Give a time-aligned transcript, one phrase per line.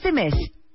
[0.00, 0.32] Este mes,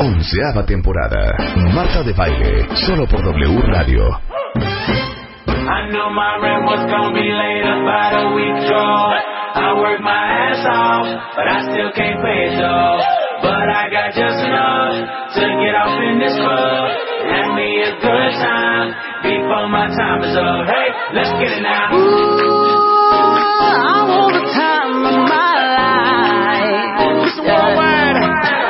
[0.00, 1.34] Onceava temporada.
[1.72, 4.20] Marta de Baile, solo por W Radio.
[4.54, 8.86] I knew my rent was gonna be late about a week ago.
[9.54, 11.06] I worked my ass off,
[11.36, 12.98] but I still can't pay it though.
[13.42, 14.94] But I got just enough
[15.34, 16.88] to get off in this club.
[17.30, 18.61] Have me a good time
[19.72, 20.68] my time is up.
[20.68, 21.96] Hey, let's get it now.
[21.96, 22.04] I
[24.04, 27.24] want the time of my life.
[27.24, 28.20] It's worldwide.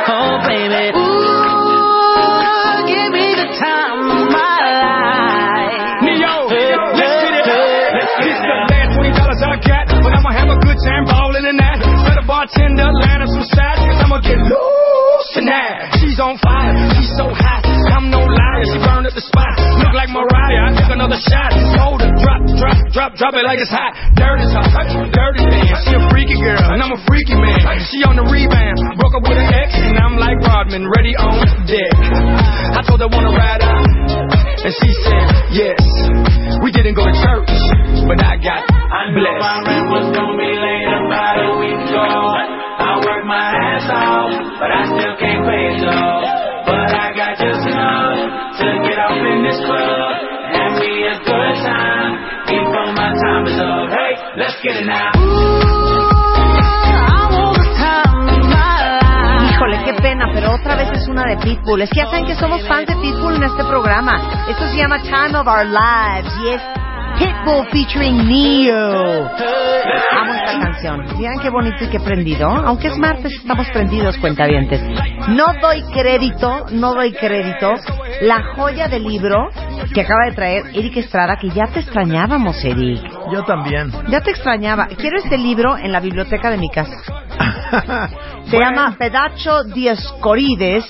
[0.06, 0.94] Oh, baby.
[0.94, 6.06] Ooh, give me the time of my life.
[6.06, 7.50] Neo, let's get it.
[7.50, 8.70] Let's get it.
[8.70, 11.82] Last twenty dollars I got, but I'ma have a good time ballin' in that.
[11.82, 15.98] Let a bartender land us some shots, cause I'ma get loose tonight.
[15.98, 17.66] She's on fire, she's so hot.
[17.90, 18.22] I'm no
[18.62, 19.54] liar, she burned up the spot.
[19.82, 21.50] Look like Mariah, I took another shot.
[21.82, 23.94] Hold it, drop, drop, drop, drop it like it's hot.
[24.14, 24.70] Dirt is hot,
[25.10, 25.66] dirty man.
[25.86, 27.58] She a freaky girl, and I'm a freaky man.
[27.90, 31.42] She on the rebound, broke up with an ex, and I'm like Rodman, ready on
[31.66, 31.94] deck.
[32.78, 33.86] I told her wanna ride out,
[34.62, 35.80] and she said yes.
[36.62, 37.50] We didn't go to church,
[38.06, 39.66] but I got I knew my blessed.
[39.66, 42.06] rent was gonna be late about a week ago.
[42.78, 44.30] I worked my ass off,
[44.62, 46.42] but I still can't pay it though.
[46.66, 48.11] But I got just enough
[59.50, 61.82] Híjole, qué pena, pero otra vez es una de Pitbull.
[61.82, 64.20] Es que ya saben que somos fans de Pitbull en este programa.
[64.48, 66.81] Esto se llama Time of Our Lives y
[67.26, 69.28] Pitbull featuring Neo.
[69.30, 71.04] Amo esta canción.
[71.16, 72.48] Miren qué bonito y qué prendido.
[72.48, 74.82] Aunque es martes, estamos prendidos, cuentavientes.
[75.28, 77.74] No doy crédito, no doy crédito.
[78.22, 79.48] La joya del libro
[79.94, 83.00] que acaba de traer Eric Estrada, que ya te extrañábamos, Eric.
[83.32, 83.92] Yo también.
[84.08, 84.88] Ya te extrañaba.
[84.88, 86.96] Quiero este libro en la biblioteca de mi casa.
[88.46, 90.84] Se llama Pedacho Dioscorides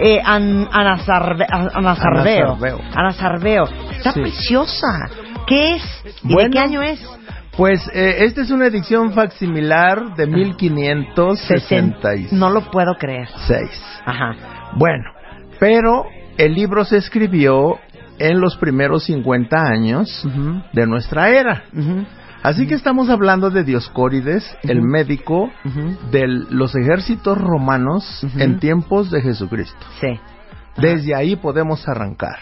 [0.00, 2.52] eh, an, Anasarve- an- Anasarveo.
[2.54, 2.80] Anasarveo.
[2.94, 3.64] Anasarveo.
[3.96, 4.20] Está Sí.
[4.20, 4.86] preciosa.
[5.46, 5.82] ¿Qué es?
[6.22, 7.00] ¿Y de qué año es?
[7.56, 12.32] Pues eh, esta es una edición facsimilar de 1566.
[12.32, 13.28] No lo puedo creer.
[14.06, 14.72] Ajá.
[14.76, 15.04] Bueno,
[15.60, 16.04] pero
[16.38, 17.78] el libro se escribió
[18.18, 20.26] en los primeros 50 años
[20.72, 21.64] de nuestra era.
[22.42, 25.50] Así que estamos hablando de Dioscórides, el médico
[26.10, 29.86] de los ejércitos romanos en tiempos de Jesucristo.
[30.00, 30.18] Sí.
[30.78, 32.38] Desde ahí podemos arrancar.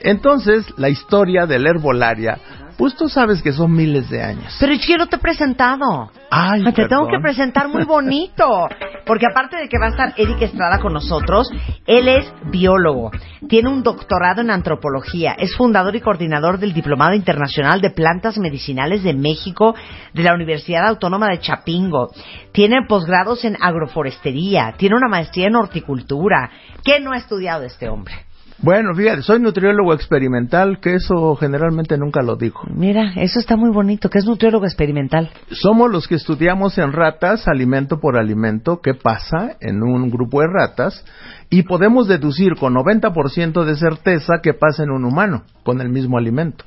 [0.00, 2.38] Entonces, la historia de la herbolaria,
[2.76, 4.56] pues tú sabes que son miles de años.
[4.58, 6.10] Pero es que yo no te he presentado.
[6.30, 8.68] Ay, Te tengo que presentar muy bonito.
[9.06, 11.50] Porque aparte de que va a estar Eric Estrada con nosotros,
[11.86, 13.10] él es biólogo,
[13.48, 19.02] tiene un doctorado en antropología, es fundador y coordinador del Diplomado Internacional de Plantas Medicinales
[19.02, 19.74] de México
[20.14, 22.10] de la Universidad Autónoma de Chapingo,
[22.52, 26.50] tiene posgrados en agroforestería, tiene una maestría en horticultura.
[26.84, 28.14] ¿Qué no ha estudiado este hombre?
[28.62, 32.60] Bueno, fíjate, soy nutriólogo experimental, que eso generalmente nunca lo digo.
[32.72, 35.30] Mira, eso está muy bonito, que es nutriólogo experimental.
[35.50, 40.46] Somos los que estudiamos en ratas, alimento por alimento, qué pasa en un grupo de
[40.46, 41.04] ratas,
[41.50, 46.16] y podemos deducir con 90% de certeza qué pasa en un humano con el mismo
[46.16, 46.64] alimento.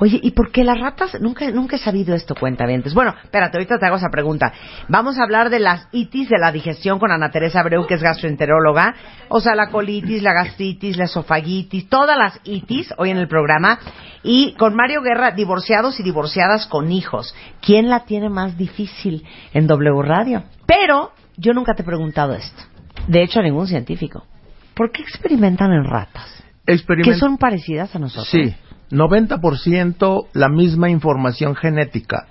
[0.00, 1.20] Oye, ¿y por qué las ratas?
[1.20, 2.94] Nunca, nunca he sabido esto, cuentavientes.
[2.94, 4.52] Bueno, espérate, ahorita te hago esa pregunta.
[4.88, 8.02] Vamos a hablar de las itis de la digestión con Ana Teresa Abreu, que es
[8.02, 8.94] gastroenteróloga.
[9.28, 13.78] O sea, la colitis, la gastritis, la esofagitis, todas las itis hoy en el programa.
[14.22, 17.34] Y con Mario Guerra, divorciados y divorciadas con hijos.
[17.60, 20.44] ¿Quién la tiene más difícil en W Radio?
[20.66, 22.62] Pero yo nunca te he preguntado esto.
[23.06, 24.24] De hecho, a ningún científico.
[24.74, 26.42] ¿Por qué experimentan en ratas?
[26.66, 28.28] Experiment- que son parecidas a nosotros.
[28.30, 28.54] Sí,
[28.90, 32.26] 90% la misma información genética.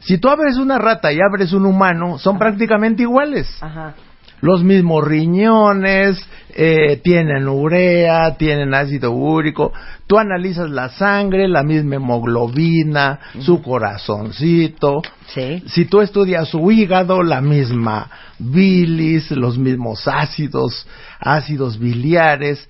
[0.00, 3.48] Si tú abres una rata y abres un humano, son prácticamente iguales.
[3.60, 3.94] Ajá.
[4.42, 6.22] Los mismos riñones,
[6.54, 9.72] eh, tienen urea, tienen ácido úrico.
[10.06, 15.00] Tú analizas la sangre, la misma hemoglobina, su corazoncito.
[15.28, 15.62] Sí.
[15.66, 20.86] Si tú estudias su hígado, la misma bilis, los mismos ácidos,
[21.18, 22.68] ácidos biliares.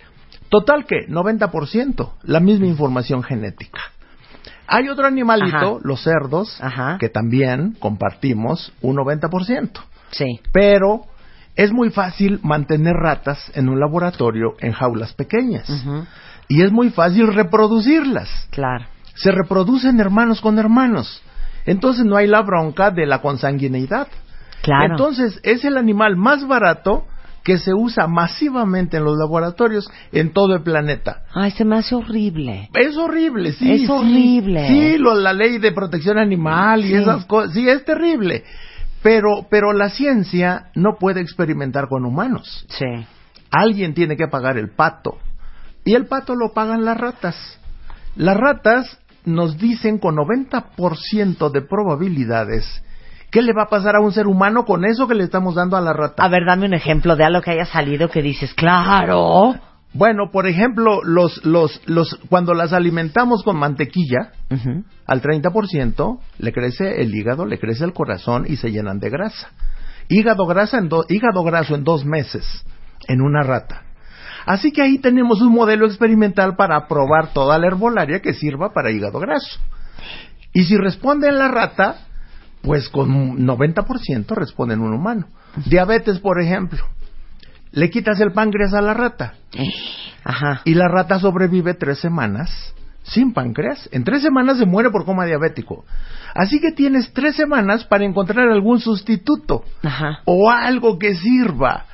[0.56, 3.82] Total que 90%, la misma información genética.
[4.67, 5.79] Hay otro animalito, Ajá.
[5.82, 6.97] los cerdos, Ajá.
[6.99, 9.82] que también compartimos un 90%.
[10.12, 10.41] Sí.
[10.55, 11.03] Pero
[11.56, 15.69] es muy fácil mantener ratas en un laboratorio en jaulas pequeñas.
[16.49, 18.49] Y es muy fácil reproducirlas.
[18.50, 18.87] Claro.
[19.14, 21.23] Se reproducen hermanos con hermanos.
[21.67, 24.09] Entonces no hay la bronca de la consanguineidad.
[24.62, 24.87] Claro.
[24.87, 27.05] Entonces es el animal más barato
[27.47, 31.23] que se usa masivamente en los laboratorios en todo el planeta.
[31.33, 32.69] Ay, se me hace horrible.
[32.75, 33.71] Es horrible, sí.
[33.71, 33.87] Es sí.
[33.89, 34.67] horrible.
[34.67, 36.95] Sí, lo- la ley de protección animal y Sí.
[36.95, 37.55] esas cosas.
[37.55, 38.43] Sí, es terrible.
[39.01, 42.67] Pero, pero la ciencia no puede experimentar con humanos.
[42.69, 43.07] Sí.
[43.53, 45.19] Alguien tiene que pagar el pato.
[45.85, 47.37] Y el pato lo pagan las ratas.
[48.17, 52.83] Las ratas nos dicen con 90% de probabilidades
[53.37, 55.77] qué le va a pasar a un ser humano con eso que le estamos dando
[55.77, 56.25] a la rata.
[56.25, 59.55] A ver, dame un ejemplo de algo que haya salido que dices, claro.
[59.93, 64.85] Bueno, por ejemplo, los, los, los, cuando las alimentamos con mantequilla, Ujú.
[65.06, 69.50] al 30% le crece el hígado, le crece el corazón y se llenan de grasa.
[70.09, 72.65] Hígado, grasa en do- hígado graso en dos meses
[73.06, 73.83] en una rata.
[74.47, 78.91] Así que ahí tenemos un modelo experimental para probar toda la herbolaria que sirva para
[78.91, 79.61] hígado graso.
[80.55, 81.97] Y si responde en la rata,
[82.67, 85.29] pues con 90% responde en un humano.
[85.67, 86.81] Diabetes, por ejemplo.
[87.71, 89.35] Le quitas el páncreas a la rata
[90.25, 90.63] Ajá.
[90.65, 92.75] y la rata sobrevive tres semanas
[93.05, 93.89] sin páncreas.
[93.93, 95.85] En tres semanas se muere por coma diabético.
[96.35, 100.21] Así que tienes tres semanas para encontrar algún sustituto Ajá.
[100.25, 101.85] o algo que sirva,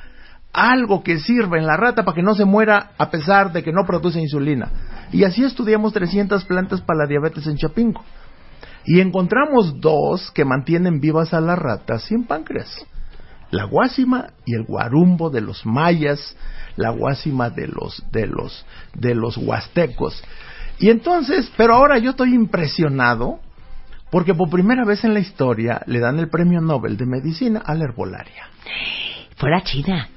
[0.53, 3.71] algo que sirva en la rata para que no se muera a pesar de que
[3.71, 4.69] no produce insulina.
[5.11, 8.03] Y así estudiamos 300 plantas para la diabetes en Chapingo.
[8.85, 12.85] Y encontramos dos que mantienen vivas a las ratas sin páncreas.
[13.51, 16.35] La guásima y el guarumbo de los mayas,
[16.75, 18.65] la guásima de los de los
[18.95, 20.23] de los huastecos.
[20.79, 23.39] Y entonces, pero ahora yo estoy impresionado
[24.09, 27.75] porque por primera vez en la historia le dan el premio Nobel de Medicina a
[27.75, 28.47] la herbolaria.
[29.37, 30.09] Fue la China.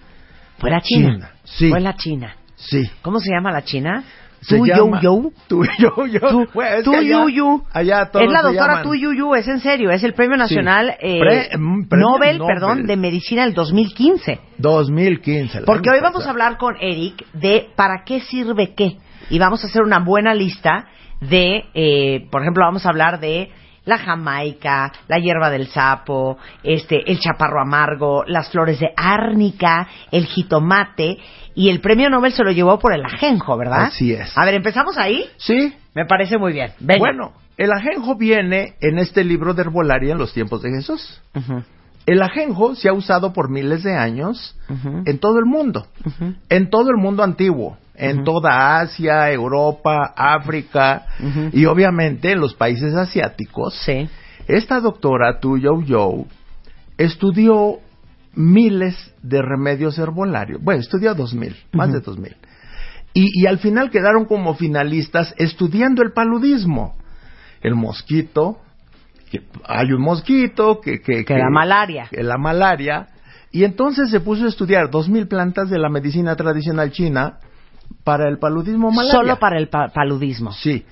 [0.59, 1.13] Fue la China.
[1.13, 1.69] China, sí.
[1.71, 2.37] Fue la China.
[2.57, 2.91] Sí.
[3.03, 4.03] ¿Cómo se llama la China?
[4.49, 5.31] Se Tu llama- Yo Yo.
[5.49, 6.47] Tu Yo Yo.
[6.55, 7.65] Bueno, es Tu que allá- Yu Yu.
[7.73, 10.37] Allá todos es la doctora llaman- Tu Yu Yu, es en serio, es el premio
[10.37, 12.47] nacional eh, Pre- mm, Nobel, Nobel.
[12.47, 14.41] perdón, de medicina del 2015.
[14.59, 15.59] 2015.
[15.59, 18.97] el Porque hoy vamos a hablar con Eric de para qué sirve qué.
[19.31, 20.87] Y vamos a hacer una buena lista
[21.21, 23.51] de, eh, por ejemplo, vamos a hablar de
[23.85, 30.27] la jamaica, la hierba del sapo, este, el chaparro amargo, las flores de árnica, el
[30.27, 31.19] jitomate
[31.57, 33.85] y el premio Nobel se lo llevó por el ajenjo, ¿verdad?
[33.85, 34.37] Así es.
[34.37, 35.25] A ver, empezamos ahí.
[35.39, 35.75] Sí.
[35.95, 36.73] Me parece muy bien.
[36.79, 36.99] Venga.
[36.99, 41.23] Bueno, el ajenjo viene en este libro de herbolaria en los tiempos de Jesús.
[42.05, 44.55] El ajenjo se ha usado por miles de años
[45.07, 45.87] en todo el mundo,
[46.51, 51.07] en todo el mundo antiguo, en toda Asia, Europa, África
[51.53, 53.75] y obviamente en los países asiáticos.
[53.87, 54.07] Sí.
[54.47, 56.27] Esta doctora Tu Yo Yo
[56.99, 57.79] estudió
[58.37, 60.63] miles de remedios herbolarios.
[60.63, 62.37] Bueno, estudió dos mil, más de dos mil.
[63.15, 66.97] Y, y al final quedaron como finalistas estudiando el paludismo.
[67.63, 68.59] El mosquito,
[69.31, 71.01] que hay un mosquito que...
[71.01, 72.09] Que, Que la malaria.
[72.11, 73.09] que la malaria.
[73.51, 77.39] Y entonces se puso a estudiar dos mil plantas de la medicina tradicional china
[78.05, 79.13] para el paludismo malaria.
[79.13, 80.53] Solo para el pa- paludismo.
[80.53, 80.85] Sí.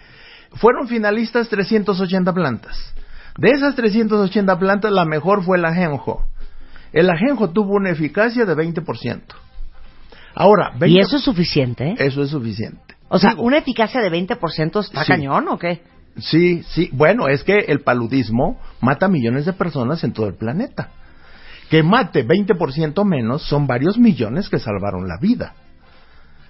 [0.54, 2.94] Fueron finalistas 380 plantas.
[3.36, 6.24] De esas 380 plantas, la mejor fue el ajenjo.
[6.94, 9.20] El ajenjo tuvo una eficacia de 20%.
[10.36, 11.94] Ahora, 20 ¿Y eso es suficiente?
[11.98, 12.94] eso es suficiente.
[13.08, 15.12] O sea, Digo, ¿una eficacia de 20% está Sí.
[15.12, 15.82] cañón o qué?
[16.18, 16.88] Sí, sí.
[16.92, 20.90] Bueno, es que el paludismo mata a millones de personas en todo el planeta.
[21.68, 25.54] Que mate 20% menos son varios millones que salvaron la vida.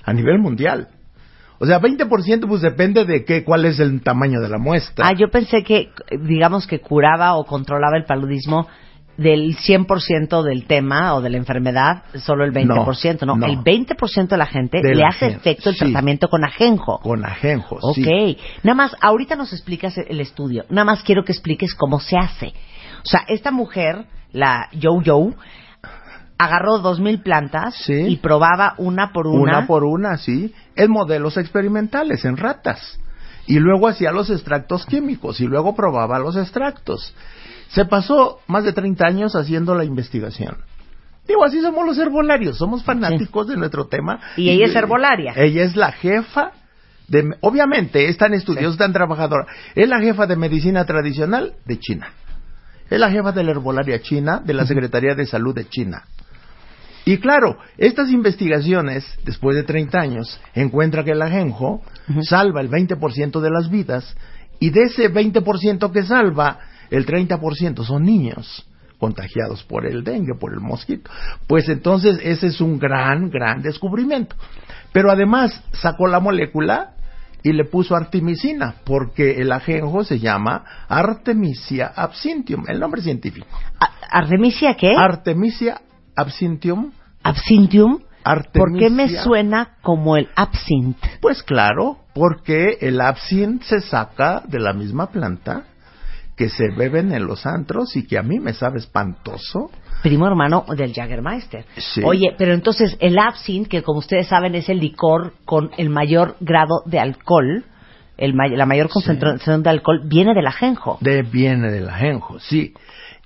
[0.05, 0.89] A nivel mundial.
[1.59, 5.07] O sea, 20% pues depende de qué, cuál es el tamaño de la muestra.
[5.09, 8.67] Ah, yo pensé que, digamos, que curaba o controlaba el paludismo
[9.17, 13.37] del 100% del tema o de la enfermedad, solo el 20%, ¿no?
[13.37, 13.47] No, no.
[13.47, 15.85] El 20% de la gente De le la hace gente, efecto el sí.
[15.85, 16.99] tratamiento con ajenjo.
[16.99, 17.95] Con ajenjo, Ok.
[17.95, 18.39] sí.
[18.63, 20.65] Nada más, ahorita nos explicas el estudio.
[20.69, 22.49] Nada más quiero que expliques cómo se hace.
[23.05, 25.31] O sea, esta mujer, la Yo Yo,
[26.39, 27.95] agarró dos mil plantas Sí.
[27.95, 29.59] y probaba una por una.
[29.59, 32.99] Una por una, sí, en modelos experimentales, en ratas.
[33.47, 37.15] Y luego hacía los extractos químicos y luego probaba los extractos.
[37.75, 40.57] Se pasó más de 30 años haciendo la investigación.
[41.27, 44.21] Digo, así somos los herbolarios, somos fanáticos de nuestro tema.
[44.37, 45.33] Y ella es herbolaria.
[45.37, 46.53] Ella es la jefa
[47.09, 47.35] de...
[47.41, 49.47] Obviamente, es tan estudiosa, es tan trabajadora.
[49.75, 52.09] Es la jefa de medicina tradicional de China.
[52.91, 56.05] Es la jefa de la herbolaria china, de la Secretaría de Salud de China.
[57.07, 61.83] Y claro, estas investigaciones, después de 30 años, encuentra que el ajenjo
[62.23, 64.17] salva el 20% de las vidas
[64.59, 66.61] y de ese 20% que salva,
[66.91, 68.67] el 30% son niños
[68.99, 71.11] contagiados por el dengue, por el mosquito.
[71.47, 74.37] Pues entonces ese es un gran, gran descubrimiento.
[74.93, 76.95] Pero además sacó la molécula
[77.43, 83.47] y le puso artemisina, porque el ajenjo se llama Artemisia absinthium, el nombre científico.
[84.11, 84.95] ¿Artemisia qué?
[84.97, 85.81] Artemisia
[86.17, 86.93] absinthium.
[87.23, 87.99] Absinthium.
[88.55, 89.23] ¿Por qué me Artemisia.
[89.23, 91.19] suena como el absinthe?
[91.21, 95.65] Pues claro, porque el absinthe se saca de la misma planta
[96.37, 99.71] que se beben en los antros y que a mí me sabe espantoso.
[100.03, 101.65] Primo hermano del Jagermeister.
[101.77, 102.03] Sí.
[102.05, 106.37] Oye, pero entonces el absinthe, que como ustedes saben es el licor con el mayor
[106.41, 107.65] grado de alcohol,
[108.17, 110.99] el may- la mayor concentración de alcohol, viene del ajenjo.
[111.01, 112.75] De viene del ajenjo, sí.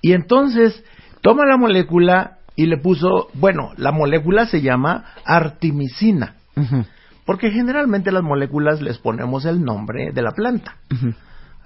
[0.01, 0.83] Y entonces
[1.21, 6.85] toma la molécula y le puso, bueno, la molécula se llama artemisina, Ujú,
[7.25, 10.75] porque generalmente las moléculas les ponemos el nombre de la planta.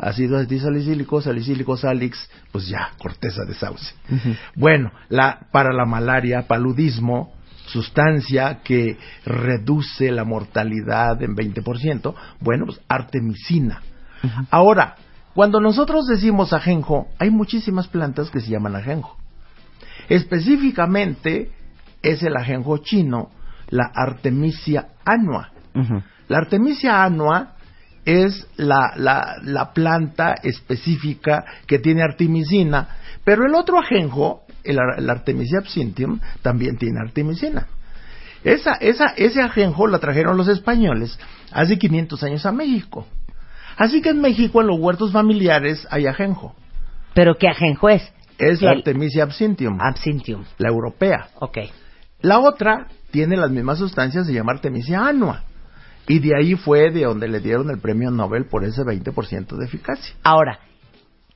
[0.03, 3.93] Ácido disalicílico, salicílico, salix, pues ya, corteza de sauce.
[4.55, 7.33] Bueno, la, para la malaria, paludismo,
[7.65, 13.81] sustancia que reduce la mortalidad en 20%, bueno, pues artemisina.
[14.51, 14.95] Ahora,
[15.33, 19.17] cuando nosotros decimos ajenjo, hay muchísimas plantas que se llaman ajenjo.
[20.10, 21.51] Específicamente
[22.01, 23.31] es el ajenjo chino,
[23.69, 25.51] la Artemisia annua.
[25.74, 26.03] Ujú.
[26.27, 27.52] La Artemisia annua
[28.05, 32.89] es la, la, la planta específica que tiene artemisina,
[33.24, 37.67] pero el otro ajenjo, el, ar- el Artemisia absinthium, también tiene artemisina.
[38.43, 41.17] Esa, esa, ese ajenjo la trajeron los españoles
[41.51, 43.07] hace 500 años a México.
[43.77, 46.53] Así que en México, en los huertos familiares, hay ajenjo.
[47.13, 48.03] ¿Pero qué ajenjo es?
[48.38, 50.43] Es la Artemisia absinthium, Absinthium.
[50.57, 51.29] la europea.
[51.39, 51.60] Ok.
[52.22, 55.43] La otra tiene las mismas sustancias, se llama Artemisia annua.
[56.07, 59.65] Y de ahí fue de donde le dieron el premio Nobel por ese 20% de
[59.65, 60.13] eficacia.
[60.24, 60.60] Ahora,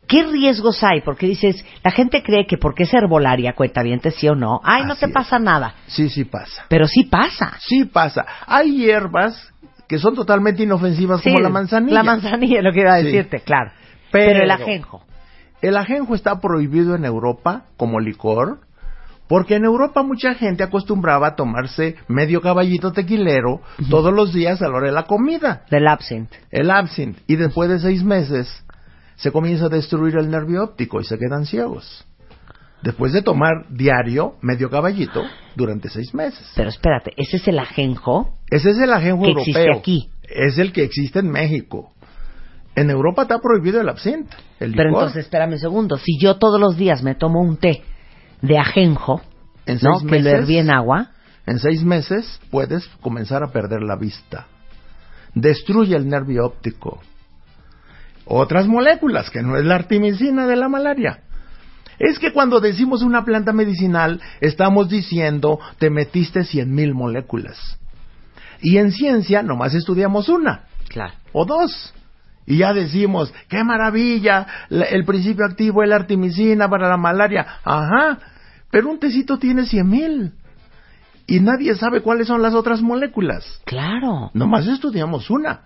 [0.08, 1.02] ¿qué riesgos hay?
[1.02, 4.84] Porque dices, la gente cree que porque es herbolaria, cuenta bien, sí o no, ay,
[4.84, 5.12] no te es.
[5.12, 5.76] pasa nada.
[5.88, 6.66] Sí, sí pasa.
[6.68, 7.54] Pero sí pasa.
[7.60, 8.26] Sí pasa.
[8.46, 9.54] Hay hierbas
[9.88, 11.94] que son totalmente inofensivas Sí, como la manzanilla.
[11.94, 13.06] La manzanilla, lo que iba a Sí.
[13.06, 13.72] decirte, claro.
[14.12, 15.04] Pero- Pero, el ajenjo.
[15.62, 18.60] El ajenjo está prohibido en Europa como licor,
[19.28, 24.70] porque en Europa mucha gente acostumbraba a tomarse medio caballito tequilero todos los días a
[24.70, 25.64] la hora de la comida.
[25.70, 26.38] Del absinthe.
[26.52, 28.48] el absinthe y después de seis meses
[29.16, 32.06] se comienza a destruir el nervio óptico y se quedan ciegos.
[32.84, 35.24] Después de tomar diario medio caballito
[35.56, 36.48] durante seis meses.
[36.56, 38.36] Pero espérate, ese es el ajenjo.
[38.52, 39.42] Ese es el ajenjo Que europeo.
[39.52, 40.10] existe aquí.
[40.30, 41.92] Es el que existe en México.
[42.76, 44.36] En Europa está prohibido el absinthe.
[44.60, 45.04] El Pero licor.
[45.06, 45.98] entonces, espérame un segundo.
[45.98, 47.82] Si yo todos los días me tomo un té
[48.42, 49.22] de ajenjo,
[49.66, 50.00] en ¿no?
[50.00, 51.12] seis Que lo meses, herví en agua.
[51.46, 54.48] en seis meses puedes comenzar a perder la vista.
[55.34, 57.02] Destruye el nervio óptico.
[58.26, 61.22] Otras moléculas, que no es la artemisina de la malaria.
[62.00, 67.80] Es que cuando decimos una planta medicinal, estamos diciendo te metiste cien mil moléculas.
[68.62, 71.14] Y en ciencia nomás estudiamos una Claro.
[71.32, 71.94] o dos.
[72.48, 77.46] Y ya decimos, qué maravilla, la- el principio activo es la artemisina para la malaria.
[77.64, 78.18] Ajá,
[78.72, 80.32] pero un tecito tiene cien mil.
[81.28, 83.62] Y nadie sabe cuáles son las otras moléculas.
[83.66, 84.32] Claro.
[84.34, 85.64] Nomás estudiamos una.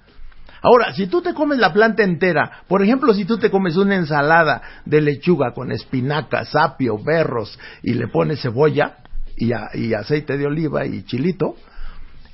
[0.63, 3.95] Ahora, si tú te comes la planta entera, por ejemplo, si tú te comes una
[3.95, 8.97] ensalada de lechuga con espinacas, apio, berros y le pones cebolla
[9.38, 11.55] y, a- y aceite de oliva y chilito,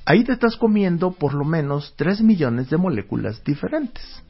[0.06, 4.22] ahí te estás comiendo por lo menos 3 millones de moléculas diferentes.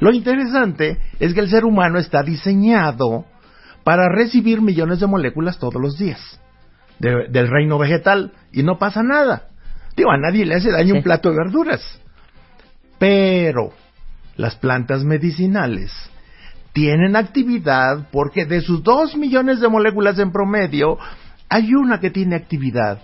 [0.00, 3.26] Lo interesante es que el ser humano está diseñado
[3.84, 6.40] para recibir millones de moléculas todos los días
[6.98, 9.48] de- del reino vegetal y no pasa nada.
[9.96, 10.98] Digo, a nadie le hace daño Sí.
[10.98, 12.00] un plato de verduras.
[12.98, 13.72] Pero
[14.36, 15.92] las plantas medicinales
[16.72, 20.98] tienen actividad porque de sus dos millones de moléculas en promedio,
[21.48, 23.00] hay una que tiene actividad.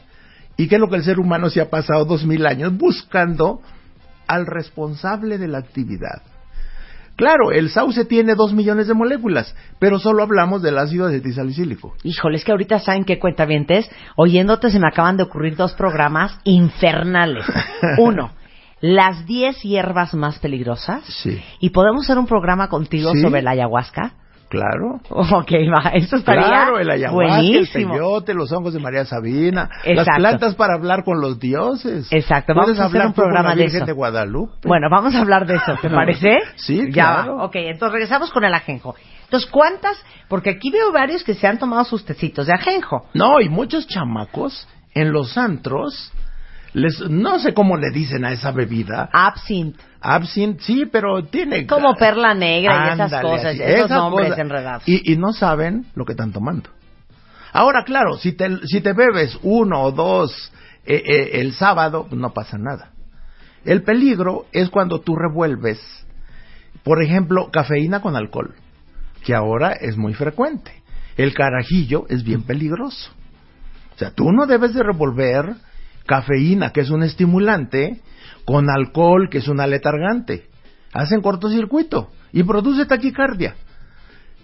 [0.56, 3.60] ¿Y qué es lo que el ser humano se ha pasado dos mil años buscando
[4.26, 6.22] al responsable de la actividad?
[7.16, 11.94] Claro, el sauce tiene dos millones de moléculas, pero solo hablamos del ácido acetilsalicílico.
[12.04, 13.90] Híjole, es que ahorita saben qué cuentavientes.
[14.16, 17.46] Oyéndote se me acaban de ocurrir dos programas infernales.
[17.98, 18.32] Uno,
[18.80, 21.02] las 10 hierbas más peligrosas.
[21.04, 21.40] Sí.
[21.60, 23.22] Y podemos hacer un programa contigo Sí.
[23.22, 24.12] sobre la ayahuasca.
[24.48, 25.00] Claro.
[25.10, 27.94] Ok, va, eso estaría Claro, el ayahuasca, buenísimo.
[27.94, 32.06] el peyote, los hongos de María Sabina, las plantas para hablar con los dioses.
[32.12, 33.84] Exacto, vamos a hacer hablar un programa de eso.
[33.84, 34.68] de Guadalupe.
[34.68, 36.38] Bueno, vamos a hablar de eso, ¿te parece?
[36.56, 37.36] Sí, ya claro.
[37.38, 37.44] va.
[37.46, 38.94] Ok, entonces regresamos con el ajenjo.
[39.24, 39.96] Entonces, ¿cuántas?
[40.28, 43.06] Porque aquí veo varios que se han tomado sus tecitos de ajenjo.
[43.14, 46.12] No, y muchos chamacos en los antros,
[46.76, 49.08] les, no sé cómo le dicen a esa bebida.
[49.10, 51.66] Absinthe, Absinthe, sí, pero tiene...
[51.66, 54.86] como perla negra y esas Ándale, cosas, así, esos nombres enredados.
[54.86, 56.68] Y, y no saben lo que están tomando.
[57.54, 60.52] Ahora, claro, si te, si te bebes uno o dos
[60.84, 62.90] eh, eh, el sábado, no pasa nada.
[63.64, 65.80] El peligro es cuando tú revuelves,
[66.84, 68.54] por ejemplo, cafeína con alcohol,
[69.24, 70.82] que ahora es muy frecuente.
[71.16, 73.10] El carajillo es bien peligroso.
[73.94, 75.56] O sea, tú no debes de revolver
[76.06, 78.00] cafeína, que es un estimulante,
[78.44, 80.44] con alcohol, que es un aletargante.
[80.92, 83.54] Hacen cortocircuito y produce taquicardia.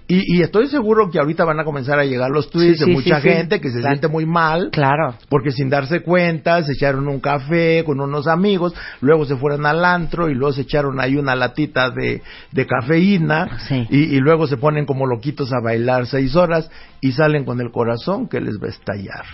[0.09, 2.87] Y, y estoy seguro que ahorita van a comenzar a llegar los tweets Sí, de
[2.87, 3.95] sí, mucha sí, gente que se Claro.
[3.95, 5.15] siente muy mal Claro.
[5.31, 9.83] porque sin darse cuenta se echaron un café con unos amigos, luego se fueron al
[9.85, 14.85] antro y luego se echaron ahí una latita de, de cafeína y luego se ponen
[14.85, 16.69] como loquitos a bailar seis horas
[17.01, 19.25] y salen con el corazón que les va a estallar.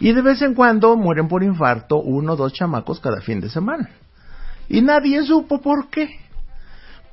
[0.00, 3.48] Y de vez en cuando mueren por infarto uno o dos chamacos cada fin de
[3.48, 3.88] semana.
[4.68, 6.08] Y nadie supo por qué.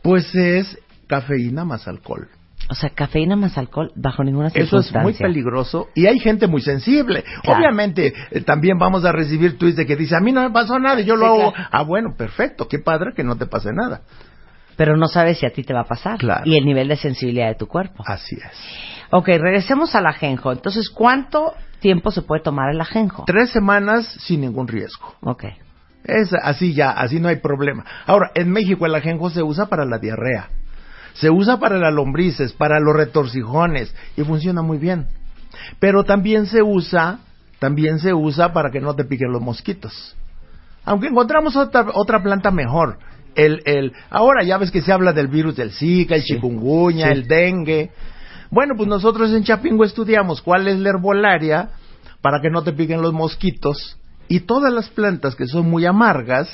[0.03, 0.77] Pues es
[1.07, 2.27] cafeína más alcohol.
[2.69, 5.01] O sea, cafeína más alcohol bajo ninguna Eso es circunstancia.
[5.03, 7.23] muy peligroso y hay gente muy sensible.
[7.43, 7.59] Claro.
[7.59, 10.79] Obviamente eh, también vamos a recibir tweets de que dice, a mí no me pasó
[10.79, 11.53] nada y yo lo Sí, hago.
[11.53, 11.69] claro.
[11.71, 14.01] Ah, bueno, perfecto, qué padre que no te pase nada.
[14.77, 16.17] Pero no sabes si a ti te va a pasar.
[16.17, 16.41] Claro.
[16.45, 18.03] Y el nivel de sensibilidad de tu cuerpo.
[18.05, 18.51] Así es.
[19.11, 20.51] Ok, regresemos al ajenjo.
[20.51, 23.23] Entonces, ¿cuánto tiempo se puede tomar el ajenjo?
[23.25, 25.15] Tres semanas sin ningún riesgo.
[25.21, 25.45] Ok.
[26.03, 27.83] Es así ya, así no hay problema.
[28.05, 30.49] Ahora, en México el ajenjo se usa para la diarrea,
[31.13, 35.07] se usa para las lombrices, para los retorcijones y funciona muy bien.
[35.79, 37.19] Pero también se usa,
[37.59, 40.15] también se usa para que no te piquen los mosquitos.
[40.83, 42.99] Aunque encontramos otra, otra planta mejor.
[43.33, 47.11] El, el, ahora ya ves que se habla del virus del Zika, el chikungunya, Sí.
[47.13, 47.91] el dengue.
[48.55, 51.71] Bueno, pues nosotros en Chapingo estudiamos cuál es la herbolaria
[52.21, 53.97] para que no te piquen los mosquitos.
[54.29, 56.47] Y todas las plantas que son muy amargas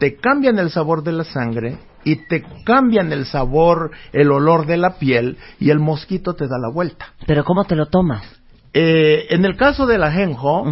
[0.00, 4.76] te cambian el sabor de la sangre y te cambian el sabor, el olor de
[4.76, 7.06] la piel y el mosquito te da la vuelta.
[7.26, 8.26] Pero ¿cómo te lo tomas?
[8.74, 10.66] Eh, en el caso del ajenjo,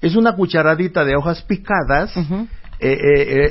[0.00, 2.96] es una cucharadita de hojas picadas, eh, eh,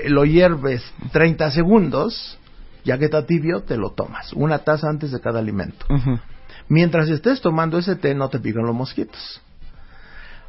[0.06, 2.39] eh, lo hierves 30 segundos,
[2.84, 5.86] ya que está tibio, te lo tomas, una taza antes de cada alimento.
[6.68, 9.42] Mientras estés tomando ese té, no te pican los mosquitos.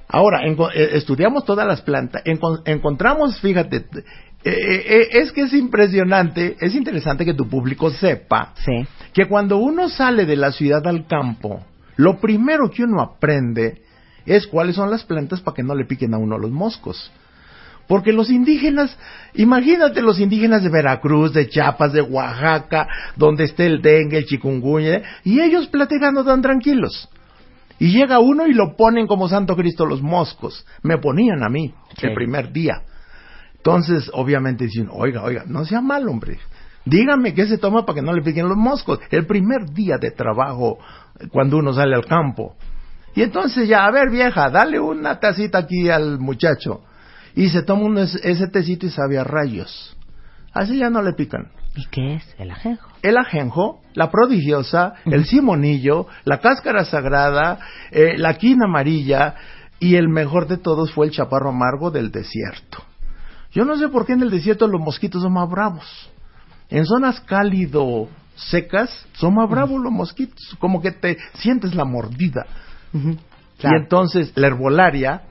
[0.09, 3.83] Ahora, enco- eh, estudiamos todas las plantas, enco- encontramos, fíjate, eh,
[4.45, 8.87] eh, eh, es que es impresionante, es interesante que tu público sepa Sí.
[9.13, 11.65] que cuando uno sale de la ciudad al campo,
[11.97, 13.83] lo primero que uno aprende
[14.27, 17.13] es cuáles son las plantas para que no le piquen a uno los moscos.
[17.91, 18.97] Porque los indígenas,
[19.35, 25.03] imagínate los indígenas de Veracruz, de Chiapas, de Oaxaca, donde esté el dengue, el chikungunya,
[25.25, 27.09] y ellos platicando tan tranquilos.
[27.81, 30.65] Y llega uno y lo ponen como Santo Cristo los moscos.
[30.85, 32.07] Me ponían a mí Sí.
[32.07, 32.83] el primer día.
[33.57, 36.39] Entonces, obviamente dicen, oiga, oiga, no sea mal, hombre.
[36.85, 39.01] Dígame qué se toma para que no le piquen los moscos.
[39.11, 40.79] El primer día de trabajo
[41.33, 42.55] cuando uno sale al campo.
[43.17, 46.83] Y entonces ya, a ver vieja, dale una tacita aquí al muchacho.
[47.35, 49.97] Y se toma ese tecito y sabe a rayos.
[50.53, 51.51] Así ya no le pican.
[51.77, 52.89] ¿Y qué es el ajenjo?
[53.03, 57.61] El ajenjo, la prodigiosa, el simonillo, la cáscara sagrada,
[57.93, 59.37] eh, la quina amarilla
[59.79, 62.85] y el mejor de todos fue el chaparro amargo del desierto.
[63.53, 66.11] Yo no sé por qué en el desierto los mosquitos son más bravos.
[66.69, 72.47] En zonas cálido secas son más bravos los mosquitos, como que te sientes la mordida.
[72.93, 73.77] Claro.
[73.77, 75.23] Y entonces la herbolaria,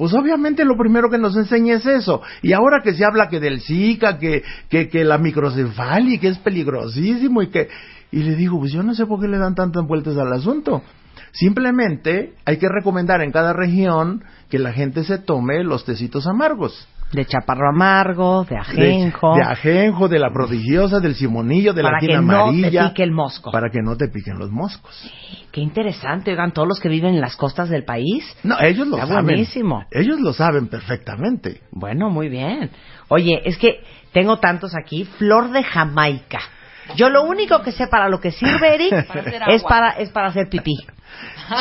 [0.00, 2.22] pues obviamente lo primero que nos enseña es eso.
[2.40, 6.38] Y ahora que se habla que del Zika, que, que, que la microcefalia, que es
[6.38, 7.68] peligrosísimo y que...
[8.10, 10.82] Y le digo, pues yo no sé por qué le dan tantas vueltas al asunto.
[11.32, 16.88] Simplemente hay que recomendar en cada región que la gente se tome los tecitos amargos.
[17.12, 19.34] De chaparro amargo, de De- ajenjo.
[19.34, 22.88] De, ajenjo, de la prodigiosa, del simonillo, de Para la que quina no te amarilla.
[22.88, 23.50] pique el mosco.
[23.50, 24.94] Para que no te piquen los moscos.
[25.50, 28.24] Qué interesante, oigan, todos los que viven en las costas del país.
[28.44, 29.24] No, ellos lo Está saben.
[29.24, 29.84] buenísimo.
[29.90, 31.62] Ellos lo saben perfectamente.
[31.72, 32.70] Bueno, muy bien.
[33.08, 33.80] Oye, es que
[34.12, 35.04] tengo tantos aquí.
[35.04, 36.38] Flor de Jamaica.
[36.96, 40.28] Yo lo único que sé para lo que sirve, Eric, Para es para, es para
[40.28, 40.76] hacer pipí.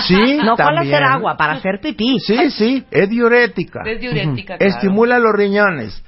[0.07, 2.19] Sí, No para hacer agua, para hacer pipí.
[2.19, 3.81] Sí, sí, es diurética.
[3.85, 4.73] Es diurética, claro.
[4.73, 6.03] Estimula los riñones.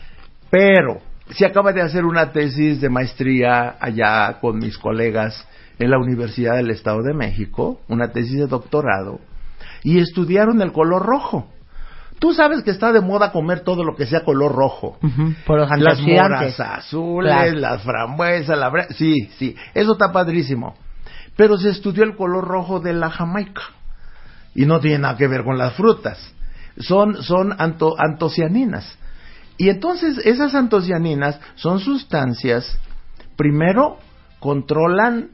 [0.50, 5.48] Pero, si acaba de hacer una tesis de maestría allá con mis colegas
[5.80, 9.20] en la Universidad del Estado de México, una tesis de doctorado,
[9.84, 11.48] y estudiaron el color rojo.
[12.22, 15.00] Tú sabes que está de moda comer todo lo que sea color rojo.
[15.48, 17.54] Por los Las moras azules, Claro.
[17.60, 20.76] las frambuesas, la bre- sí, sí, eso está padrísimo.
[21.36, 23.64] Pero se estudió el color rojo de la Jamaica
[24.54, 26.20] y no tiene nada que ver con las frutas.
[26.78, 28.98] Son son anto- antocianinas.
[29.58, 32.78] Y entonces esas antocianinas son sustancias
[33.36, 33.98] primero
[34.40, 35.30] controlan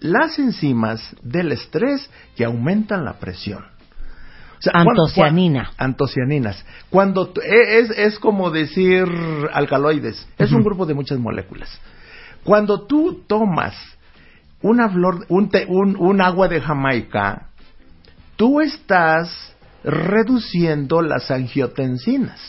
[0.00, 3.64] las enzimas del estrés que aumentan la presión.
[4.58, 5.70] O sea, cuando- Antocianina.
[5.76, 6.64] antocianinas.
[6.90, 9.04] Cuando e- es, es como decir
[9.52, 11.68] alcaloides, es un grupo de muchas moléculas.
[12.44, 13.74] Cuando tú tomas
[14.62, 17.48] una flor, un, un, un agua de Jamaica,
[18.36, 22.40] tú estás reduciendo las angiotensinas.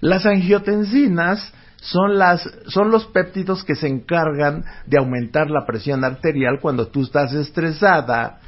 [0.00, 6.58] Las angiotensinas son, las, son los péptidos que se encargan de aumentar la presión arterial
[6.60, 8.38] cuando tú estás estresada.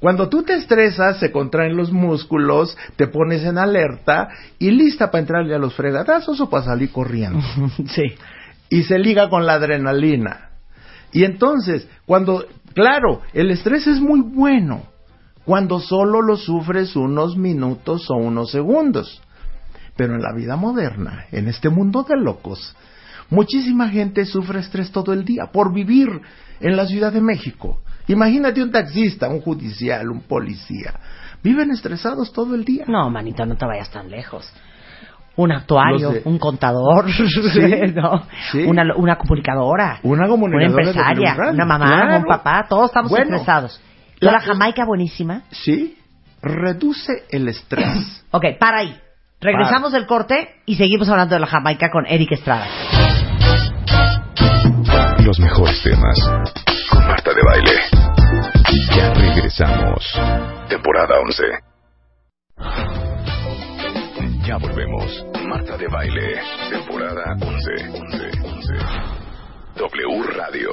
[0.00, 5.20] Cuando tú te estresas, se contraen los músculos, te pones en alerta y lista para
[5.20, 7.40] entrarle a los fregadazos o para salir corriendo.
[7.88, 8.14] Sí.
[8.70, 10.50] Y se liga con la adrenalina.
[11.10, 14.82] Y entonces, cuando, claro, el estrés es muy bueno
[15.44, 19.22] cuando solo lo sufres unos minutos o unos segundos.
[19.96, 22.76] Pero en la vida moderna, en este mundo de locos,
[23.30, 26.08] muchísima gente sufre estrés todo el día por vivir
[26.60, 27.80] en la Ciudad de México.
[28.08, 30.94] Imagínate un taxista, un judicial, un policía.
[31.42, 32.84] Viven estresados todo el día.
[32.88, 34.50] No, manita, no te vayas tan lejos.
[35.36, 37.04] Un actuario, un contador,
[37.94, 38.22] ¿no?
[38.50, 38.64] sí.
[38.64, 42.16] Una, una comunicadora, Una una comunicadora de empresaria, una mamá, claro.
[42.18, 43.80] un papá, todos estamos Bueno, estresados.
[44.18, 45.42] la- La, Jamaica buenísima.
[45.50, 45.96] Sí,
[46.42, 48.24] reduce el estrés.
[48.32, 48.96] Ok, para ahí.
[49.40, 52.66] Regresamos del corte y seguimos hablando de la Jamaica con Eric Estrada.
[55.24, 56.18] Los mejores temas
[56.90, 57.72] con Marta de Baile.
[58.96, 60.04] Ya regresamos.
[60.68, 61.42] Temporada 11.
[64.46, 65.26] Ya volvemos.
[65.46, 66.40] Marta de Baile.
[66.70, 67.88] Temporada 11.
[67.90, 68.30] 11.
[68.44, 68.74] 11.
[69.76, 70.70] W Radio.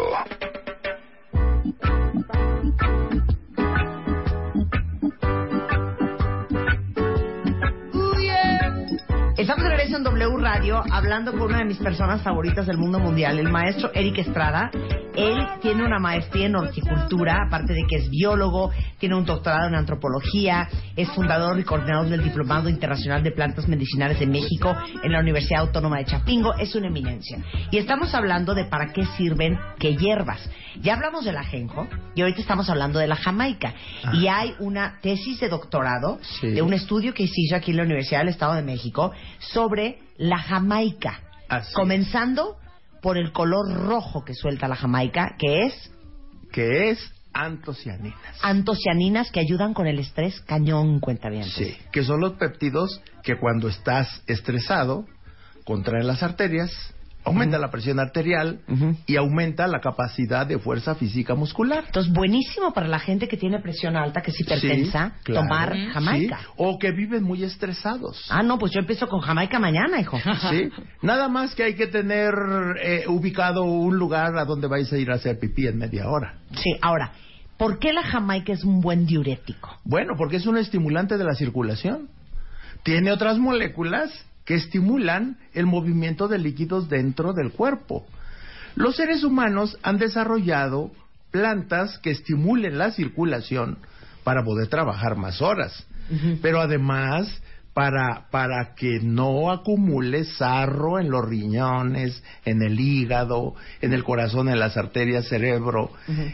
[9.37, 13.37] Estamos de en W Radio hablando con una de mis personas favoritas del mundo mundial,
[13.37, 14.71] el maestro Eric Estrada.
[15.15, 19.75] Él tiene una maestría en horticultura, aparte de que es biólogo, tiene un doctorado en
[19.75, 25.19] antropología, es fundador y coordinador del Diplomado Internacional de Plantas Medicinales de México en la
[25.19, 26.53] Universidad Autónoma de Chapingo.
[26.55, 27.37] Es una eminencia.
[27.71, 30.49] Y estamos hablando de para qué sirven qué hierbas.
[30.81, 33.73] Ya hablamos del ajenjo y ahorita estamos hablando de la jamaica.
[34.13, 36.47] Y hay una tesis de doctorado Sí.
[36.49, 39.74] de un estudio que se hizo aquí en la Universidad del Estado de México sobre
[40.17, 41.21] la jamaica.
[41.49, 42.57] Así Comenzando
[43.01, 45.91] por el color rojo que suelta la jamaica, que es
[46.51, 48.19] que es antocianinas.
[48.41, 51.43] antocianinas que ayudan con el estrés cañón, cuenta bien.
[51.43, 55.05] Sí, que son los péptidos que cuando estás estresado
[55.65, 56.71] contraen las arterias,
[57.25, 58.95] aumenta la presión arterial Ujú.
[59.07, 61.83] y aumenta la capacidad de fuerza física muscular.
[61.87, 65.41] Entonces, buenísimo para la gente que tiene presión alta, que es hipertensa, Sí, claro.
[65.47, 66.37] tomar jamaica.
[66.39, 68.25] Sí, o que viven muy estresados.
[68.29, 70.19] Ah, no, pues yo empiezo con jamaica mañana, hijo.
[70.49, 70.69] Sí,
[71.01, 72.33] nada más que hay que tener
[72.83, 76.39] eh, ubicado un lugar a donde vais a ir a hacer pipí en media hora.
[76.61, 77.11] Sí, ahora,
[77.57, 79.69] ¿por qué la jamaica es un buen diurético?
[79.83, 82.09] Bueno, porque es un estimulante de la circulación.
[82.83, 84.11] Tiene otras moléculas
[84.45, 88.05] que estimulan el movimiento de líquidos dentro del cuerpo.
[88.75, 90.91] Los seres humanos han desarrollado
[91.31, 93.79] plantas que estimulen la circulación
[94.23, 95.85] para poder trabajar más horas.
[96.41, 97.41] Pero además,
[97.73, 104.47] para, para que no acumule sarro en los riñones, en el hígado, en el corazón,
[104.47, 105.91] en las arterias, cerebro.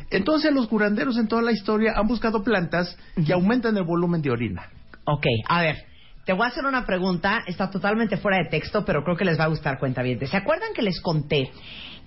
[0.10, 4.30] Entonces los curanderos en toda la historia han buscado plantas que aumentan el volumen de
[4.30, 4.70] orina.
[5.06, 5.78] Ok, a ver,
[6.26, 9.40] te voy a hacer una pregunta, está totalmente fuera de texto, pero creo que les
[9.40, 11.52] va a gustar cuenta ¿Se acuerdan que les conté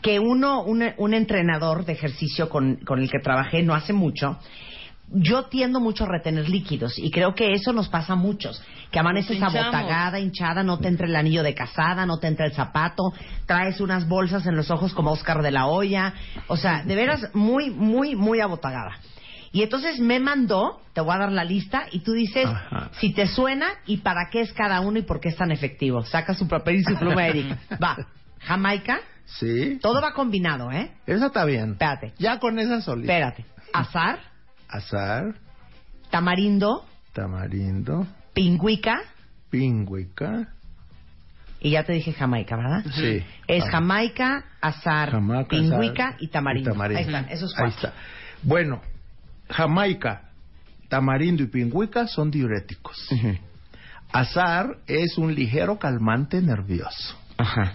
[0.02, 4.38] que uno, un, un entrenador de ejercicio con, con el que trabajé no hace mucho,
[5.10, 8.98] yo tiendo mucho a retener líquidos y creo que eso nos pasa a muchos, que
[8.98, 13.12] amaneces abotagada, hinchada, no te entra el anillo de casada, no te entra el zapato,
[13.46, 16.14] traes unas bolsas en los ojos como Oscar de la Hoya,
[16.48, 18.98] o sea, de veras muy, muy, muy abotagada.
[19.54, 22.90] Y entonces me mandó, te voy a dar la lista y tú dices Ajá.
[22.98, 26.02] si te suena y para qué es cada uno y por qué es tan efectivo.
[26.04, 27.56] Saca su papel y su pluma, Eric.
[27.82, 27.96] Va,
[28.40, 29.78] Jamaica, Sí.
[29.80, 30.92] Todo va combinado, ¿eh?
[31.06, 31.72] Esa está bien.
[31.72, 32.12] Espérate.
[32.18, 33.10] Ya con esa solita.
[33.10, 33.46] Espérate.
[33.72, 34.18] Azar,
[34.68, 35.34] Azar,
[36.10, 39.00] tamarindo, tamarindo, pingüica
[39.50, 40.48] pingüica.
[41.60, 42.84] y ya te dije Jamaica, ¿verdad?
[42.92, 43.24] Sí.
[43.46, 43.64] Es.
[43.70, 46.70] Jamaica, azar, Jamaica, pingüica azar y tamarindo.
[46.70, 46.98] y tamarindo.
[47.00, 47.88] Ahí están, esos Ahí cuatro.
[47.88, 48.00] está.
[48.42, 48.82] Bueno,
[49.48, 50.30] Jamaica,
[50.88, 52.96] tamarindo y pingüica son diuréticos.
[54.12, 57.16] Azar es un ligero calmante nervioso.
[57.36, 57.74] Ajá.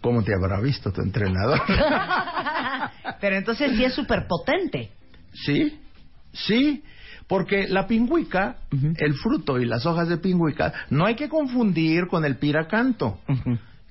[0.00, 1.60] ¿Cómo te habrá visto tu entrenador?
[3.20, 4.90] Pero entonces sí es súper potente.
[5.32, 5.80] sí,
[6.32, 6.82] sí,
[7.26, 8.56] porque la pingüica,
[8.98, 13.20] el fruto y las hojas de pingüica, no hay que confundir con el piracanto,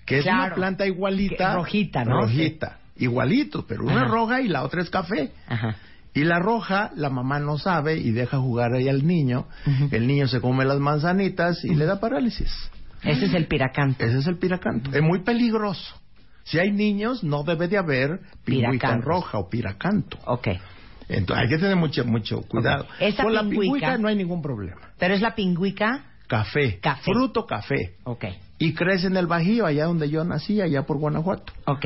[0.05, 1.49] que es una planta igualita.
[1.49, 2.21] Que- rojita, ¿no?
[2.21, 4.05] Rojita, igualito, pero una Ajá.
[4.11, 5.31] roja y la otra es café.
[5.47, 5.75] Ajá.
[6.13, 9.47] Y la roja, la mamá no sabe y deja jugar ahí al niño.
[9.91, 12.51] El niño se come las manzanitas y le da parálisis.
[13.01, 14.05] Ese es el piracanto.
[14.05, 14.91] Ese es el piracanto.
[14.95, 15.95] Es muy peligroso.
[16.43, 20.17] Si hay niños, no debe de haber pingüica roja o piracanto.
[20.25, 20.49] Ok.
[21.09, 22.85] Entonces hay que tener mucho, mucho cuidado.
[22.99, 24.81] Esa Con la pingüica- pingüica no hay ningún problema.
[24.99, 26.05] Pero es la pingüica.
[26.27, 27.11] Café, Café.
[27.11, 27.95] fruto café.
[28.05, 28.25] Ok.
[28.57, 31.51] Y crece en el Bajío, allá donde yo nací, allá por Guanajuato.
[31.65, 31.85] Ok.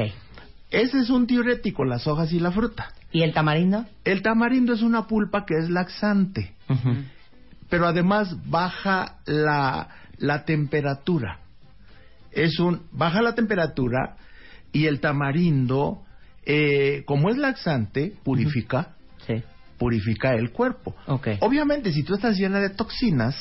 [0.69, 2.91] Ese es un diurético, las hojas y la fruta.
[3.17, 3.84] ¿Y el tamarindo?
[4.03, 6.53] El tamarindo es una pulpa que es laxante.
[7.67, 11.39] pero además baja la, la temperatura.
[12.32, 14.17] Es un baja la temperatura
[14.71, 16.03] y el tamarindo,
[16.45, 18.89] eh, como es laxante, purifica,
[19.25, 19.41] Sí.
[19.80, 20.95] purifica el cuerpo.
[21.08, 21.30] Ok.
[21.39, 23.36] Obviamente, si tú estás llena de toxinas,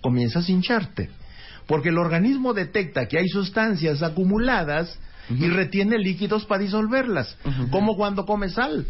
[0.00, 1.10] comienzas a hincharte,
[1.66, 4.96] porque el organismo detecta que hay sustancias acumuladas
[5.30, 7.36] y retiene líquidos para disolverlas,
[7.70, 8.86] como cuando come sal.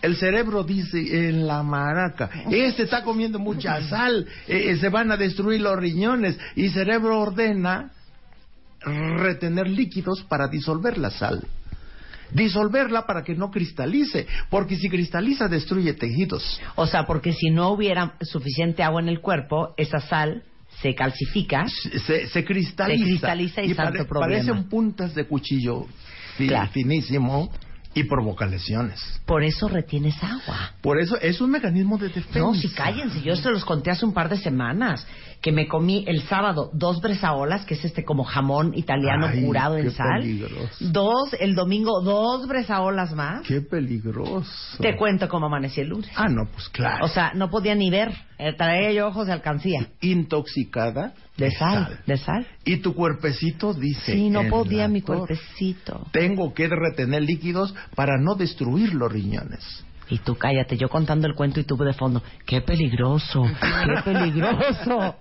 [0.00, 5.10] El cerebro dice en la maraca, este está comiendo mucha sal, eh, eh, se van
[5.10, 7.90] a destruir los riñones y el cerebro ordena
[8.80, 11.44] retener líquidos para disolver la sal.
[12.32, 16.60] Disolverla para que no cristalice, porque si cristaliza destruye tejidos.
[16.74, 20.42] O sea, porque si no hubiera suficiente agua en el cuerpo, esa sal
[20.80, 21.66] se calcifica.
[22.06, 22.98] se, se cristaliza.
[22.98, 24.42] Se cristaliza y santo problema.
[24.44, 25.86] Parecen puntas de cuchillo
[26.36, 26.70] fi- Claro.
[26.72, 27.50] finísimo
[27.96, 29.00] y provoca lesiones.
[29.24, 30.72] Por eso retienes agua.
[30.82, 32.38] Por eso es un mecanismo de defensa.
[32.38, 35.06] No, si cállense, yo se los conté hace un par de semanas
[35.40, 39.78] que me comí el sábado dos bresaolas, que es este como jamón italiano Ay, curado
[39.78, 40.20] en sal.
[40.20, 40.76] peligroso.
[40.80, 43.46] Dos, el domingo dos bresaolas más.
[43.46, 44.76] Qué peligroso.
[44.78, 46.10] Te cuento cómo amanecí el lunes.
[46.16, 47.02] Ah, no, pues claro.
[47.04, 48.12] O sea, no podía ni ver.
[48.38, 49.88] Eh, Traía yo ojos de alcancía.
[50.02, 52.46] intoxicada De sal, de sal.
[52.64, 54.12] Y tu cuerpecito dice.
[54.12, 56.06] Sí, no podía mi cuerpecito.
[56.12, 59.84] Tengo que retener líquidos para no destruir los riñones.
[60.08, 62.22] Y tú cállate, yo contando el cuento y tú de fondo.
[62.46, 63.44] ¡Qué peligroso!
[63.44, 65.16] ¡Qué peligroso!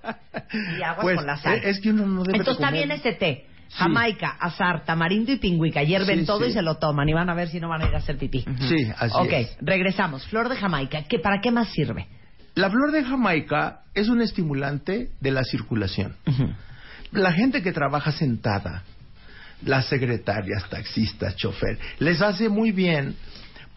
[0.78, 1.60] Y aguas Pues, con la sal.
[1.63, 3.47] es que uno no debe de Entonces está bien ese té.
[3.71, 5.82] Jamaica, azar, tamarindo y pingüica.
[5.84, 6.51] Hierven Sí, todo sí.
[6.51, 7.10] y se lo toman.
[7.10, 8.45] Y van a ver si no van a ir a hacer pipí.
[8.69, 9.58] Sí, así ok, es.
[9.60, 10.25] regresamos.
[10.28, 11.04] Flor de Jamaica.
[11.10, 12.08] ¿qué, ¿Para qué más sirve?
[12.56, 16.15] La flor de Jamaica es un estimulante de la circulación.
[17.12, 18.84] La gente que trabaja sentada,
[19.63, 23.15] las secretarias, taxistas, chofer, les hace muy bien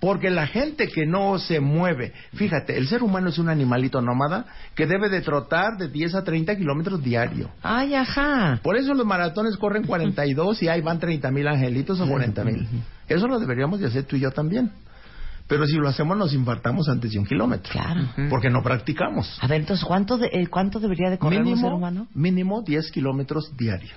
[0.01, 4.47] porque la gente que no se mueve, fíjate, el ser humano es un animalito nómada
[4.77, 7.51] que debe de trotar de 10 a 30 kilómetros diario.
[7.63, 8.61] Ay, ajá.
[8.63, 12.69] Por eso los maratones corren 42 y ahí van 30 mil angelitos o 40 mil.
[13.09, 14.71] Eso lo deberíamos de hacer tú y yo también.
[15.49, 17.73] Pero si lo hacemos nos infartamos antes de un kilómetro.
[17.73, 18.03] Claro.
[18.31, 19.39] Porque no practicamos.
[19.41, 22.07] A ver, entonces, ¿cuánto, de- eh, ¿cuánto debería de correr un ser humano?
[22.15, 23.97] mínimo 10 kilómetros diario.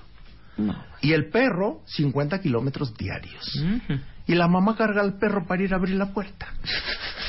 [0.57, 0.75] No.
[1.01, 3.63] Y el perro, 50 kilómetros diarios.
[4.27, 6.47] Y la mamá carga al perro para ir a abrir la puerta.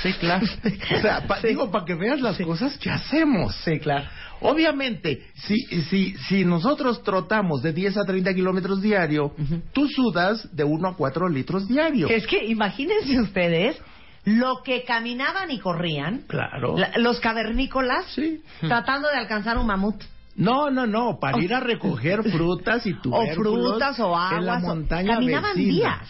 [0.03, 0.47] Sí, claro.
[0.99, 3.55] O sea, pa- digo, para que veas las cosas que hacemos.
[3.65, 4.07] Sí, claro.
[4.41, 5.57] Obviamente, si,
[5.89, 9.33] si, si nosotros trotamos de 10 a 30 kilómetros diario,
[9.73, 12.09] tú sudas de 1 a 4 litros diario.
[12.09, 13.77] Es que imagínense ustedes
[14.25, 16.77] lo que caminaban y corrían Claro.
[16.79, 18.43] la- los cavernícolas Sí.
[18.61, 19.97] tratando de alcanzar un mamut.
[20.37, 24.33] No, no, no, para ir a recoger frutas y O tubérculos frutas o aguas.
[24.39, 25.73] en la o- montaña Caminaban vecina.
[25.73, 26.09] días.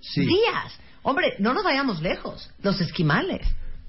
[0.00, 0.20] Sí.
[0.26, 0.78] Días.
[1.02, 2.50] Hombre, no nos vayamos lejos.
[2.62, 3.46] Los esquimales.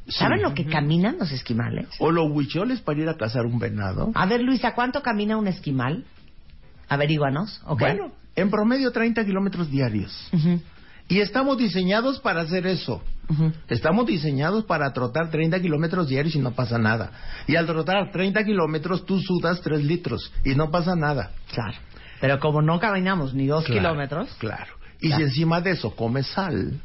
[0.08, 0.44] ¿Saben Sí.
[0.44, 1.88] lo que caminan los esquimales?
[2.00, 4.12] O los huicholes para ir a cazar un venado.
[4.16, 6.06] A ver, Luisa, ¿cuánto camina un esquimal?
[6.88, 7.80] Averíguanos, ¿ok?
[7.80, 10.30] Bueno, en promedio 30 kilómetros diarios.
[10.32, 10.62] Ujú,
[11.08, 13.02] Y estamos diseñados para hacer eso.
[13.30, 13.52] ujú.
[13.70, 17.12] Estamos diseñados para trotar 30 kilómetros diarios y no pasa nada.
[17.48, 21.32] Y al trotar 30 kilómetros tú sudas 3 litros y no pasa nada.
[21.54, 21.78] Claro.
[22.22, 24.74] Pero como no caminamos ni dos Claro, kilómetros, Claro.
[25.02, 25.18] Y Claro.
[25.18, 26.80] si encima de eso comes sal,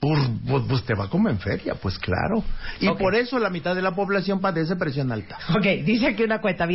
[0.00, 2.42] pues, pues- pues te va como en feria, pues claro.
[2.80, 2.98] Y Ok.
[2.98, 5.38] por eso la mitad de la población padece presión alta.
[5.56, 6.66] Ok, dice aquí una cuenta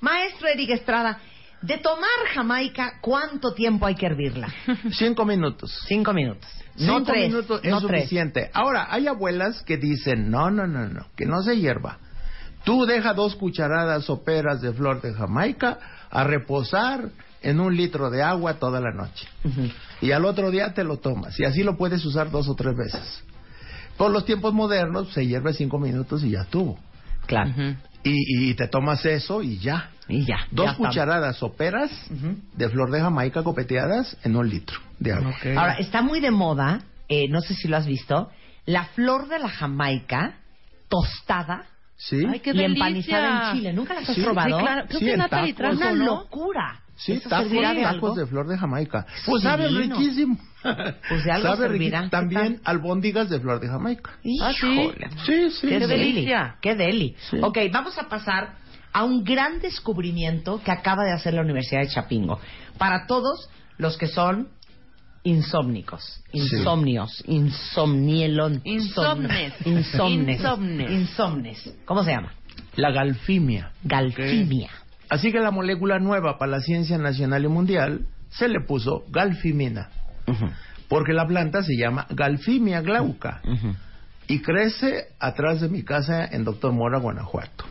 [0.00, 1.18] Maestro Eric Estrada,
[1.62, 4.48] De tomar Jamaica, ¿cuánto tiempo hay que hervirla?
[4.92, 5.70] Cinco minutos.
[5.86, 6.48] Cinco minutos.
[6.76, 7.28] No Cinco tres.
[7.28, 8.00] minutos es no tres.
[8.02, 8.50] suficiente.
[8.54, 11.98] Ahora, hay abuelas que dicen, no, no, no, no, que no se hierva.
[12.64, 15.78] Tú deja dos cucharadas soperas de flor de Jamaica
[16.10, 17.10] a reposar
[17.42, 19.26] en un litro de agua toda la noche.
[20.00, 21.38] Y al otro día te lo tomas.
[21.40, 23.22] Y así lo puedes usar dos o tres veces.
[23.96, 26.78] Por los tiempos modernos, se hierve cinco minutos y ya tuvo.
[27.26, 27.50] Claro.
[28.02, 29.90] Y, y te tomas eso y ya.
[30.10, 30.38] Y ya.
[30.50, 31.90] Dos ya cucharadas soperas
[32.54, 35.34] de flor de Jamaica copeteadas en un litro de agua.
[35.56, 38.30] Ahora, está muy de moda, eh, no sé si lo has visto,
[38.66, 40.34] la flor de la Jamaica
[40.88, 41.64] tostada
[41.96, 42.24] ¿Sí?
[42.26, 42.66] Ay, qué y delicia.
[42.86, 43.72] empanizada en Chile.
[43.74, 44.56] ¿Nunca las has Sí, probado?
[44.58, 44.86] Sí, claro.
[44.88, 46.04] Creo Sí, que Natalie trajo, Una ¿no?
[46.06, 46.80] locura.
[46.96, 48.14] Sí, ¿Eso tacos, de tacos algo?
[48.14, 49.06] de flor de Jamaica.
[49.16, 49.96] Eso Pues es sabe divino.
[49.98, 50.38] riquísimo.
[51.08, 52.04] Pues de algo sabe servirá.
[52.04, 54.12] riqui- También albóndigas de flor de Jamaica.
[54.22, 54.30] Sí.
[54.32, 55.10] Híjole.
[55.26, 55.68] Sí, sí.
[55.68, 56.12] Qué deli.
[56.12, 56.56] delicia.
[56.62, 57.16] Qué deli.
[57.30, 57.36] Sí.
[57.42, 58.54] Ok, vamos a pasar
[58.92, 62.38] a un gran descubrimiento que acaba de hacer la Universidad de Chapingo.
[62.78, 63.48] Para todos
[63.78, 64.48] los que son
[65.22, 69.52] insómnicos, insomnios, insomnielon, Insomnes.
[69.66, 70.90] insomnes, Insomnes.
[70.90, 71.74] insomnes.
[71.84, 72.32] ¿Cómo se llama?
[72.76, 73.72] La galfimia.
[73.84, 74.70] Galfimia.
[75.08, 79.90] Así que la molécula nueva para la ciencia nacional y mundial se le puso galfimina.
[80.88, 83.42] Porque la planta se llama galfimia glauca.
[84.26, 87.64] Y crece atrás de mi casa en Doctor Mora, Guanajuato.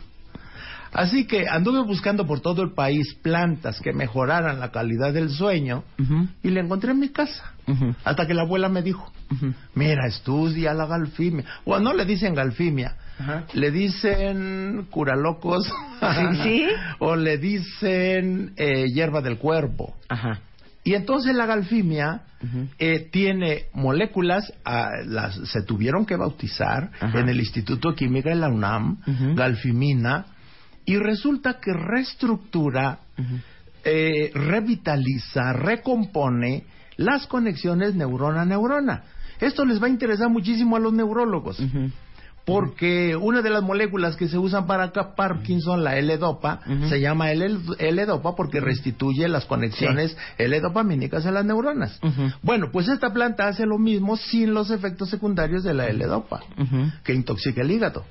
[0.92, 5.84] Así que anduve buscando por todo el país plantas que mejoraran la calidad del sueño
[6.42, 7.52] y la encontré en mi casa.
[8.04, 9.12] Hasta que la abuela me dijo,
[9.74, 11.44] mira, estudia la galfimia.
[11.64, 12.96] O no le dicen galfimia,
[13.54, 15.70] le dicen curalocos.
[16.42, 16.66] Sí,
[16.98, 19.94] o le dicen eh, hierba del cuerpo.
[20.08, 20.40] Ajá.
[20.82, 22.22] Y entonces la galfimia
[22.78, 27.20] eh, tiene moléculas, ah, las, se tuvieron que bautizar Ajá.
[27.20, 28.98] en el Instituto de Química de la UNAM,
[29.36, 30.24] galfimina,
[30.84, 33.00] y resulta que reestructura,
[33.84, 36.64] eh, revitaliza, recompone
[36.96, 39.04] las conexiones neurona-neurona.
[39.40, 41.62] Esto les va a interesar muchísimo a los neurólogos.
[42.52, 48.34] Porque una de las moléculas que se usan para Parkinson, la L-Dopa, se llama L-Dopa
[48.34, 51.98] porque restituye las conexiones L-dopamínicas a las neuronas.
[52.42, 56.40] Bueno, pues esta planta hace lo mismo sin los efectos secundarios de la L-Dopa,
[57.04, 58.04] que intoxica el hígado.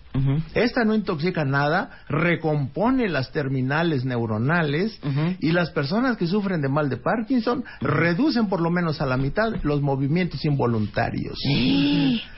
[0.54, 5.00] Esta no intoxica nada, recompone las terminales neuronales
[5.40, 9.18] y las personas que sufren de mal de Parkinson reducen por lo menos a la
[9.18, 11.40] mitad los movimientos involuntarios.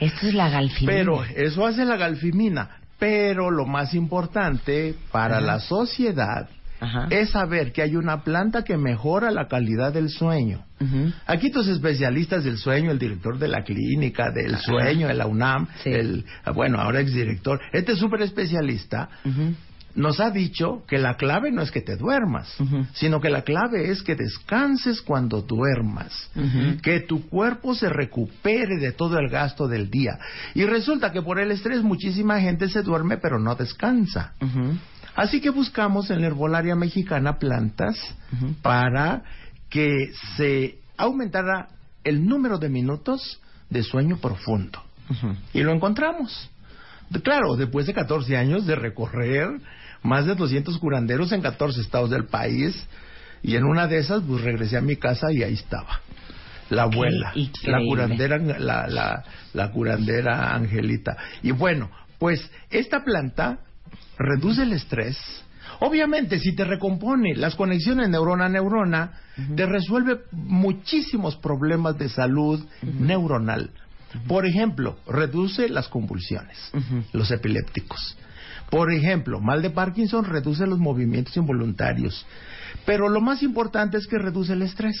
[0.00, 0.92] Esto es la galfimina.
[0.92, 2.70] Pero eso hace la galfimina.
[2.98, 7.06] Pero lo más importante para la sociedad Ajá.
[7.10, 10.64] es saber que hay una planta que mejora la calidad del sueño.
[10.80, 11.12] Ujú.
[11.26, 15.66] Aquí tus especialistas del sueño, el director de la clínica del sueño de la UNAM,
[15.82, 15.90] Sí.
[15.90, 16.24] el
[16.54, 19.08] bueno, ahora exdirector, este súper especialista.
[19.94, 22.56] Nos ha dicho que la clave no es que te duermas,
[22.94, 26.30] sino que la clave es que descanses cuando duermas,
[26.82, 30.18] que tu cuerpo se recupere de todo el gasto del día.
[30.54, 34.32] Y resulta que por el estrés muchísima gente se duerme pero no descansa.
[35.14, 37.98] Así que buscamos en la herbolaria mexicana plantas
[38.62, 39.22] para
[39.68, 41.68] que se aumentara
[42.04, 44.82] el número de minutos de sueño profundo.
[45.52, 46.48] Y lo encontramos.
[47.22, 49.48] Claro, después de 14 años de recorrer
[50.02, 52.86] más de 200 curanderos en 14 estados del país,
[53.42, 56.00] y en una de esas, pues regresé a mi casa y ahí estaba.
[56.70, 57.32] La abuela,
[57.64, 61.16] la curandera, la, la, la curandera Angelita.
[61.42, 63.58] Y bueno, pues esta planta
[64.16, 65.18] reduce el estrés.
[65.80, 69.12] Obviamente, si te recompone las conexiones neurona a neurona,
[69.56, 73.70] te resuelve muchísimos problemas de salud neuronal.
[74.28, 76.72] Por ejemplo, reduce las convulsiones,
[77.12, 78.16] los epilépticos.
[78.72, 82.24] Por ejemplo, mal de Parkinson reduce los movimientos involuntarios.
[82.86, 84.96] Pero lo más importante es que reduce el estrés,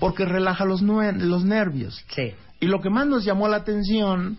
[0.00, 2.04] porque relaja los, nervios.
[2.08, 2.32] Sí.
[2.58, 4.38] Y lo que más nos llamó la atención,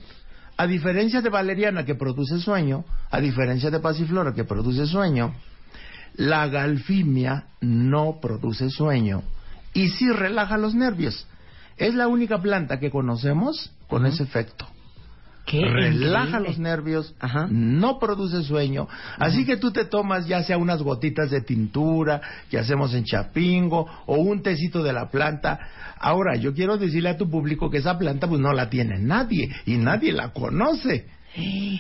[0.58, 5.34] a diferencia de valeriana que produce sueño, a diferencia de pasiflora que produce sueño,
[6.16, 9.24] la galfimia no produce sueño
[9.74, 11.26] y sí relaja los nervios.
[11.78, 14.68] Es la única planta que conocemos con ese efecto.
[15.48, 16.50] Qué relaja increíble.
[16.50, 17.48] los nervios, Ajá.
[17.50, 18.88] no produce sueño.
[19.18, 22.22] Así que tú te tomas ya sea unas gotitas de tintura
[22.52, 25.58] que hacemos en Chapingo o un tecito de la planta.
[26.00, 29.50] Ahora, yo quiero decirle a tu público que esa planta pues no la tiene nadie
[29.66, 31.08] y nadie la conoce.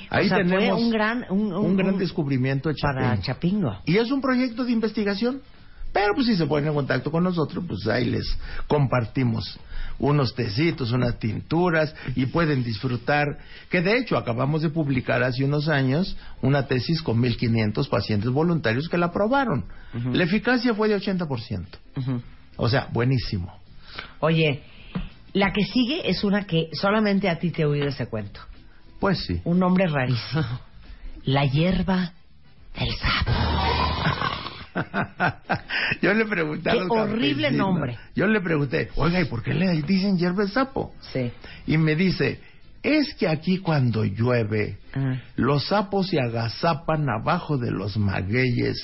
[0.10, 3.70] Ahí o sea, tenemos fue un gran, un, un- un gran descubrimiento de para Chapingo.
[3.72, 3.82] Chapingo.
[3.86, 5.42] Y es un proyecto de investigación
[5.94, 8.26] Pero pues si se ponen en contacto con nosotros, pues ahí les
[8.68, 9.58] compartimos
[10.00, 13.38] unos tecitos, unas tinturas y pueden disfrutar,
[13.70, 18.90] que de hecho acabamos de publicar hace unos años una tesis con 1500 pacientes voluntarios
[18.90, 19.66] que la aprobaron.
[20.12, 21.66] La eficacia fue de 80%.
[22.58, 23.54] O sea, buenísimo.
[24.20, 24.64] Oye,
[25.34, 28.40] la que sigue es una que solamente a ti te he oído ese cuento.
[29.00, 29.42] Pues sí.
[29.44, 30.44] Un nombre rarísimo.
[31.24, 32.14] La hierba
[32.78, 33.32] del sapo.
[36.02, 37.98] Yo le pregunté a Qué los horrible campesinos, nombre.
[38.16, 40.94] Yo le pregunté, oiga, ¿y por qué le dicen hierba de sapo?
[41.14, 41.32] Sí.
[41.66, 42.40] Y me dice,
[42.84, 45.16] es que aquí cuando llueve, Ah.
[45.36, 48.78] los sapos se agazapan abajo de los magueyes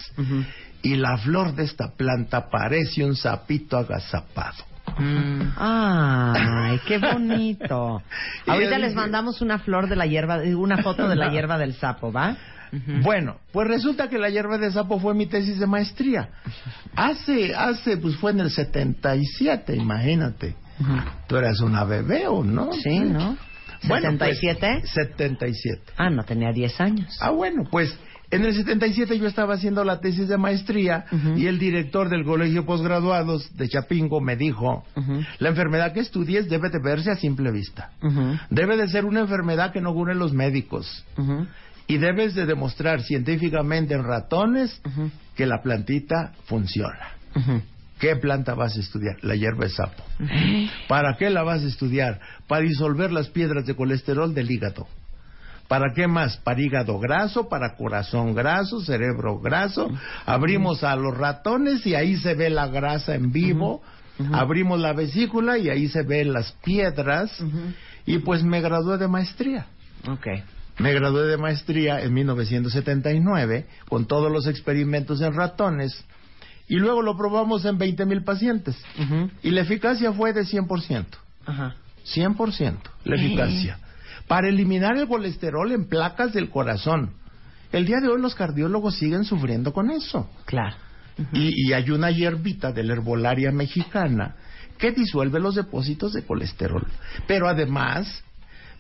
[0.82, 4.64] y la flor de esta planta parece un sapito agazapado.
[5.58, 8.02] Ay, qué bonito.
[8.48, 12.12] Ahorita les mandamos una flor de la hierba, una foto de la hierba del sapo,
[12.12, 12.36] ¿va?
[13.02, 16.30] Bueno, pues resulta que la hierba de sapo fue mi tesis de maestría.
[16.96, 20.56] Hace, hace, pues fue en el 77, imagínate.
[21.28, 22.72] Tú eras una bebé o no?
[22.74, 23.38] Sí, ¿no?
[23.88, 24.84] Bueno, pues, ¿77?
[24.86, 25.82] 77.
[25.98, 27.18] Ah, no, tenía 10 años.
[27.22, 27.98] Ah, bueno, pues
[28.32, 31.06] en el 77 yo estaba haciendo la tesis de maestría
[31.36, 34.84] y el director del colegio posgraduados de Chapingo me dijo,
[35.38, 37.92] la enfermedad que estudies debe de verse a simple vista.
[38.50, 41.06] Debe de ser una enfermedad que no curen los médicos.
[41.88, 44.82] Y debes de demostrar científicamente en ratones
[45.36, 47.12] que la plantita funciona.
[48.00, 49.18] ¿Qué planta vas a estudiar?
[49.22, 50.04] La hierba de sapo.
[50.88, 52.20] ¿Para qué la vas a estudiar?
[52.48, 54.88] Para disolver las piedras de colesterol del hígado.
[55.68, 56.38] ¿Para qué más?
[56.38, 59.90] Para hígado graso, para corazón graso, cerebro graso.
[60.26, 63.82] Abrimos a los ratones y ahí se ve la grasa en vivo.
[64.32, 67.44] Abrimos la vesícula y ahí se ven las piedras.
[68.06, 69.68] Y pues me gradué de maestría.
[70.08, 70.28] Ok.
[70.80, 76.04] Me gradué de maestría en 1979 con todos los experimentos en ratones
[76.68, 78.76] y luego lo probamos en 20 mil pacientes
[79.44, 81.06] y la eficacia fue de 100%.
[81.46, 81.76] Ajá.
[82.06, 83.80] 100% la eficacia.
[84.28, 87.12] Para eliminar el colesterol en placas del corazón.
[87.72, 90.30] El día de hoy los cardiólogos siguen sufriendo con eso.
[90.46, 90.76] Claro.
[91.34, 94.36] Y, y hay una hierbita de la herbolaria mexicana
[94.78, 96.86] que disuelve los depósitos de colesterol.
[97.28, 98.24] Pero además,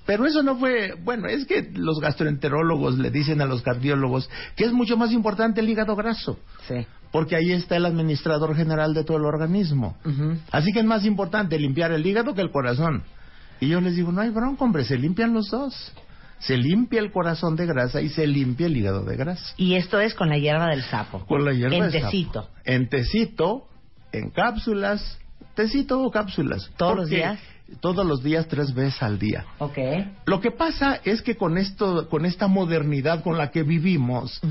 [0.06, 4.66] pero eso no fue, bueno, es que los gastroenterólogos le dicen a los cardiólogos que
[4.66, 6.86] es mucho más importante el hígado graso, Sí.
[7.12, 9.98] porque ahí está el administrador general de todo el organismo.
[10.06, 10.38] Ujú.
[10.52, 13.04] Así que es más importante limpiar el hígado que el corazón.
[13.60, 15.94] Y yo les digo, no hay bronca, hombre, se limpian los dos.
[16.40, 19.54] Se limpia el corazón de grasa y se limpia el hígado de grasa.
[19.56, 21.26] Y esto es con la hierba del sapo.
[21.26, 22.06] Con la hierba En de sapo.
[22.12, 22.50] tecito.
[22.66, 23.68] En tecito,
[24.12, 25.18] en cápsulas,
[25.56, 26.70] tecito o cápsulas.
[26.76, 27.40] ¿Todos los días?
[27.80, 29.46] Todos los días, tres veces al día.
[29.60, 29.78] Ok.
[30.26, 34.42] Lo que pasa es que con esto, con esta modernidad con la que vivimos,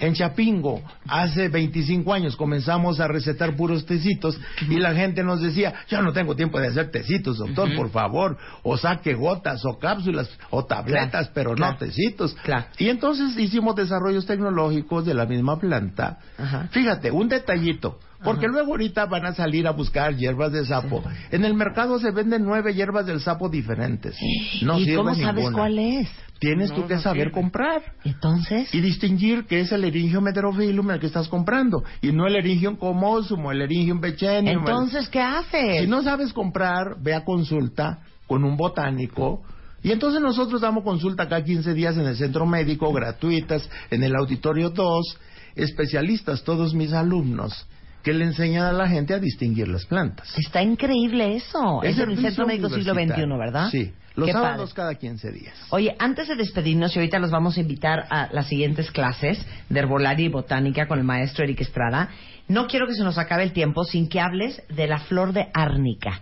[0.00, 5.74] en Chapingo, hace 25 años comenzamos a recetar puros tecitos y la gente nos decía,
[5.88, 10.28] ya no tengo tiempo de hacer tecitos, doctor, por favor, o saque gotas o cápsulas
[10.50, 11.72] o tabletas, Claro, pero claro.
[11.74, 12.34] no tecitos.
[12.42, 12.66] Claro.
[12.78, 16.18] Y entonces hicimos desarrollos tecnológicos de la misma planta.
[16.38, 16.68] Ajá.
[16.70, 17.98] Fíjate, un detallito.
[18.22, 21.02] Porque luego ahorita van a salir a buscar hierbas de sapo.
[21.30, 24.14] En el mercado se venden nueve hierbas del sapo diferentes.
[24.60, 25.56] No ¿Y cómo sabes ninguna.
[25.56, 26.08] cuál es?
[26.40, 28.74] Tienes tú que saber comprar Entonces.
[28.74, 32.76] y distinguir que es el Eryngium heterophyllum el que estás comprando y no el Eryngium
[32.76, 34.60] comosum o el Eryngium pecheneum.
[34.60, 35.82] Entonces, ¿qué haces?
[35.82, 39.42] si no sabes comprar, ve a consulta con un botánico.
[39.82, 44.16] Y entonces nosotros damos consulta cada 15 días en el centro médico, gratuitas, en el
[44.16, 45.18] auditorio 2,
[45.56, 47.66] especialistas, todos mis alumnos,
[48.02, 50.32] que le enseñan a la gente a distinguir las plantas.
[50.38, 51.82] Está increíble eso.
[51.82, 53.26] Es, en el Centro Médico Siglo XXI.
[53.38, 53.68] ¿verdad?
[53.70, 54.76] Sí, los Qué sábados padre.
[54.76, 55.54] cada 15 días.
[55.70, 59.80] Oye, antes de despedirnos, y ahorita los vamos a invitar a las siguientes clases de
[59.80, 62.10] herbolaria y botánica con el maestro Eric Estrada,
[62.46, 65.48] no quiero que se nos acabe el tiempo sin que hables de la flor de
[65.54, 66.20] árnica,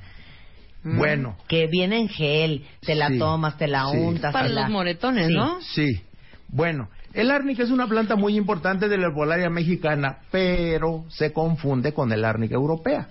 [0.82, 3.96] Bueno, que viene en gel, te la Sí, tomas, te la sí.
[3.98, 4.32] untas.
[4.32, 5.34] Para te la- los moretones, Sí.
[5.34, 5.60] ¿no?
[5.60, 6.00] Sí,
[6.48, 11.92] bueno, el árnica es una planta muy importante de la herbolaria mexicana, pero se confunde
[11.92, 13.08] con el árnica europea.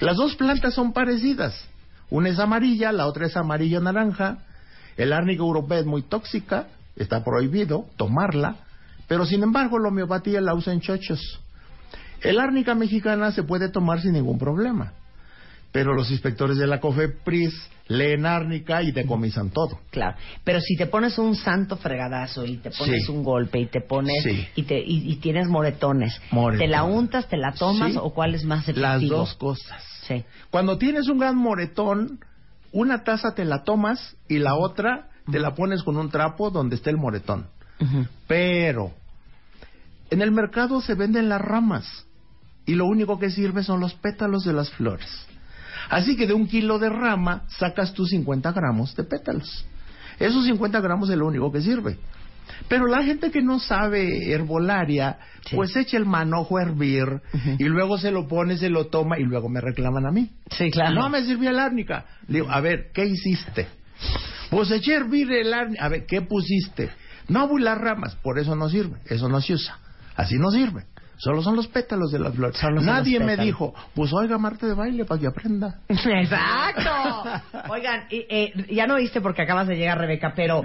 [0.00, 1.68] Las dos plantas son parecidas.
[2.10, 4.38] Una es amarilla, la otra es amarilla naranja.
[4.96, 8.56] El árnica europea es muy tóxica, está prohibido tomarla,
[9.06, 11.40] pero sin embargo la homeopatía la usa en chochos.
[12.20, 14.92] El árnica mexicana se puede tomar sin ningún problema,
[15.72, 17.54] pero los inspectores de la COFEPRIS
[17.88, 19.80] leen árnica y decomisan todo.
[19.90, 23.12] Claro, pero si te pones un santo fregadazo y te pones Sí.
[23.12, 24.46] un golpe y te pones Sí.
[24.56, 26.20] y, te, y, y tienes moretones.
[26.58, 27.98] ¿te la untas, te la tomas Sí.
[28.00, 28.82] o cuál es más efectivo?
[28.86, 29.82] Las dos cosas.
[30.10, 30.24] Sí.
[30.50, 32.18] Cuando tienes un gran moretón,
[32.72, 36.76] una taza te la tomas y la otra te la pones con un trapo donde
[36.76, 37.46] esté el moretón.
[38.26, 38.92] Pero
[40.10, 42.06] en el mercado se venden las ramas
[42.66, 45.08] y lo único que sirve son los pétalos de las flores.
[45.88, 49.64] Así que de un kilo de rama sacas tú 50 gramos de pétalos.
[50.18, 51.96] Esos 50 gramos es lo único que sirve.
[52.68, 55.18] Pero la gente que no sabe herbolaria,
[55.54, 57.04] pues echa el manojo a hervir
[57.58, 60.30] y luego se lo pone, se lo toma y luego me reclaman a mí.
[60.50, 60.94] Sí, claro.
[60.94, 62.04] No me sirvió el árnica.
[62.28, 63.68] Le digo, a ver, ¿qué hiciste?
[64.50, 65.84] Pues eché a hervir el árnica.
[65.84, 66.90] A ver, ¿qué pusiste?
[67.28, 68.16] No, voy las ramas.
[68.16, 68.98] Por eso no sirve.
[69.06, 69.78] Eso no se usa.
[70.16, 70.84] Así no sirve.
[71.16, 72.58] Solo son los pétalos de las flores.
[72.82, 73.44] Nadie los me pétalos.
[73.46, 75.80] dijo, pues oiga, Marte de baile para que aprenda.
[75.88, 77.24] Exacto.
[77.68, 80.62] Oigan, y, eh, ya no oíste porque acabas de llegar, Rebeca, pero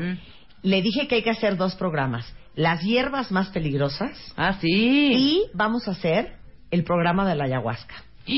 [0.66, 2.26] le dije que hay que hacer dos programas.
[2.55, 4.68] Las hierbas más peligrosas Ah, sí.
[5.13, 6.34] y vamos a hacer
[6.72, 7.95] el programa de la ayahuasca.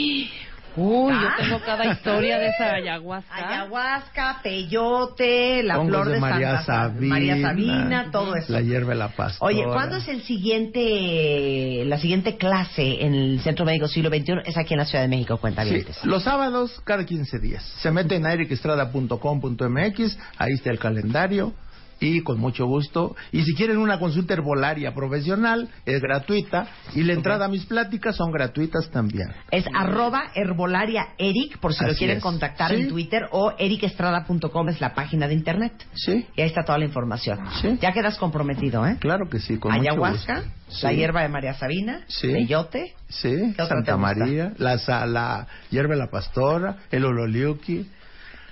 [0.80, 1.36] Uy, Ah.
[1.40, 3.34] yo tengo cada historia de esa ayahuasca.
[3.36, 6.64] Ayahuasca, peyote, la Hongos flor de, María Santa
[6.94, 8.54] Sabina, María Sabina, todo eso.
[8.54, 9.38] La hierba de la paz.
[9.40, 14.34] Oye, ¿cuándo es el siguiente, la siguiente clase en el Centro Médico Siglo XXI?
[14.46, 15.86] Es aquí en la Ciudad de México, cuenta Sí, bien.
[16.04, 17.64] los sábados cada 15 días.
[17.82, 21.54] Se mete en ericestrada.com.mx, ahí está el calendario
[22.00, 23.16] y con mucho gusto.
[23.32, 28.16] Y si quieren una consulta herbolaria profesional, es gratuita y la entrada a mis pláticas
[28.16, 29.30] son gratuitas también.
[29.52, 32.24] Es arroba herbolaria Eric, por si lo quieren es.
[32.24, 32.82] contactar Sí.
[32.82, 35.74] en Twitter, o ericestrada.com es la página de internet.
[35.94, 37.40] Sí, Y ahí está toda la información.
[37.62, 37.78] Sí.
[37.82, 38.98] Ya quedas comprometido, ¿eh?
[39.00, 40.52] claro que sí, con mucho Ayahuasca, gusto.
[40.84, 40.96] la Sí.
[40.96, 42.28] hierba de María Sabina, Sí.
[42.32, 42.94] peyote.
[43.10, 43.98] Sí, ¿Qué otra te Santa?
[43.98, 44.76] María, la,
[45.06, 47.90] la hierba de la pastora, el ololiuqui.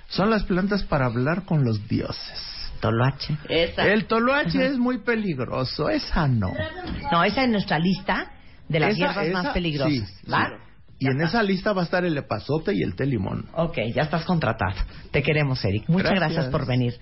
[0.08, 2.55] Son las plantas para hablar con los dioses.
[2.90, 3.36] Toloache.
[3.48, 3.86] Esa.
[3.86, 6.52] El toloache es muy peligroso, esa no.
[7.10, 8.32] No, esa es nuestra lista
[8.68, 9.92] de las Esa- hierbas esa- más peligrosas.
[9.92, 10.48] sí, ¿Va?
[10.48, 10.54] sí.
[10.98, 13.44] Y en esa lista va a estar el epazote y el té limón.
[13.54, 14.76] Ok, ya estás contratado.
[15.10, 15.84] Te queremos, Eric.
[15.88, 16.50] Muchas gracias, Gracias.
[16.52, 16.94] por venir.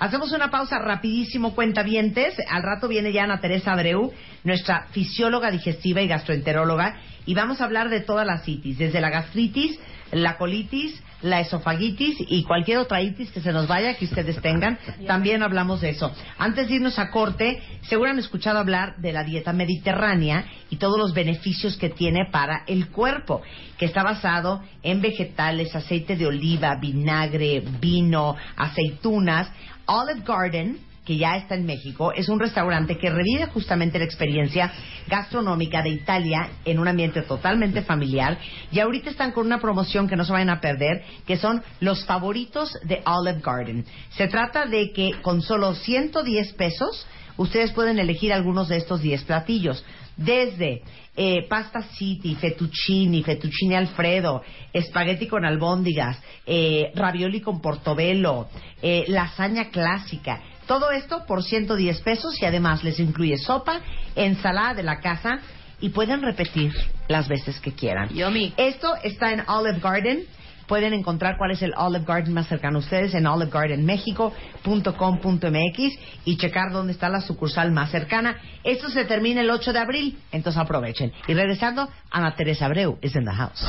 [0.00, 2.34] Hacemos una pausa rapidísimo, cuentavientes.
[2.50, 4.12] Al rato viene ya Ana Teresa Abreu,
[4.44, 9.08] nuestra fisióloga digestiva y gastroenteróloga, y vamos a hablar de todas las itis, desde la
[9.10, 9.78] gastritis,
[10.12, 14.78] la colitis, la esofagitis y cualquier otra itis que se nos vaya que ustedes tengan.
[15.06, 16.12] También hablamos de eso.
[16.38, 20.98] Antes de irnos a corte, seguro han escuchado hablar de la dieta mediterránea y todos
[20.98, 23.42] los beneficios que tiene para el cuerpo,
[23.78, 29.50] que está basado en vegetales, aceite de oliva, vinagre, vino, aceitunas.
[29.90, 30.78] Olive Garden,
[31.08, 34.70] que ya está en México, es un restaurante que revive justamente la experiencia
[35.06, 38.36] gastronómica de Italia en un ambiente totalmente familiar.
[38.70, 42.04] Y ahorita están con una promoción que no se vayan a perder, que son los
[42.04, 43.86] favoritos de Olive Garden.
[44.10, 47.06] Se trata de que con solo 110 pesos
[47.38, 49.82] ustedes pueden elegir algunos de estos 10 platillos.
[50.14, 50.82] Desde
[51.16, 54.42] eh, pasta city, fettuccini, fettuccine alfredo,
[54.74, 58.48] espagueti con albóndigas, eh, ravioli con portobello,
[58.82, 60.42] eh, lasaña clásica.
[60.68, 63.80] Todo esto por 110 pesos y además les incluye sopa,
[64.14, 65.38] ensalada de la casa
[65.80, 66.74] y pueden repetir
[67.08, 68.10] las veces que quieran.
[68.10, 68.52] Yummy.
[68.56, 70.26] Esto está en Olive Garden.
[70.66, 76.70] Pueden encontrar cuál es el Olive Garden más cercano a ustedes en olivegardenmexico.com.mx y checar
[76.70, 78.36] dónde está la sucursal más cercana.
[78.62, 81.14] Esto se termina el 8 de abril, entonces aprovechen.
[81.26, 83.66] Y regresando, Ana Teresa Abreu is in the house.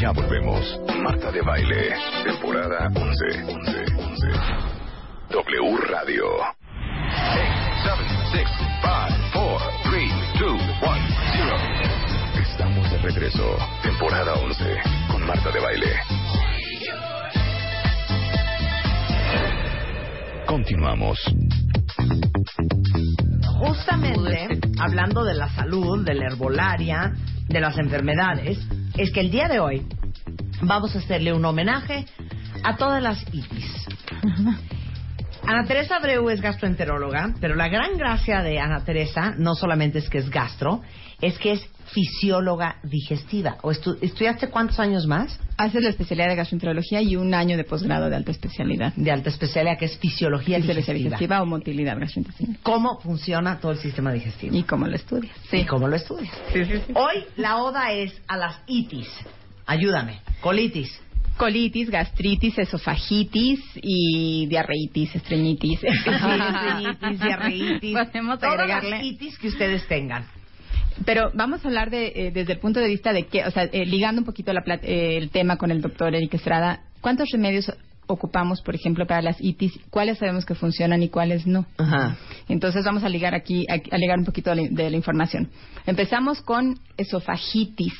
[0.00, 0.80] Ya volvemos.
[1.02, 1.92] Marta de Baile,
[2.24, 3.44] temporada 11.
[3.44, 3.99] 11, 11.
[5.30, 6.24] W Radio.
[6.28, 6.58] 8,
[7.84, 10.10] 7, 6, 5, 4, 3,
[10.40, 10.62] 2, 1,
[11.36, 11.56] 0.
[12.42, 13.56] Estamos de regreso.
[13.80, 14.64] Temporada 11.
[15.08, 15.86] Con Marta de Baile.
[20.46, 21.20] Continuamos.
[23.60, 24.48] Justamente,
[24.80, 27.12] hablando de la salud, de la herbolaria,
[27.46, 28.58] de las enfermedades,
[28.98, 29.86] es que el día de hoy
[30.62, 32.04] vamos a hacerle un homenaje
[32.64, 33.86] a todas las itis.
[35.46, 40.08] Ana Teresa Abreu es gastroenteróloga, pero la gran gracia de Ana Teresa no solamente es
[40.08, 40.82] que es gastro,
[41.20, 43.56] es que es fisióloga digestiva.
[43.62, 45.40] ¿O estu- estudiaste cuántos años más?
[45.56, 48.92] Hace la especialidad de gastroenterología y un año de posgrado de alta especialidad.
[48.94, 51.16] De alta especialidad, que es fisiología Fisiología digestiva.
[51.16, 52.58] digestiva o motilidad gastrointestinal.
[52.62, 54.54] ¿Cómo funciona todo el sistema digestivo?
[54.56, 55.34] ¿Y cómo lo estudias?
[55.52, 56.32] ¿Y cómo lo estudias?
[56.52, 56.92] Sí, sí, sí.
[56.94, 59.08] Hoy la oda es a las itis.
[59.66, 60.20] Ayúdame.
[60.40, 61.00] Colitis.
[61.40, 65.82] Colitis, gastritis, esofagitis y diarreitis, estreñitis.
[65.84, 67.94] Estreñitis, diarreitis.
[67.94, 69.06] Podemos Todas las agregarle.
[69.06, 70.26] itis que ustedes tengan.
[71.06, 73.64] Pero vamos a hablar de, eh, desde el punto de vista de que, o sea,
[73.64, 77.72] eh, ligando un poquito la eh, el tema con el doctor Eric Estrada, ¿cuántos remedios
[78.10, 79.72] ocupamos, por ejemplo, para las itis?
[79.90, 81.66] ¿Cuáles sabemos que funcionan y cuáles no?
[81.78, 82.16] Ajá.
[82.48, 85.48] Entonces vamos a ligar aquí, a, a ligar un poquito de la, de la información.
[85.86, 87.94] Empezamos con esofagitis.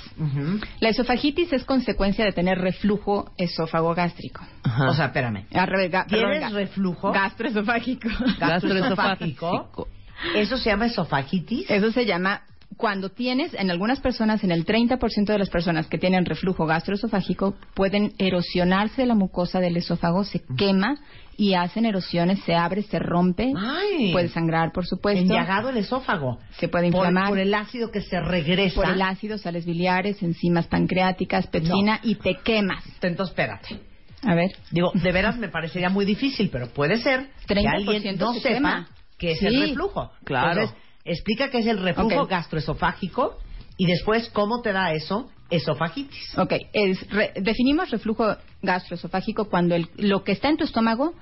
[0.80, 4.42] La esofagitis es consecuencia de tener reflujo esófago gástrico.
[4.88, 5.46] O sea, espérame.
[5.50, 7.12] Ga- ¿Tienes perdón, ga- reflujo?
[7.12, 8.08] gastroesofágico.
[8.38, 9.88] Gastroesofágico.
[10.34, 11.70] ¿Eso se llama esofagitis?
[11.70, 12.42] Eso se llama
[12.80, 17.54] cuando tienes, en algunas personas, en el 30% de las personas que tienen reflujo gastroesofágico,
[17.74, 20.96] pueden erosionarse la mucosa del esófago, se quema
[21.36, 24.12] y hacen erosiones, se abre, se rompe, Ay.
[24.12, 25.20] puede sangrar, por supuesto.
[25.20, 26.38] Enllagado el esófago.
[26.58, 27.28] Se puede Por- inflamar.
[27.28, 28.74] Por, el ácido que se regresa.
[28.76, 32.82] Por el ácido, sales biliares, enzimas pancreáticas, pepsina y te quemas.
[33.02, 33.78] Entonces, espérate.
[34.22, 34.50] A ver.
[34.70, 38.40] Digo, de veras me parecería muy difícil, pero puede ser que 30% alguien no se
[38.40, 38.88] sepa quema.
[39.18, 40.10] qué es Sí, el reflujo.
[40.24, 40.62] claro.
[40.62, 43.38] Entonces, explica qué es el reflujo gastroesofágico
[43.76, 46.38] y después cómo te da eso esofagitis.
[46.38, 51.14] Ok, es re- definimos reflujo gastroesofágico cuando el- lo que está en tu estómago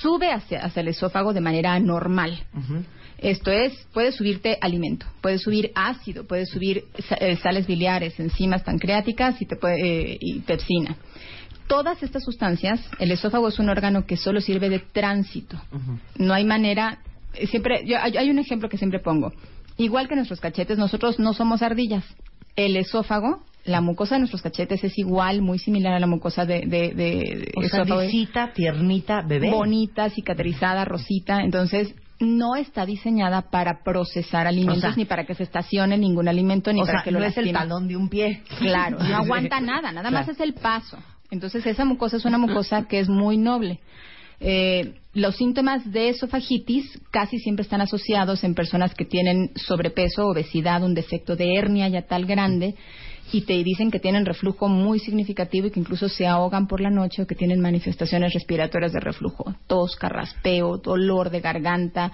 [0.00, 2.38] sube hacia, hacia el esófago de manera anormal.
[3.18, 6.84] Esto es, puede subirte alimento, puede subir ácido, puede subir
[7.20, 10.96] eh, sales biliares, enzimas pancreáticas y, te puede, eh, y pepsina.
[11.68, 15.60] Todas estas sustancias, el esófago es un órgano que solo sirve de tránsito.
[16.16, 16.98] No hay manera.
[17.34, 19.32] Eh, Siempre, yo- hay, hay un ejemplo que siempre pongo.
[19.76, 22.04] Igual que nuestros cachetes, nosotros no somos ardillas.
[22.56, 26.60] El esófago, la mucosa de nuestros cachetes es igual, muy similar a la mucosa de,
[26.66, 29.50] de, de O sea, lisita, tiernita, bebé.
[29.50, 31.40] Bonita, cicatrizada, rosita.
[31.42, 36.28] Entonces, no está diseñada para procesar alimentos O sea, ni para que se estacione ningún
[36.28, 38.42] alimento ni o para sea, que lo no es el talón de un pie.
[38.58, 40.98] Claro, no aguanta nada, nada más es el paso.
[41.30, 43.80] Entonces esa mucosa es una mucosa que es muy noble.
[44.44, 50.82] Eh, los síntomas de esofagitis casi siempre están asociados en personas que tienen sobrepeso, obesidad,
[50.82, 52.74] un defecto de hernia ya tal grande
[53.30, 56.90] y te dicen que tienen reflujo muy significativo y que incluso se ahogan por la
[56.90, 62.12] noche o que tienen manifestaciones respiratorias de reflujo, tos, carraspeo, dolor de garganta,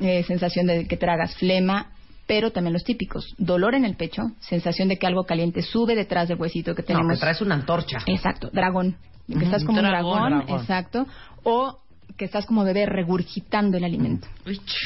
[0.00, 1.92] eh, sensación de que tragas flema,
[2.26, 6.28] pero también los típicos, dolor en el pecho, sensación de que algo caliente sube detrás
[6.28, 7.14] del huesito que No, tenemos.
[7.14, 7.98] que traes una antorcha.
[8.06, 8.96] Exacto, dragón.
[9.28, 10.60] Que estás como un dragón, dragón, dragón.
[10.60, 11.06] exacto.
[11.44, 11.78] O
[12.16, 14.26] que estás como bebé regurgitando el alimento.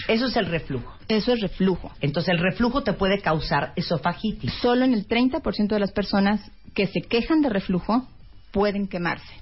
[0.08, 0.92] Eso es el reflujo.
[1.08, 1.90] Eso es reflujo.
[2.00, 4.52] Entonces, el reflujo te puede causar esofagitis.
[4.60, 6.40] Solo en el 30% de las personas
[6.74, 8.06] que se quejan de reflujo
[8.50, 9.32] pueden quemarse.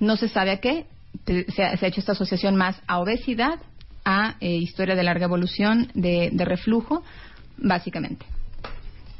[0.00, 0.86] No se sabe a qué.
[1.24, 3.60] te- Se ha, se ha hecho esta asociación más a obesidad,
[4.04, 7.04] a eh, historia de larga evolución de, de reflujo,
[7.58, 8.26] básicamente.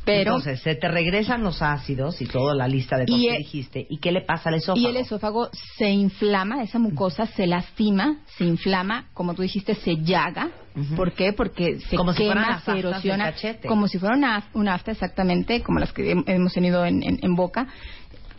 [0.05, 3.39] Pero Entonces, se te regresan los ácidos y toda la lista de cosas que el-
[3.39, 3.87] dijiste.
[3.89, 4.79] ¿Y qué le pasa al esófago?
[4.81, 5.49] Y el esófago
[5.79, 10.51] se inflama, esa mucosa se lastima, se inflama, como tú dijiste, se llaga.
[10.97, 11.33] ¿Por qué?
[11.33, 13.33] Porque se Como si quema, las se erosiona.
[13.69, 17.21] Como si fuera una, una afta, exactamente, como las que hem- hemos tenido en, en-
[17.23, 17.69] en boca.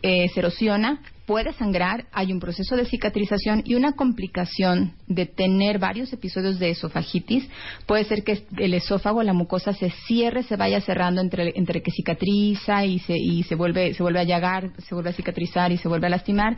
[0.02, 5.80] Eh, se erosiona, puede sangrar, hay un proceso de cicatrización y una complicación de tener
[5.80, 7.48] varios episodios de esofagitis.
[7.86, 11.92] Puede ser que el esófago, la mucosa se cierre, se vaya cerrando entre, entre que
[11.92, 15.78] cicatriza y se, y se vuelve, se vuelve a llagar, se vuelve a cicatrizar y
[15.78, 16.58] se vuelve a lastimar.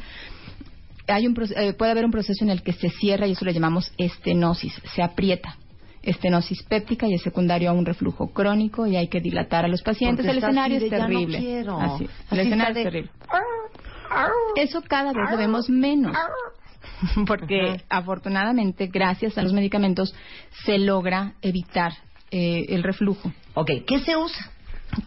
[1.08, 3.54] Hay un, eh, puede haber un proceso en el que se cierra y eso le
[3.54, 5.56] llamamos estenosis, se aprieta.
[6.08, 9.82] Estenosis péptica y es secundario a un reflujo crónico y hay que dilatar a los
[9.82, 10.26] pacientes.
[10.26, 11.38] Porque el escenario así es de, "Ya no terrible.
[11.40, 11.80] quiero".
[11.80, 12.04] Así.
[12.06, 13.12] El Así escenario es terrible.
[14.56, 16.16] Eso cada vez lo vemos menos.
[17.28, 20.16] Porque afortunadamente, gracias a los medicamentos,
[20.66, 21.92] se logra evitar
[22.32, 23.32] eh, el reflujo.
[23.54, 24.52] Ok, ¿qué se usa?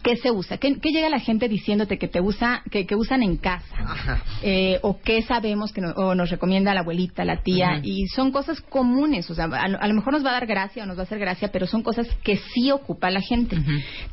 [0.03, 0.57] ¿Qué se usa?
[0.57, 4.21] ¿Qué, qué llega la gente diciéndote que te usa, que, que usan en casa?
[4.43, 8.31] Eh, o qué sabemos que no- o nos recomienda la abuelita, la tía, y son
[8.31, 10.85] cosas comunes, o sea, a, lo- a lo mejor nos va a dar gracia o
[10.85, 13.57] nos va a hacer gracia, pero son cosas que sí ocupa la gente.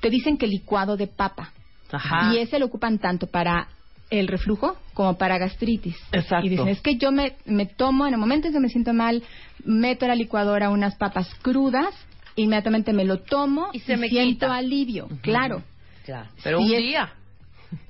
[0.00, 1.52] Te dicen que licuado de papa,
[1.92, 2.32] Ajá.
[2.32, 3.68] y ese lo ocupan tanto para
[4.10, 5.96] el reflujo como para gastritis.
[6.12, 6.46] Exacto.
[6.46, 8.94] Y dicen, es que yo me, me tomo, en el momento en que me siento
[8.94, 9.22] mal,
[9.64, 11.94] meto a la licuadora unas papas crudas,
[12.43, 14.57] inmediatamente me lo tomo y, se me siento quita.
[14.57, 15.62] alivio, claro.
[16.05, 16.28] Claro.
[16.43, 17.12] Pero un día.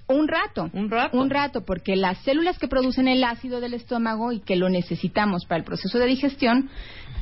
[0.08, 0.70] Un rato.
[0.72, 1.16] Un rato.
[1.18, 5.44] Un rato, porque las células que producen el ácido del estómago y que lo necesitamos
[5.44, 6.68] para el proceso de digestión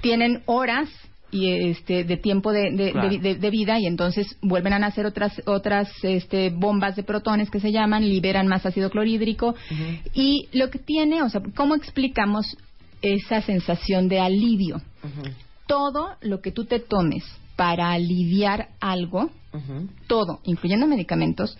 [0.01, 0.89] tienen horas
[1.33, 3.09] y este de tiempo de, de- Claro.
[3.11, 7.51] de- de- de vida y entonces vuelven a nacer otras otras este, bombas de protones
[7.51, 9.57] que se llaman liberan más ácido clorhídrico
[10.15, 12.57] y lo que tiene o sea cómo explicamos
[13.03, 14.81] esa sensación de alivio
[15.67, 17.25] todo lo que tú te tomes
[17.57, 19.31] para aliviar algo
[20.07, 21.57] todo, incluyendo medicamentos,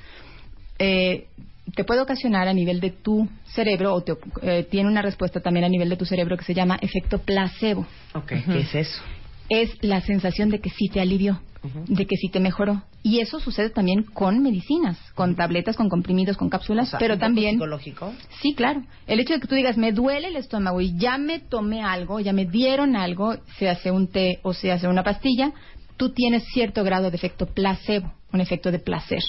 [0.79, 1.27] eh,
[1.75, 5.65] te puede ocasionar a nivel de tu cerebro o te- eh, tiene una respuesta también
[5.65, 7.87] a nivel de tu cerebro que se llama efecto placebo.
[8.15, 9.01] Ok, ¿qué es eso?
[9.49, 11.41] Es la sensación de que sí te alivió,
[11.87, 12.83] de que sí te mejoró.
[13.03, 17.15] Y eso sucede también con medicinas, con tabletas, con comprimidos, con cápsulas, O sea, pero
[17.15, 17.53] un también...
[17.55, 18.13] psicológico.
[18.43, 18.83] Sí, claro.
[19.07, 22.21] El hecho de que tú digas, me duele el estómago y ya me tomé algo,
[22.21, 25.53] ya me dieron algo, se hace un té o se hace una pastilla,
[25.97, 29.23] tú tienes cierto grado de efecto placebo, un efecto de placer,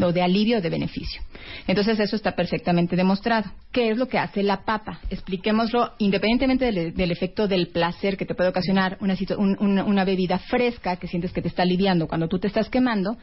[0.00, 1.20] o de alivio o de beneficio.
[1.66, 3.50] Entonces eso está perfectamente demostrado.
[3.72, 5.00] ¿Qué es lo que hace la papa?
[5.10, 10.04] Expliquémoslo independientemente del, del efecto del placer que te puede ocasionar una, un- una- una
[10.04, 13.16] bebida fresca que sientes que te está aliviando cuando tú te estás quemando.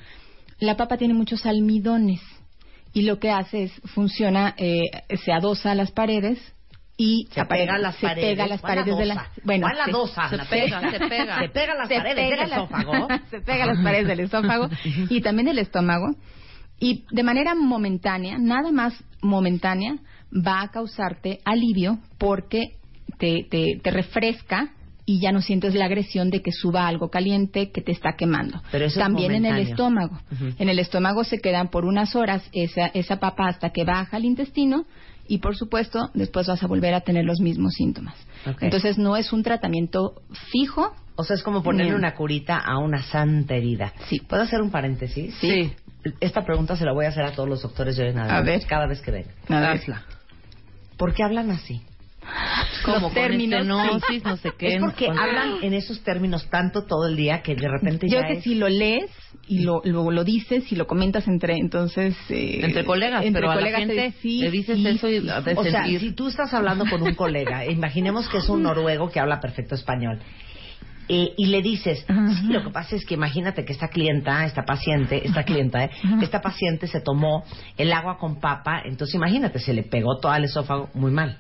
[0.60, 2.22] La papa tiene muchos almidones
[2.94, 4.82] y lo que hace es funciona, eh,
[5.24, 6.38] se adosa a las paredes
[7.04, 8.30] y Se pega las se paredes.
[8.32, 9.78] pega las ¿Cuál paredes de la bueno ¿Cuál
[10.30, 13.08] se- pega se pega Se pega las paredes del esófago.
[13.32, 14.70] se pega las paredes del esófago
[15.10, 16.08] y también del estómago
[16.80, 19.96] y de manera momentánea nada más momentánea
[20.32, 22.76] va a causarte alivio porque
[23.18, 24.70] te, te, te refresca
[25.06, 28.62] y ya no sientes la agresión de que suba algo caliente que te está quemando.
[28.72, 30.18] Pero eso es También en el estómago.
[30.60, 34.26] En el estómago se quedan por unas horas esa, esa papa hasta que baja al
[34.26, 34.86] intestino
[35.28, 38.16] y por supuesto después vas a volver a tener los mismos síntomas.
[38.60, 40.94] Entonces no es un tratamiento fijo.
[41.16, 43.94] O sea, es como ponerle una curita a una santa herida.
[44.10, 44.20] Sí.
[44.28, 45.36] ¿Puedo hacer un paréntesis?
[45.40, 45.72] Sí.
[46.20, 48.42] Esta pregunta se la voy a hacer a todos los doctores de hoy en A
[48.42, 48.66] ver.
[48.66, 49.28] cada vez que ver.
[49.48, 50.04] Hazla.
[50.98, 51.82] ¿Por qué hablan así?
[52.86, 54.76] Como Los con términos, no sé qué.
[54.76, 58.28] Es porque hablan en esos términos tanto todo el día que de repente Yo ya
[58.28, 58.44] que es...
[58.44, 59.10] si lo lees
[59.48, 63.52] y lo, luego lo dices y lo comentas entre entonces eh, Entre colegas, entre pero
[63.52, 65.28] a la colegas gente te- sí, le dices sí, eso y sí.
[65.28, 69.10] de O sea, si tú estás hablando con un colega, imaginemos que es un noruego
[69.10, 70.20] que habla perfecto español,
[71.10, 74.64] eh, y le dices, sí, lo que pasa es que imagínate que esta clienta, esta
[74.64, 75.90] paciente, esta clienta, eh,
[76.22, 77.44] esta paciente se tomó
[77.78, 81.38] el agua con papa, entonces imagínate, se le pegó todo al esófago muy mal.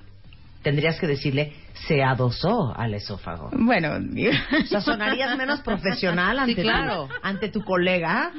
[0.61, 1.53] Tendrías que decirle,
[1.87, 3.49] se adosó al esófago.
[3.53, 7.07] Bueno, O sea, sonarías menos profesional ante, Sí, claro.
[7.07, 8.31] tu, ante tu colega.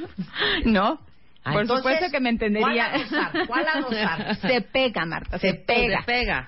[0.65, 0.99] no.
[1.45, 2.89] Ah, Por entonces, supuesto que me entendería.
[2.89, 3.47] ¿cuál adosar?
[3.47, 4.35] ¿Cuál adosar?
[4.37, 5.99] Se pega, Marta, se, Se pega.
[5.99, 6.47] Se pega.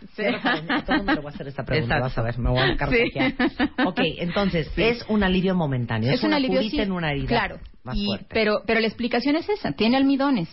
[0.85, 2.03] Todo el mundo le voy a hacer esta pregunta, Exacto.
[2.03, 3.33] vas a ver, me voy a carcajear.
[3.37, 3.55] Sí.
[3.85, 6.09] Ok, entonces, es un alivio momentáneo.
[6.13, 7.27] Es, Es un alivio sí, en una herida.
[7.27, 7.59] Claro.
[7.83, 8.27] Más Y- fuerte.
[8.29, 9.73] pero, pero la explicación es esa.
[9.73, 10.47] Tiene almidones.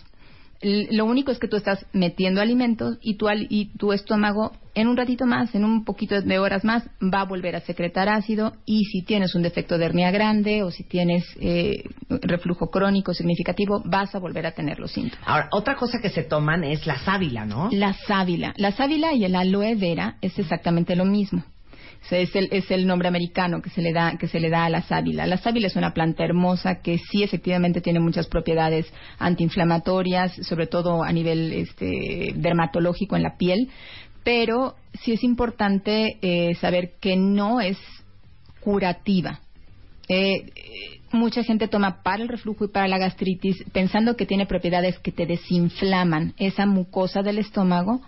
[0.61, 4.87] Lo único es que tú estás metiendo alimentos y tu, al- y tu estómago en
[4.87, 8.53] un ratito más, en un poquito de horas más, va a volver a secretar ácido
[8.65, 13.81] y si tienes un defecto de hernia grande o si tienes eh, reflujo crónico significativo,
[13.85, 15.27] vas a volver a tener los síntomas.
[15.27, 17.69] Ahora, otra cosa que se toman es la sábila, ¿no?
[17.71, 18.53] La sábila.
[18.57, 21.43] La sábila y el aloe vera es exactamente lo mismo.
[22.11, 24.69] Es el, es el nombre americano que se le da que se le da a
[24.69, 25.25] la sábila.
[25.25, 31.03] La sábila es una planta hermosa que sí efectivamente tiene muchas propiedades antiinflamatorias, sobre todo
[31.03, 33.69] a nivel este, dermatológico en la piel,
[34.23, 37.77] pero sí es importante eh, saber que no es
[38.59, 39.39] curativa.
[40.09, 40.51] Eh,
[41.11, 45.11] mucha gente toma para el reflujo y para la gastritis pensando que tiene propiedades que
[45.11, 48.01] te desinflaman esa mucosa del estómago.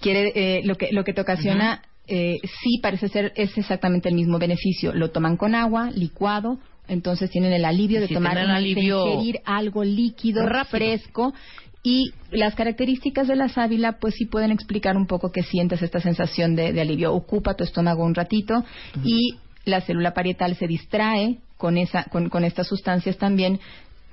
[0.00, 4.14] Quiere, eh, lo, que, lo que te ocasiona, eh, sí parece ser, es exactamente el
[4.14, 4.92] mismo beneficio.
[4.92, 9.40] Lo toman con agua, licuado, entonces tienen el alivio de tomar, tienen de alivio ingerir
[9.44, 10.78] algo líquido, rápido.
[10.78, 11.34] fresco.
[11.82, 16.00] Y las características de la sábila, pues sí pueden explicar un poco que sientes esta
[16.00, 17.14] sensación de, de alivio.
[17.14, 18.64] Ocupa tu estómago un ratito
[19.04, 23.60] y la célula parietal se distrae con, esa, con, con estas sustancias también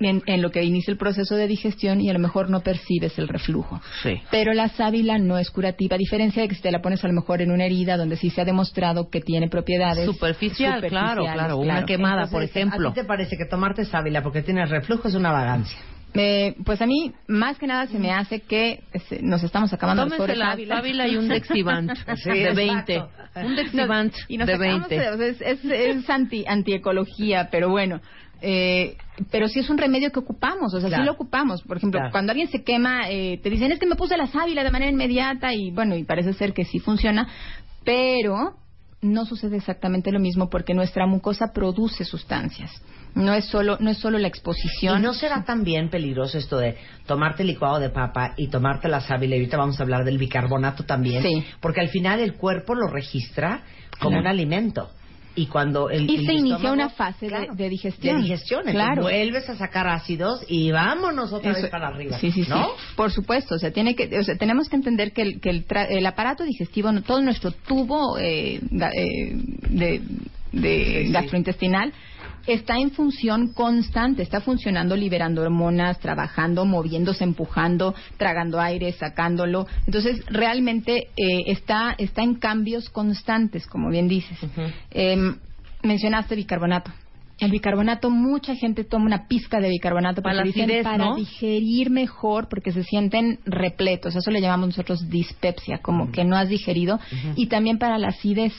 [0.00, 3.16] en, en lo que inicia el proceso de digestión y a lo mejor no percibes
[3.18, 3.80] el reflujo.
[4.02, 4.20] Sí.
[4.30, 7.08] Pero la sábila no es curativa, a diferencia de que si te la pones a
[7.08, 11.22] lo mejor en una herida donde sí se ha demostrado que tiene propiedades Superficial, claro,
[11.22, 11.56] superficiales, claro.
[11.58, 12.88] Una quemada, por ejemplo.
[12.90, 15.78] ¿A ti te parece que tomarte sábila porque tienes reflujo es una vagancia?
[16.16, 20.04] Eh, pues a mí, más que nada, se me hace que este, nos estamos acabando
[20.04, 20.76] los Tómense pobres la sábila.
[20.76, 21.90] sábila y un Dexivant
[22.22, 23.10] Sí, de exacto.
[23.34, 23.46] 20.
[23.48, 24.94] Un Dexivant Nos- y nos de sacamos 20.
[24.94, 28.00] de- o sea, es, es, es anti antiecología, pero bueno.
[28.46, 28.96] Eh,
[29.30, 31.02] pero sí es un remedio que ocupamos, o sea, Claro.
[31.02, 31.62] sí lo ocupamos.
[31.62, 32.12] Por ejemplo, Claro.
[32.12, 34.90] cuando alguien se quema, eh, te dicen es que me puse la sábila de manera
[34.92, 37.26] inmediata y bueno, y parece ser que sí funciona,
[37.84, 38.56] pero
[39.00, 42.70] no sucede exactamente lo mismo porque nuestra mucosa produce sustancias.
[43.14, 44.98] No es solo, no es solo la exposición.
[44.98, 46.76] ¿Y no será también peligroso esto de
[47.06, 49.36] tomarte licuado de papa y tomarte la sábila?
[49.36, 51.22] Y ahorita vamos a hablar del bicarbonato también.
[51.22, 51.44] Sí.
[51.60, 53.62] Porque al final el cuerpo lo registra
[54.00, 54.22] como Claro.
[54.22, 54.90] un alimento.
[55.36, 58.16] Y cuando el, Y el se inicia una fase de- Claro, de digestión.
[58.18, 58.60] De digestión.
[58.60, 59.02] Entonces Claro.
[59.02, 62.18] vuelves a sacar ácidos y vámonos otra Eso- vez para arriba.
[62.20, 62.50] Sí, sí, sí.
[62.50, 62.68] ¿No?
[62.96, 65.66] Por supuesto, o sea, tiene que, o sea, tenemos que entender que el, que el,
[65.66, 69.32] tra- el aparato digestivo, todo nuestro tubo eh, eh,
[69.70, 70.00] de,
[70.52, 71.12] de Sí, sí.
[71.12, 71.92] gastrointestinal
[72.46, 79.66] está en función constante, está funcionando, liberando hormonas, trabajando, moviéndose, empujando, tragando aire, sacándolo.
[79.86, 84.38] Entonces, realmente eh, está, está en cambios constantes, como bien dices.
[84.90, 85.36] Em,
[85.82, 86.90] mencionaste bicarbonato.
[87.40, 91.16] El bicarbonato, mucha gente toma una pizca de bicarbonato Para dicen acidez, para ¿no?
[91.16, 94.14] digerir mejor, porque se sienten repletos.
[94.14, 97.00] Eso le llamamos nosotros dispepsia, como que no has digerido.
[97.34, 98.52] Y también para la acidez.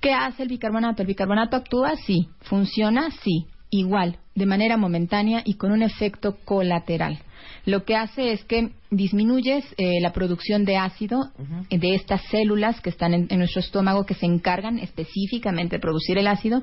[0.00, 1.02] ¿Qué hace el bicarbonato?
[1.02, 2.28] El bicarbonato actúa, sí.
[2.40, 3.46] Funciona, sí.
[3.70, 7.20] igual, de manera momentánea y con un efecto colateral.
[7.66, 11.30] Lo que hace es que disminuyes eh, la producción de ácido
[11.70, 16.18] de estas células que están en, en nuestro estómago que se encargan específicamente de producir
[16.18, 16.62] el ácido,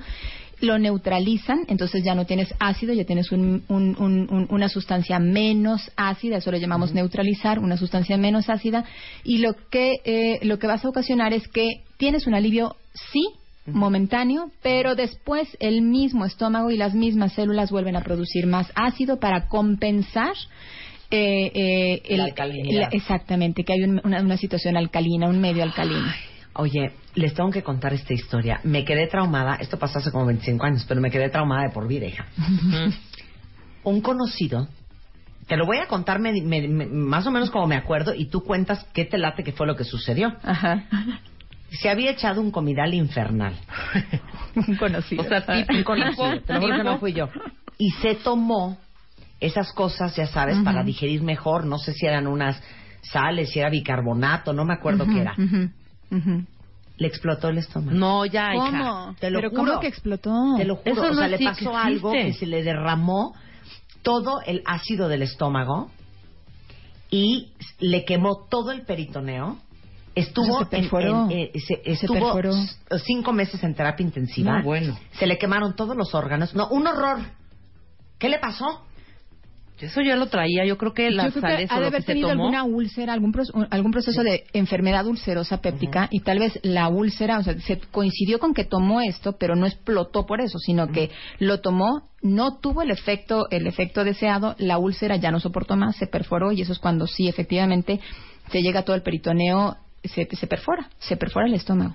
[0.60, 5.20] lo neutralizan, entonces ya no tienes ácido, ya tienes un- un- un- un- una sustancia
[5.20, 8.84] menos ácida, eso lo llamamos neutralizar, una sustancia menos ácida,
[9.24, 12.76] y lo que, eh, lo que vas a ocasionar es que tienes un alivio,
[13.12, 13.28] sí,
[13.68, 19.20] momentáneo, pero después el mismo estómago y las mismas células vuelven a producir más ácido
[19.20, 20.34] para compensar
[21.12, 22.82] eh, eh, el- La alcalinidad.
[22.82, 26.06] la- exactamente, que hay un- una, una situación alcalina, un medio alcalino.
[26.54, 28.60] Oye, les tengo que contar esta historia.
[28.64, 31.88] Me quedé traumada, esto pasó hace como 25 años, pero me quedé traumada de por
[31.88, 32.26] vida, hija.
[33.84, 34.68] Un conocido,
[35.48, 38.26] te lo voy a contar me- me- me- más o menos como me acuerdo y
[38.26, 40.36] tú cuentas qué te late que fue lo que sucedió.
[40.44, 40.84] Ajá.
[41.72, 43.56] Se había echado un comidal infernal.
[44.68, 45.24] un conocido.
[45.24, 46.42] O sea, tipo, un conocido.
[46.42, 47.30] Te lo juro que no fui yo.
[47.78, 48.78] Y se tomó
[49.40, 51.66] esas cosas, ya sabes, para digerir mejor.
[51.66, 52.62] No sé si eran unas
[53.02, 55.34] sales, si era bicarbonato, no me acuerdo qué era.
[55.38, 55.70] ujú,
[56.12, 56.44] ujú.
[56.98, 57.98] Le explotó el estómago.
[57.98, 58.66] No, ya, hija.
[58.66, 59.16] ¿Cómo?
[59.20, 59.64] Te lo ¿Pero juro.
[59.66, 60.56] cómo que explotó?
[60.58, 60.92] Te lo juro.
[61.04, 61.66] Eso o sea, le existe.
[61.66, 63.36] pasó algo que se le derramó
[64.02, 65.92] todo el ácido del estómago
[67.10, 69.58] y le quemó todo el peritoneo.
[70.16, 71.26] Estuvo, Se perforó.
[71.26, 72.34] en- en- eh, se- Se estuvo
[73.06, 74.58] cinco meses en terapia intensiva.
[74.60, 74.98] No, bueno.
[75.20, 76.56] Se le quemaron todos los órganos.
[76.56, 77.20] No, un horror.
[78.18, 78.82] ¿Qué le pasó?
[79.80, 80.66] Eso ya lo traía.
[80.66, 82.44] Yo creo que que sales ha de haber tenido tomó.
[82.46, 87.38] alguna úlcera, algún, pro- algún proceso de enfermedad ulcerosa péptica y tal vez la úlcera,
[87.40, 91.12] o sea, se coincidió con que tomó esto, pero no explotó por eso, sino que
[91.40, 95.96] lo tomó, no tuvo el efecto, el efecto deseado, la úlcera ya no soportó más,
[95.98, 98.00] se perforó y eso es cuando sí, efectivamente,
[98.52, 101.94] se llega todo el peritoneo, se, se perfora, se perfora el estómago.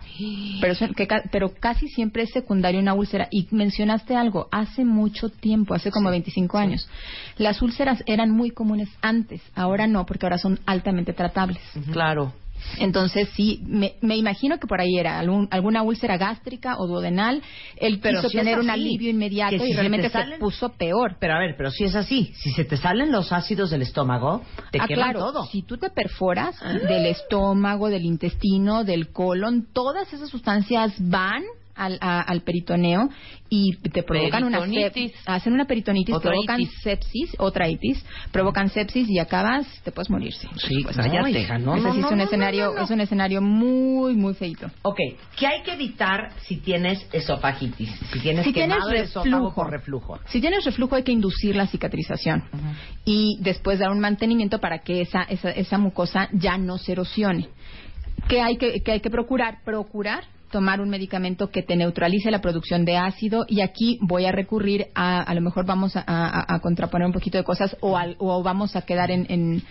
[0.61, 3.29] Pero, que pero casi siempre es secundario una úlcera.
[3.31, 6.89] Y mencionaste algo, hace mucho tiempo, hace como 25 años.
[7.39, 11.63] Las úlceras eran muy comunes antes, ahora no, porque ahora son altamente tratables.
[11.93, 12.33] Claro.
[12.79, 17.43] Entonces, sí, me, me imagino que por ahí era algún- alguna úlcera gástrica o duodenal.
[17.77, 20.71] Él Pero quiso si tener un alivio inmediato si y realmente te se, salen- puso
[20.71, 21.17] peor.
[21.21, 24.43] Pero a ver, pero si es así, si se te salen los ácidos del estómago,
[24.71, 25.47] te ah, claro, todo.
[25.47, 26.57] si tú te perforas
[26.89, 31.43] del estómago, del intestino, del colon, todas esas sustancias van
[31.75, 33.09] al, a- al peritoneo
[33.49, 35.13] y te provocan una Peritonitis.
[35.13, 36.75] sep- hacen una peritonitis, Otra provocan itis.
[36.83, 40.33] sepsis, otra itis, provocan sepsis y acabas, te puedes morir.
[40.33, 42.83] Sí, Sí, Pues, hija, no, Ese no, sí no, es un no, escenario, no, no.
[42.85, 44.71] es un escenario muy, muy feito.
[44.83, 44.99] Ok,
[45.39, 47.91] ¿qué hay que evitar si tienes esofagitis?
[48.13, 49.65] Si tienes Si tienes quemado el esófago reflujo.
[49.65, 50.21] reflujo.
[50.29, 52.45] Si tienes reflujo hay que inducir la cicatrización
[53.05, 57.49] y después dar un mantenimiento para que esa, esa, esa mucosa ya no se erosione.
[58.29, 59.59] ¿Qué hay que, qué hay que procurar?
[59.65, 64.31] Procurar tomar un medicamento que te neutralice la producción de ácido y aquí voy a
[64.33, 67.97] recurrir a, a lo mejor vamos a, a- a contraponer un poquito de cosas o,
[67.99, 69.63] al- o vamos a quedar en, en,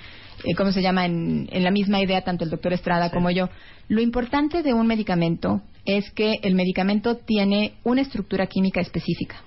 [0.44, 1.06] eh, ¿cómo se llama?
[1.06, 3.48] En, en la misma idea tanto el doctor Estrada como yo.
[3.88, 9.38] Lo importante de un medicamento es que el medicamento tiene una estructura química específica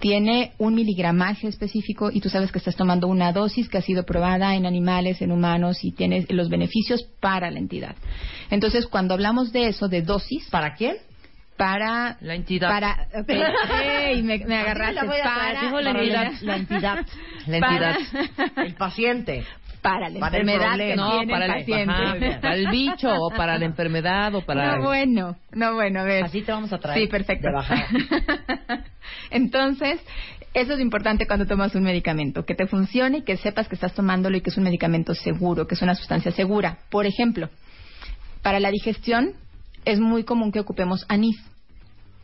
[0.00, 4.04] tiene un miligramaje específico y tú sabes que estás tomando una dosis que ha sido
[4.04, 7.94] probada en animales, en humanos y tienes los beneficios para la entidad.
[8.50, 10.96] Entonces, cuando hablamos de eso, de dosis, ¿Para quién?
[11.56, 12.68] para La entidad.
[12.68, 13.28] para ok.
[13.30, 16.32] Ey, me, me agarraste la para la para entidad.
[16.42, 17.06] La entidad.
[17.48, 18.64] La Para- entidad.
[18.64, 19.44] El paciente.
[19.82, 20.90] Para la Para el enfermedad problema.
[20.90, 21.92] que No, tiene para el el, paciente.
[21.92, 24.76] ajá, para el bicho o para la enfermedad o para...
[24.76, 26.24] No, bueno, no, bueno, a ver.
[26.24, 27.00] Así te vamos a traer.
[27.00, 27.48] Sí, perfecto.
[29.30, 30.00] Entonces,
[30.54, 33.94] eso es importante cuando tomas un medicamento, que te funcione y que sepas que estás
[33.94, 36.78] tomándolo y que es un medicamento seguro, que es una sustancia segura.
[36.90, 37.48] Por ejemplo,
[38.42, 39.32] para la digestión
[39.84, 41.36] es muy común que ocupemos anís.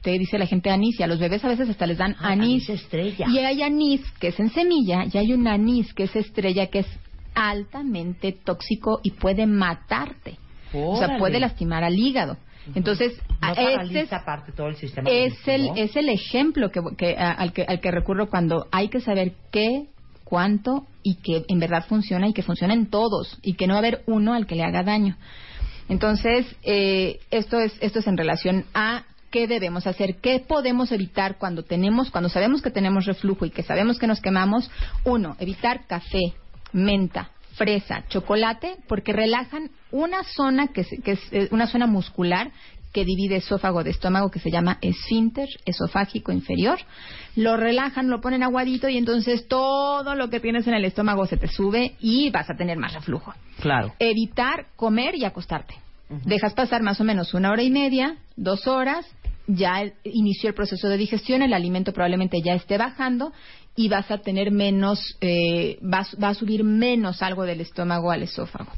[0.02, 2.32] Te dice la gente anís y a los bebés a veces hasta les dan Ah,
[2.32, 2.68] anís.
[2.68, 3.26] anís estrella.
[3.28, 6.80] Y hay anís que es en semilla y hay un anís que es estrella que
[6.80, 6.86] es
[7.34, 10.38] altamente tóxico y puede matarte.
[10.72, 12.36] O sea, puede lastimar al hígado.
[12.74, 14.10] Entonces, No este es,
[14.56, 15.74] todo el sistema es el, digestivo.
[15.76, 19.88] es el ejemplo que, al, que, al que recurro cuando hay que saber qué,
[20.24, 23.78] cuánto y que en verdad funciona y que funciona en todos y que no va
[23.78, 25.16] a haber uno al que le haga daño.
[25.88, 31.38] Entonces, eh, esto es esto es en relación a qué debemos hacer, qué podemos evitar
[31.38, 34.70] cuando tenemos, cuando sabemos que tenemos reflujo y que sabemos que nos quemamos.
[35.04, 36.32] Uno, evitar café,
[36.74, 42.50] menta, fresa, chocolate, porque relajan una zona que, que es eh, una zona muscular
[42.92, 46.78] que divide esófago de estómago que se llama esfínter esofágico inferior.
[47.34, 51.36] Lo relajan, lo ponen aguadito y entonces todo lo que tienes en el estómago se
[51.36, 53.34] te sube y vas a tener más reflujo.
[53.60, 53.92] Claro.
[53.98, 55.74] Evitar comer y acostarte.
[56.24, 59.04] Dejas pasar más o menos una hora y media, dos horas
[59.46, 63.32] ya inició el proceso de digestión, el alimento probablemente ya esté bajando
[63.76, 68.22] y vas a tener menos, eh, vas- va a subir menos algo del estómago al
[68.22, 68.70] esófago.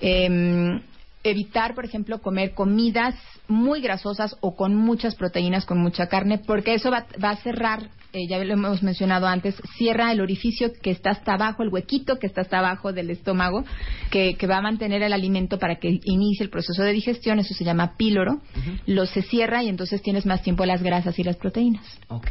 [0.00, 0.80] Em,
[1.24, 3.14] evitar, por ejemplo, comer comidas
[3.48, 7.90] muy grasosas o con muchas proteínas, con mucha carne, porque eso va, va a cerrar,
[8.12, 12.18] eh, ya lo hemos mencionado antes, cierra el orificio que está hasta abajo, el huequito
[12.18, 13.64] que está hasta abajo del estómago,
[14.10, 17.54] que, que va a mantener el alimento para que inicie el proceso de digestión, eso
[17.54, 18.40] se llama píloro,
[18.86, 21.84] lo se cierra y entonces tienes más tiempo las grasas y las proteínas.
[22.08, 22.30] Ok.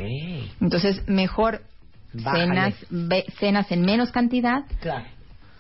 [0.60, 1.62] Entonces, mejor
[2.14, 2.46] Bájale.
[2.46, 5.06] cenas, ve- cenas en menos cantidad, Claro.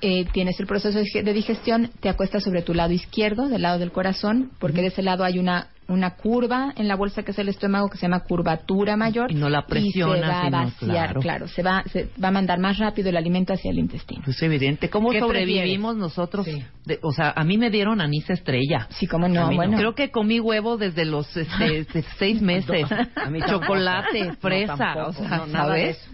[0.01, 3.61] eh, tienes el proceso de dig- de digestión, te acuestas sobre tu lado izquierdo, del
[3.61, 7.31] lado del corazón, porque de ese lado hay una una curva en la bolsa que
[7.31, 10.49] es el estómago que se llama curvatura mayor Y no la y se va a
[10.49, 11.19] vaciar, claro.
[11.19, 14.23] claro, se va se va a mandar más rápido el alimento hacia el intestino.
[14.25, 14.89] Es evidente.
[14.89, 16.45] ¿Cómo ¿Qué sobrevivimos nosotros?
[16.85, 18.87] De- o sea, a mí me dieron anís estrella.
[18.91, 19.75] Sí, cómo no, bueno.
[19.77, 21.85] Creo que comí huevo desde los este,
[22.17, 22.85] seis meses.
[23.15, 23.39] A mí.
[23.45, 25.09] Chocolate, No, fresa, tampoco.
[25.09, 26.09] o sea, No, ¿sabes?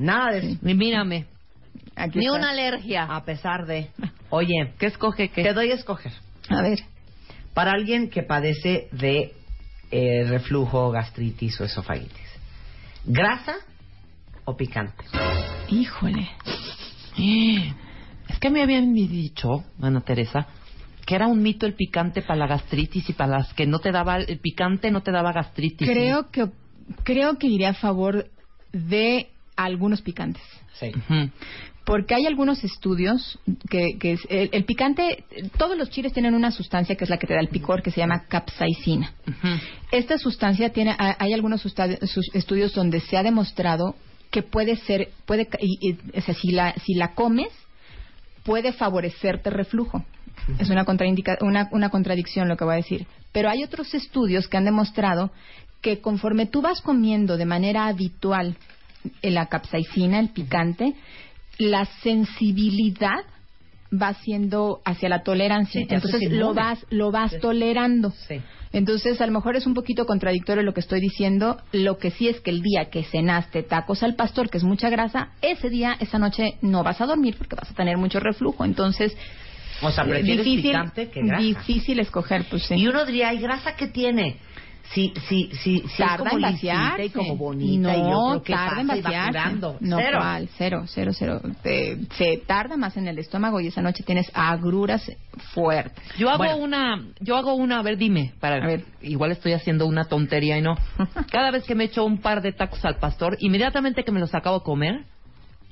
[0.00, 0.58] Nada de eso.
[0.62, 1.26] Mírame.
[1.94, 2.38] Aquí Ni está.
[2.38, 3.04] una alergia.
[3.04, 3.88] A pesar de...
[4.30, 5.42] Oye, ¿Qué escoge qué?
[5.42, 6.12] te doy a escoger.
[6.48, 6.78] A ver,
[7.54, 9.34] Para alguien que padece de
[9.90, 12.28] eh, reflujo, gastritis o esofagitis.
[13.04, 13.54] ¿Grasa
[14.44, 15.04] o picante?
[15.68, 16.28] híjole.
[18.28, 20.46] Es que me habían dicho, Ana Teresa,
[21.06, 23.90] que era un mito el picante para la gastritis y para las que no te
[23.92, 25.88] daba, el picante no te daba gastritis.
[25.88, 26.46] Creo que
[27.04, 28.26] creo que iría a favor
[28.72, 29.28] de
[29.64, 30.42] algunos picantes.
[30.78, 30.92] Sí.
[31.84, 33.38] Porque hay algunos estudios
[33.68, 35.24] que, que es- el, el picante,
[35.58, 37.90] todos los chiles tienen una sustancia que es la que te da el picor, que
[37.90, 39.12] se llama capsaicina.
[39.90, 41.64] Esta sustancia tiene, ha- hay algunos
[42.34, 43.94] estudios donde se ha demostrado
[44.30, 47.48] que puede ser, puede, ca- y- y- o sea, si la, si la comes,
[48.44, 50.04] puede favorecerte reflujo.
[50.58, 53.06] Es una, contraindica- una, una contradicción lo que voy a decir.
[53.32, 55.30] Pero hay otros estudios que han demostrado
[55.80, 58.56] que conforme tú vas comiendo de manera habitual
[59.22, 60.94] la capsaicina, el picante,
[61.58, 63.20] la sensibilidad
[63.92, 65.80] va siendo hacia la tolerancia.
[65.80, 66.54] Sí, Entonces lo inmune.
[66.54, 68.10] vas, lo vas tolerando.
[68.28, 68.40] Sí.
[68.72, 71.60] Entonces, a lo mejor es un poquito contradictorio lo que estoy diciendo.
[71.72, 74.90] Lo que sí es que el día que cenaste tacos al pastor, que es mucha
[74.90, 78.64] grasa, ese día, esa noche, no vas a dormir porque vas a tener mucho reflujo.
[78.64, 79.16] Entonces,
[79.82, 81.42] O sea, prefieres difícil, picante que grasa.
[81.42, 82.74] difícil escoger, pues sí.
[82.76, 84.36] Y uno diría, ¿y grasa qué tiene?
[84.94, 87.04] Si, si, si es tarda como en vaciarse.
[87.04, 89.56] y como bonita y yo no, creo que tarda en y vaciarse.
[89.80, 90.18] No, Cero.
[90.58, 91.40] cero, cero, cero.
[92.16, 95.08] Se tarda más en el estómago y esa noche tienes agruras
[95.54, 96.02] fuertes.
[96.18, 98.84] Yo hago Bueno, una, yo hago una, a ver, dime, para, A ver.
[99.00, 100.74] igual estoy haciendo una tontería y no.
[101.30, 104.34] Cada vez que me echo un par de tacos al pastor, inmediatamente que me los
[104.34, 105.04] acabo de comer,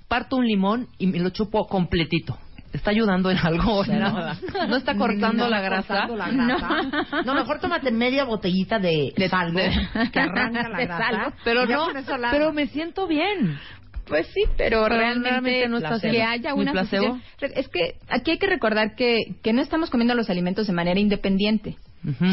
[0.07, 2.39] parto un limón y me lo chupo completito.
[2.73, 3.85] ¿Está ayudando en algo?
[3.85, 6.07] No, ¿No está cortando No la grasa.
[6.07, 7.23] cortando la grasa.
[7.25, 7.35] No.
[7.35, 9.71] mejor tómate media botellita de, De- salvo de-
[10.13, 11.11] que arranca la de grasa.
[11.11, 11.33] salvo.
[11.45, 11.87] Pero no,
[12.31, 13.59] pero me siento bien.
[14.07, 17.19] Pues sí, pero, Pero realmente, realmente no está que haya una placebo.
[17.41, 20.99] Es que aquí hay que recordar que, que no estamos comiendo los alimentos de manera
[20.99, 21.77] independiente,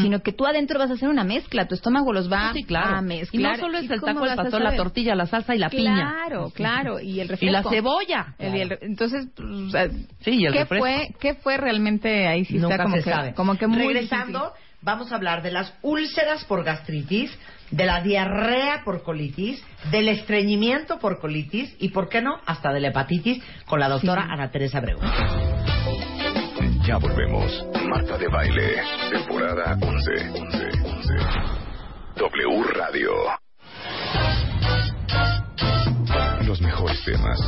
[0.00, 2.96] Sino que tú adentro vas a hacer una mezcla, tu estómago los va Sí, claro.
[2.96, 3.56] a Y mezclar.
[3.58, 5.94] no solo es ¿Y el taco a pastor, la tortilla, la salsa y la piña.
[5.96, 7.52] Claro, claro, y el Y refresco.
[7.52, 8.34] la cebolla.
[8.38, 9.88] El- y el- entonces, o sea,
[10.20, 10.84] Sí, y el ¿qué refresco.
[10.86, 12.44] fue, ¿qué fue realmente ahí?
[12.44, 13.34] Sí Nunca está como se que, sabe.
[13.34, 14.78] como que muy Regresando, difícil.
[14.82, 17.36] vamos a hablar de las úlceras por gastritis,
[17.72, 19.60] de la diarrea por colitis,
[19.90, 24.22] del estreñimiento por colitis y, ¿por qué no?, hasta de la hepatitis con la doctora
[24.22, 24.28] Sí.
[24.30, 24.98] Ana Teresa Abreu.
[26.86, 27.66] Ya volvemos.
[27.88, 28.80] Marta de Baile,
[29.10, 30.30] temporada 11.
[30.38, 31.14] 11, 11.
[32.16, 33.10] W Radio.
[36.46, 37.40] Los mejores temas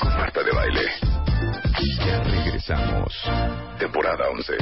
[0.00, 0.90] con Marta de Baile.
[2.04, 3.14] Ya regresamos.
[3.78, 4.56] Temporada 11.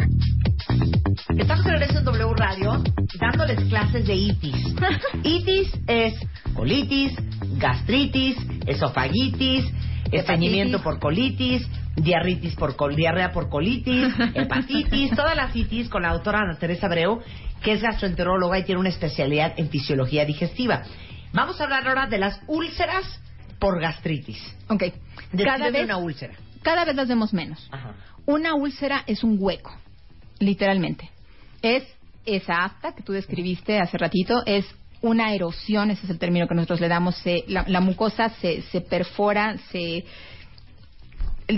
[1.38, 2.82] Estamos de regreso en W Radio
[3.18, 4.74] dándoles clases de itis.
[5.22, 6.14] itis es
[6.54, 7.14] colitis,
[7.56, 8.36] gastritis,
[8.66, 9.72] esofagitis,
[10.12, 16.12] estreñimiento por colitis, diarritis por col diarrea por colitis, hepatitis, todas las itis con la
[16.12, 17.20] doctora Ana Teresa Abreu,
[17.62, 20.82] que es gastroenteróloga y tiene una especialidad en fisiología digestiva.
[21.32, 23.20] Vamos a hablar ahora de las úlceras
[23.58, 24.38] por gastritis.
[24.68, 24.90] Ok, cada
[25.32, 26.34] Descríbeme vez, una úlcera.
[26.62, 27.68] cada vez las vemos menos.
[27.70, 27.94] Ajá.
[28.26, 29.74] Una úlcera es un hueco,
[30.38, 31.10] literalmente.
[31.62, 31.84] Es
[32.24, 34.64] esa afta que tú describiste hace ratito, es
[35.03, 37.16] una erosión, ese es el término que nosotros le damos.
[37.16, 40.05] se- la, la mucosa se, se perfora, se.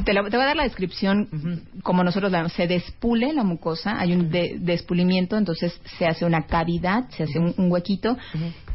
[0.04, 4.00] Te, la- te voy a dar la descripción como nosotros la se despule la mucosa,
[4.00, 8.16] hay un de- despulimiento, entonces se hace una cavidad, se hace un, un huequito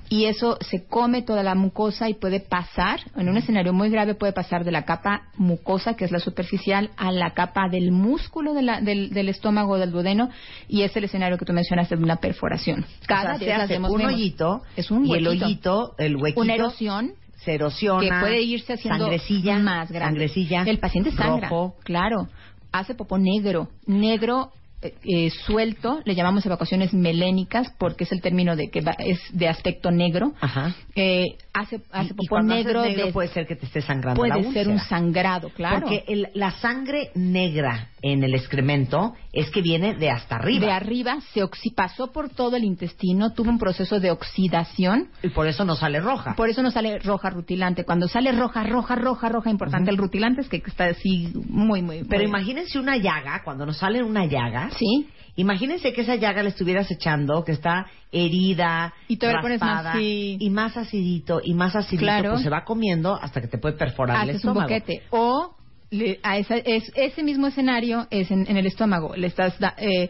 [0.10, 4.16] y eso se come toda la mucosa y puede pasar, en un escenario muy grave
[4.16, 8.54] puede pasar de la capa mucosa, que es la superficial, a la capa del músculo
[8.54, 10.30] de la- del, del estómago del duodeno
[10.68, 12.86] y es el escenario que tú mencionaste de una perforación.
[13.08, 16.16] Cada O sea, vez se hace vemos un hoyito es un y el hoyito, el
[16.16, 17.12] huequito una erosión
[17.44, 20.20] se erosiona, que puede irse haciendo sangrecilla, más grande.
[20.20, 21.76] sangrecilla, El paciente sangra, rojo.
[21.84, 22.28] claro.
[22.72, 24.52] Hace popó negro, negro
[24.82, 29.20] eh, eh, suelto, le llamamos evacuaciones melénicas porque es el término de que va- es
[29.32, 30.34] de aspecto negro.
[30.40, 30.74] Ajá.
[30.96, 34.52] Eh, hace hace popó negro, negro de- puede ser que te esté sangrando puede la
[34.54, 35.82] ser un sangrado, claro.
[35.82, 40.66] Porque el- la sangre negra en el excremento es que viene de hasta arriba.
[40.68, 45.10] De arriba se oxi- pasó por todo el intestino, tuvo un proceso de oxidación.
[45.22, 46.36] Y por eso no sale roja.
[46.36, 47.84] Por eso no sale roja rutilante.
[47.84, 52.04] Cuando sale roja, roja, roja, roja, importante el rutilante es que está así muy, muy.
[52.06, 54.69] Pero muy- imagínense una llaga, cuando nos sale una llaga.
[54.78, 55.08] Sí.
[55.36, 59.94] Imagínense que esa llaga la estuvieras echando, que está herida, Y le pones más, raspada,
[59.94, 60.36] sí.
[60.40, 62.32] y más acidito, y más acidito, Claro.
[62.32, 64.62] pues se va comiendo hasta que te puede perforar el haces un estómago.
[64.70, 65.04] boquete.
[65.12, 65.56] O
[65.92, 69.16] le- a esa- es, ese mismo escenario es en, en el estómago.
[69.16, 70.10] Le estás da- eh,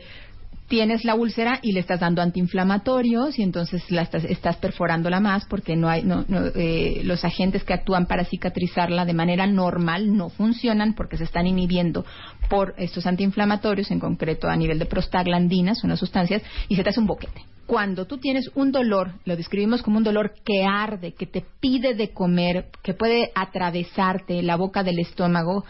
[0.68, 5.45] tienes la úlcera y le estás dando antiinflamatorios y entonces la estás, estás perforándola más
[5.45, 10.16] porque no hay no, no, eh, los agentes que actúan para cicatrizarla de manera normal
[10.16, 12.05] no funcionan porque se están inhibiendo
[12.50, 17.00] por estos antiinflamatorios, en concreto a nivel de prostaglandinas, unas sustancias, y se te hace
[17.00, 17.41] un boquete.
[17.66, 21.93] Cuando tú tienes un dolor, lo describimos como un dolor que arde, que te pide
[21.93, 25.64] de comer, que puede atravesarte la boca del estómago,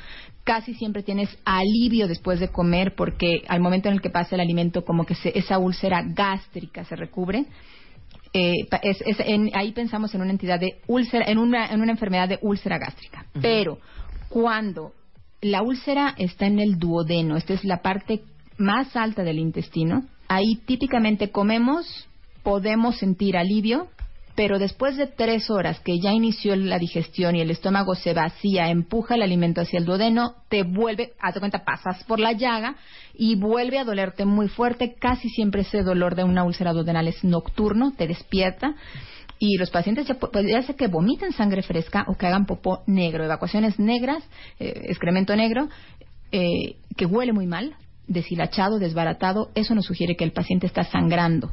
[0.45, 4.41] casi siempre tienes alivio después de comer porque al momento en el que pasa el
[4.41, 7.45] alimento como que se- esa úlcera gástrica se recubre.
[8.33, 11.91] Eh, es- es- en- ahí pensamos en una entidad de úlcera, en una, en una
[11.91, 13.25] enfermedad de úlcera gástrica.
[13.41, 13.77] Pero
[14.29, 14.93] cuando
[15.41, 18.21] la úlcera está en el duodeno, esta es la parte
[18.57, 22.07] más alta del intestino, ahí típicamente comemos,
[22.43, 23.87] podemos sentir alivio,
[24.39, 28.69] pero después de tres horas que ya inició la digestión y el estómago se vacía,
[28.69, 32.77] empuja el alimento hacia el duodeno, te vuelve, haz de cuenta, pasas por la llaga
[33.13, 34.95] y vuelve a dolerte muy fuerte.
[34.97, 38.75] Casi siempre ese dolor de una úlcera duodenal es nocturno, te despierta.
[39.39, 42.45] Y los pacientes ya, pu- pues, ya sea que vomiten sangre fresca o que hagan
[42.45, 44.21] popó negro, evacuaciones negras,
[44.59, 45.69] eh, excremento negro,
[46.31, 47.73] eh, que huele muy mal,
[48.07, 51.51] deshilachado, desbaratado, eso nos sugiere que el paciente está sangrando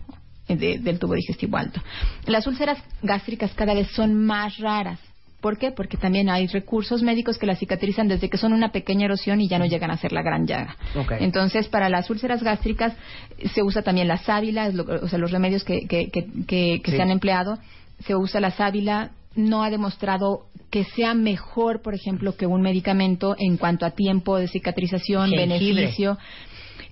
[0.49, 1.81] de- del tubo digestivo alto.
[2.27, 4.99] Las úlceras gástricas cada vez son más raras.
[5.47, 5.71] ¿Por qué?
[5.71, 9.47] Porque también hay recursos médicos que las cicatrizan desde que son una pequeña erosión y
[9.47, 10.77] ya no llegan a ser la gran llaga.
[11.21, 12.95] Entonces, para las úlceras gástricas
[13.39, 16.25] eh, se usa también la sábila, es lo- o sea, los remedios que, que, que,
[16.49, 16.97] que- que Sí.
[16.97, 17.59] se han empleado.
[18.05, 23.37] Se usa la sábila, no ha demostrado que sea mejor, por ejemplo, que un medicamento
[23.39, 25.47] en cuanto a tiempo de cicatrización, Jengibre.
[25.77, 26.19] beneficio.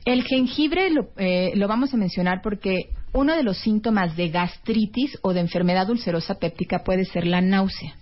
[0.04, 5.18] El jengibre lo, eh, lo vamos a mencionar porque uno de los síntomas de gastritis
[5.22, 7.94] o de enfermedad ulcerosa péptica puede ser la náusea.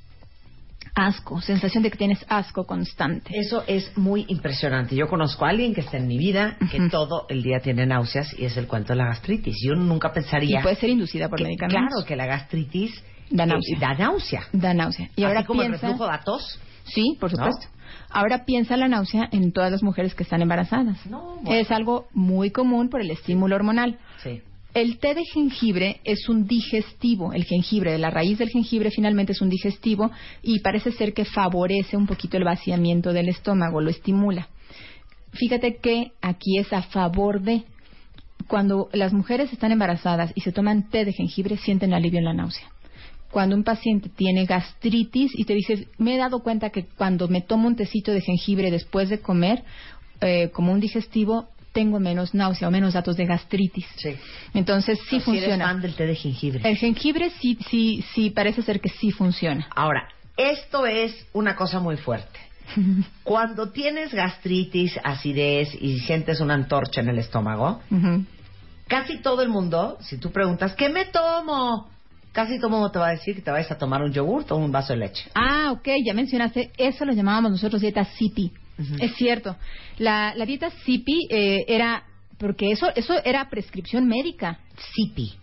[0.94, 3.32] Asco, sensación de que tienes asco constante.
[3.34, 4.94] Eso es muy impresionante.
[4.94, 8.38] Yo conozco a alguien que está en mi vida que todo el día tiene náuseas
[8.38, 9.56] y es el cuento de la gastritis.
[9.64, 10.60] Yo nunca pensaría.
[10.60, 11.88] Y puede ser inducida por que- medicamentos.
[11.94, 12.92] Claro, que la gastritis
[13.30, 13.78] Da eh, náusea.
[13.80, 14.42] da náusea.
[14.52, 15.06] Da náusea.
[15.16, 16.60] Y Así ahora como piensa, el reflujo da tos.
[16.84, 17.36] Sí, por ¿No?
[17.46, 17.66] supuesto.
[18.10, 21.06] Ahora piensa la náusea en todas las mujeres que están embarazadas.
[21.06, 21.52] No, bueno.
[21.58, 23.98] Es algo muy común por el estímulo hormonal.
[24.22, 24.42] Sí.
[24.74, 27.34] El té de jengibre es un digestivo.
[27.34, 30.10] El jengibre, la raíz del jengibre finalmente es un digestivo
[30.42, 34.48] y parece ser que favorece un poquito el vaciamiento del estómago, lo estimula.
[35.34, 37.64] Fíjate que aquí es a favor de
[38.48, 42.34] cuando las mujeres están embarazadas y se toman té de jengibre sienten alivio en la
[42.34, 42.68] náusea.
[43.30, 47.40] Cuando un paciente tiene gastritis y te dices, me he dado cuenta que cuando me
[47.40, 49.64] tomo un tecito de jengibre después de comer,
[50.20, 53.86] eh, como un digestivo, tengo menos náusea o menos datos de gastritis.
[53.96, 54.14] Sí.
[54.54, 55.66] Entonces sí Si eres funciona.
[55.66, 56.60] fan del té de jengibre.
[56.68, 59.66] El jengibre sí, sí, sí, parece ser que sí funciona.
[59.74, 62.38] Ahora, esto es una cosa muy fuerte.
[63.24, 67.80] Cuando tienes gastritis, acidez y sientes una antorcha en el estómago,
[68.88, 71.88] casi todo el mundo, si tú preguntas, ¿qué me tomo?
[72.32, 74.44] Casi todo el mundo te va a decir que te vayas a tomar un yogur
[74.48, 75.28] o un vaso de leche.
[75.34, 78.06] Ah, ok, ya mencionaste, eso lo llamábamos nosotros dieta
[79.00, 79.56] Es cierto.
[79.98, 82.04] La, la dieta CIPI eh, era,
[82.38, 84.58] porque eso, eso era prescripción médica.
[84.94, 85.34] CIPI.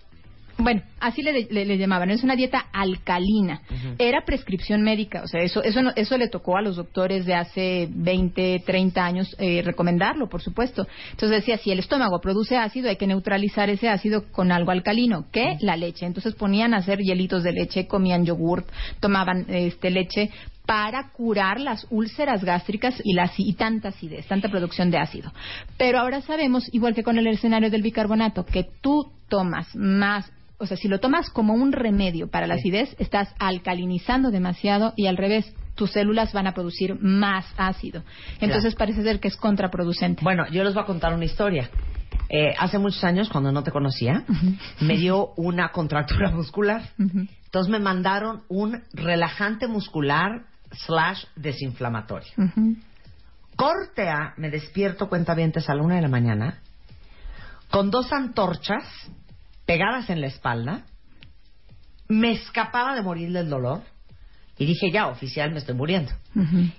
[0.61, 3.61] Bueno, así le, le- le llamaban, es una dieta alcalina.
[3.97, 7.33] Era prescripción médica, o sea, eso, eso, no- eso le tocó a los doctores de
[7.33, 10.85] hace 20, 30 años eh, recomendarlo, por supuesto.
[11.11, 15.27] Entonces decía, si el estómago produce ácido, hay que neutralizar ese ácido con algo alcalino,
[15.31, 16.05] que la leche.
[16.05, 18.67] Entonces ponían a hacer hielitos de leche, comían yogurt,
[18.99, 20.29] tomaban este leche
[20.69, 25.33] para curar las úlceras gástricas y, la, y tanta acidez, tanta producción de ácido.
[25.79, 30.67] Pero ahora sabemos, igual que con el escenario del bicarbonato, que tú tomas más o
[30.67, 35.15] sea, si lo tomas como un remedio para la acidez, estás alcalinizando demasiado y al
[35.15, 38.03] revés, tus células van a producir más ácido.
[38.41, 40.21] Entonces parece ser que es contraproducente.
[40.21, 41.69] Bueno, yo les voy a contar una historia.
[42.27, 44.25] Eh, hace muchos años, cuando no te conocía,
[44.81, 46.89] me dio una contractura muscular.
[46.97, 52.31] Entonces me mandaron un relajante muscular slash desinflamatorio.
[53.55, 56.59] Corte A, me despierto cuentavientes a la una de la mañana
[57.69, 58.83] con dos antorchas
[59.65, 60.83] pegadas en la espalda.
[62.07, 63.81] Me escapaba de morir del dolor
[64.57, 66.11] y dije, ya, oficial, me estoy muriendo.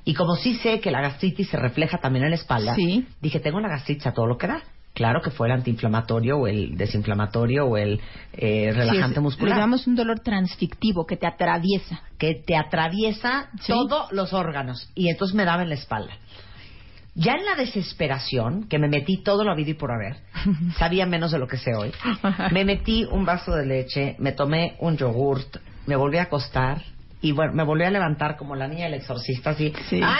[0.05, 2.75] Y como sí sé que la gastritis se refleja también en la espalda,
[3.21, 4.62] dije, tengo la gastritis a todo lo que da.
[4.95, 8.01] Claro que fue el antiinflamatorio o el desinflamatorio o el
[8.33, 9.49] eh, relajante Sí, muscular.
[9.51, 12.03] Le llamamos un dolor transfictivo que te atraviesa.
[12.19, 16.12] que te atraviesa todos los órganos y entonces me daba en la espalda.
[17.15, 20.19] Ya en la desesperación, que me metí todo lo habido y por haber,
[20.79, 21.93] sabía menos de lo que sé hoy,
[22.53, 25.57] me metí un vaso de leche, me tomé un yogurt,
[25.87, 26.83] me volví a acostar
[27.21, 29.73] y bueno, me volví a levantar como la niña del exorcista, así.
[30.03, 30.19] ¡Ah!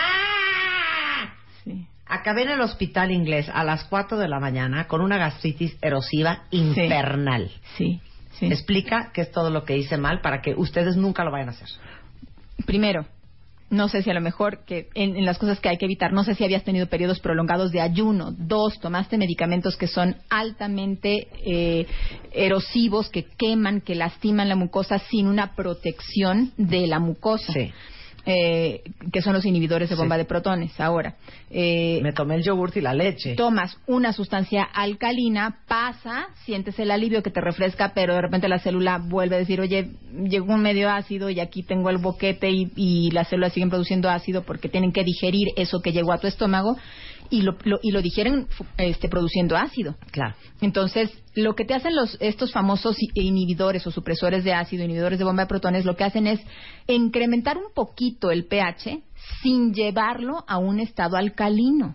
[2.11, 6.43] Acabé en el hospital inglés a las 4 de la mañana con una gastritis erosiva
[6.51, 7.51] infernal.
[7.77, 8.01] Sí,
[8.32, 8.47] sí.
[8.47, 11.53] Explica qué es todo lo que hice mal para que ustedes nunca lo vayan a
[11.53, 11.69] hacer.
[12.66, 13.07] Primero,
[13.70, 16.12] no sé si a lo mejor que en, en las cosas que hay que evitar,
[16.12, 18.32] no sé si habías tenido periodos prolongados de ayuno.
[18.32, 21.87] Dos, tomaste medicamentos que son altamente eh,
[22.32, 27.53] erosivos, que queman, que lastiman la mucosa sin una protección de la mucosa.
[28.32, 30.78] Eh, que son los inhibidores de bomba de protones.
[30.78, 31.16] Ahora,
[31.51, 33.35] eh, me tomé el yogurt y la leche.
[33.35, 38.61] Tomas una sustancia alcalina, pasa, sientes el alivio que te refresca, pero de repente la
[38.61, 39.90] célula vuelve a decir, oye,
[40.23, 44.09] llegó un medio ácido y aquí tengo el boquete y, y las células siguen produciendo
[44.09, 46.77] ácido porque tienen que digerir eso que llegó a tu estómago
[47.31, 49.94] y lo, lo- y lo digieren este, produciendo ácido.
[50.11, 50.35] Claro.
[50.61, 55.24] Entonces, lo que te hacen los, estos famosos inhibidores o supresores de ácido, inhibidores de
[55.24, 56.40] bomba de protones, lo que hacen es
[56.86, 59.02] incrementar un poquito el pH
[59.43, 61.94] sin llevarlo a un estado alcalino.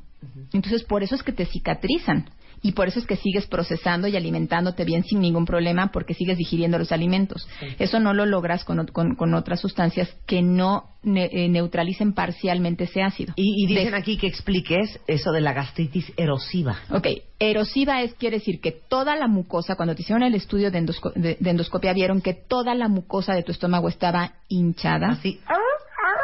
[0.53, 2.29] Entonces, por eso es que te cicatrizan.
[2.65, 6.37] Y por eso es que sigues procesando y alimentándote bien sin ningún problema porque sigues
[6.39, 7.47] digiriendo los alimentos.
[7.77, 12.85] Eso no lo logras con, con- con otras sustancias que no ne- eh, neutralicen parcialmente
[12.85, 13.33] ese ácido.
[13.35, 16.79] Y, y dicen De- aquí que expliques eso de la gastritis erosiva.
[16.89, 20.79] Ok, erosiva es, quiere decir que toda la mucosa, cuando te hicieron el estudio de,
[20.81, 25.09] endosco- de- de endoscopia, vieron que toda la mucosa de tu estómago estaba hinchada.
[25.09, 25.39] Así.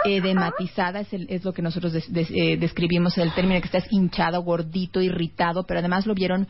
[0.03, 3.85] Edematizada es, el- es lo que nosotros des- des- eh, describimos, el término que estás
[3.91, 6.47] hinchado, gordito, irritado, pero además lo vieron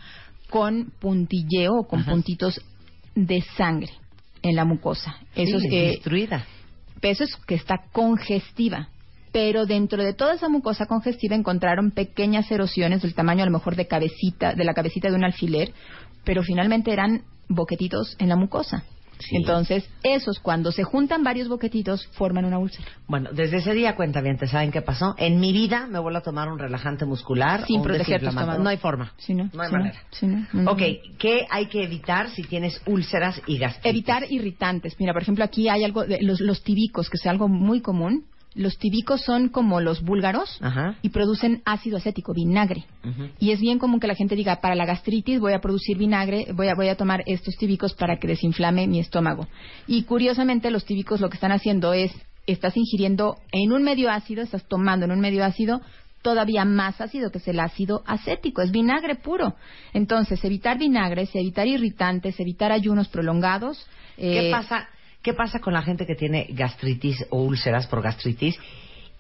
[0.50, 2.62] con puntilleo o con puntitos
[3.16, 3.92] de sangre
[4.42, 5.16] en la mucosa.
[5.36, 6.46] Eso Sí, es, eh, destruida.
[7.02, 8.90] eso es que está congestiva.
[9.34, 13.78] Pero dentro de toda esa mucosa congestiva encontraron pequeñas erosiones del tamaño a lo mejor
[13.78, 15.72] de cabecita, de la cabecita de un alfiler,
[16.26, 18.84] pero finalmente eran boquetitos en la mucosa.
[19.32, 22.88] Entonces, esos cuando se juntan varios boquetitos forman una úlcera.
[23.08, 25.16] Bueno, desde ese día, cuenta bien, ¿saben qué pasó?
[25.18, 28.32] En mi vida me vuelvo a tomar un relajante muscular Sin o un proteger tu.
[28.32, 29.14] No hay forma.
[29.18, 29.50] Sí, ¿no?
[29.54, 30.48] No hay Sí, manera.
[30.54, 30.72] ¿no?
[30.72, 30.82] Ok.
[31.18, 33.90] ¿qué hay que evitar si tienes úlceras y gastritis?
[33.90, 34.96] Evitar irritantes.
[35.00, 38.26] Mira, por ejemplo, aquí hay algo de los, los tibicos, que es algo muy común.
[38.54, 40.60] Los tibicos son como los búlgaros
[41.02, 42.86] y producen ácido acético, vinagre.
[43.40, 46.48] Y es bien común que la gente diga, para la gastritis voy a producir vinagre,
[46.54, 49.48] voy a, voy a tomar estos tíbicos para que desinflame mi estómago.
[49.88, 52.12] Y curiosamente los tíbicos lo que están haciendo es,
[52.46, 55.82] estás ingiriendo en un medio ácido, estás tomando en un medio ácido
[56.22, 59.56] todavía más ácido que es el ácido acético, es vinagre puro.
[59.94, 63.86] Entonces, evitar vinagres, evitar irritantes, evitar ayunos prolongados.
[64.18, 64.88] ¿Qué eh, pasa?
[65.22, 68.58] ¿Qué pasa con la gente que tiene gastritis o úlceras por gastritis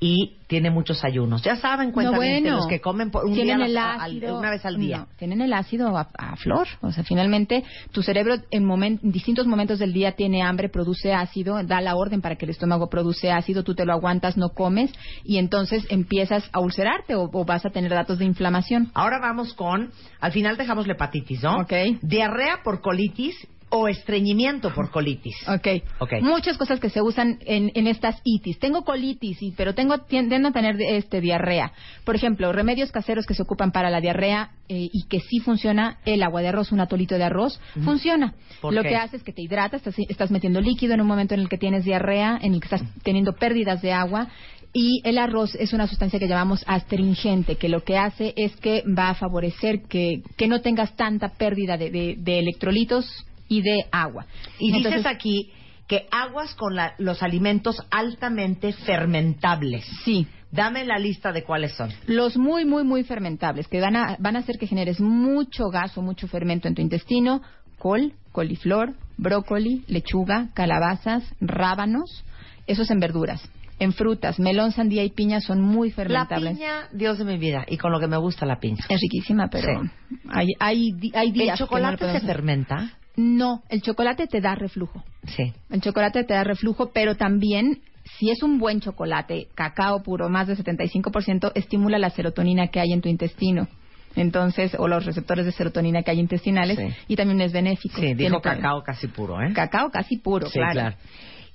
[0.03, 1.44] y tiene muchos ayunos?
[1.44, 2.56] Ya saben, cuenta No, bueno.
[2.56, 4.98] los que comen por un tienen día el al- una vez al día.
[4.98, 6.68] no, tienen el ácido a, a flor.
[6.82, 11.14] O sea, finalmente tu cerebro en, momen- en distintos momentos del día tiene hambre, produce
[11.14, 14.49] ácido, da la orden para que el estómago produce ácido, tú te lo aguantas, no
[14.49, 14.91] comes
[15.23, 18.90] y entonces empiezas a ulcerarte o, o vas a tener datos de inflamación.
[18.95, 21.57] Ahora vamos con, al final dejamos la hepatitis, ¿no?
[21.60, 21.73] Ok.
[22.02, 23.36] Diarrea por colitis
[23.72, 25.35] o estreñimiento por colitis.
[25.48, 25.68] Ok.
[25.99, 26.14] Ok.
[26.22, 28.60] Muchas cosas que se usan en, en estas itis.
[28.60, 31.72] Tengo colitis, y- pero tengo tiendo a tener este diarrea.
[32.03, 35.98] Por ejemplo, remedios caseros que se ocupan para la diarrea eh, y que sí funciona,
[36.06, 37.85] el agua de arroz, un atolito de arroz, Ujú.
[37.85, 38.34] funciona.
[38.61, 38.89] ¿Por Lo qué?
[38.89, 41.49] que hace es que te hidrata, estás, estás metiendo líquido en un momento en el
[41.49, 44.27] que tienes diarrea, en el que estás teniendo pérdidas de agua.
[44.73, 48.84] Y el arroz es una sustancia que llamamos astringente, que lo que hace es que
[48.98, 53.06] va a favorecer que, que no tengas tanta pérdida de, de- de electrolitos
[53.52, 54.26] y de agua.
[54.60, 55.52] Y dices aquí
[55.88, 59.86] que aguas con la- los alimentos altamente fermentables.
[60.06, 60.26] Sí.
[60.52, 61.90] Dame la lista de cuáles son.
[62.07, 65.98] Los muy, muy, muy fermentables, que van a, van a hacer que generes mucho gas
[65.98, 67.41] o mucho fermento en tu intestino,
[67.78, 72.23] col, coliflor, brócoli, lechuga, calabazas, rábanos,
[72.68, 73.41] eso es en verduras.
[73.80, 76.57] En frutas, melón, sandía y piña son muy La fermentables.
[76.57, 78.84] piña, Dios de mi vida, y con lo que me gusta la piña.
[78.90, 79.90] Es riquísima, pero Sí.
[80.30, 82.91] hay, hay, hay días ¿El que no chocolate podemos se fermenta?
[83.15, 85.03] No, el chocolate te da reflujo.
[85.27, 85.53] Sí.
[85.69, 87.81] El chocolate te da reflujo, pero también,
[88.17, 92.91] si es un buen chocolate, cacao puro, más de 75%, estimula la serotonina que hay
[92.93, 93.67] en tu intestino.
[94.15, 96.88] Entonces, o los receptores de serotonina que hay intestinales, Sí.
[97.07, 97.99] y también es benéfico.
[97.99, 99.53] Sí, dijo cacao casi puro, ¿eh?
[99.53, 100.73] Cacao casi puro, Sí, claro.
[100.73, 100.95] claro.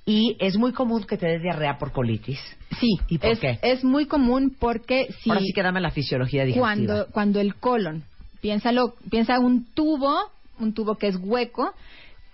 [0.05, 2.39] Y es muy común que te dé diarrea por colitis.
[2.79, 3.59] Sí, ¿Y por es, qué?
[3.61, 6.65] es muy común porque si Ahora sí que dame la fisiología digestiva.
[6.65, 8.03] cuando cuando el colon
[8.41, 10.15] piénsalo piensa un tubo
[10.59, 11.73] un tubo que es hueco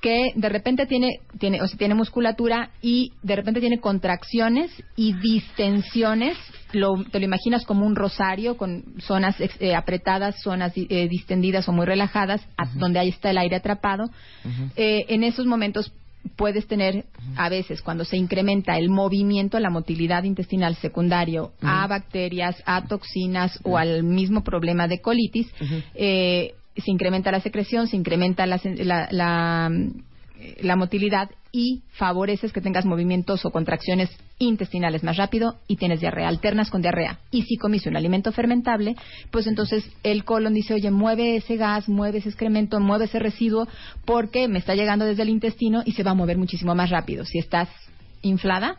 [0.03, 5.13] que de repente tiene tiene o sea, tiene musculatura y de repente tiene contracciones y
[5.13, 6.37] distensiones.
[6.73, 11.71] Lo, te lo imaginas como un rosario con zonas eh, apretadas zonas eh, distendidas o
[11.71, 12.45] muy relajadas
[12.75, 14.09] donde ahí está el aire atrapado.
[14.75, 15.93] Eh, en esos momentos
[16.35, 17.05] puedes tener
[17.35, 23.59] a veces cuando se incrementa el movimiento, la motilidad intestinal secundario a bacterias, a toxinas
[23.63, 25.47] o al mismo problema de colitis,
[25.95, 29.71] eh, se incrementa la secreción, se incrementa la, la, la,
[30.39, 34.09] eh, la motilidad y favoreces que tengas movimientos o contracciones
[34.39, 37.19] intestinales más rápido y tienes diarrea, alternas con diarrea.
[37.29, 38.95] Y si comiste un alimento fermentable,
[39.29, 43.67] pues entonces el colon dice, oye, mueve ese gas, mueve ese excremento, mueve ese residuo,
[44.03, 47.23] porque me está llegando desde el intestino y se va a mover muchísimo más rápido.
[47.23, 47.69] Si estás
[48.23, 48.77] inflada,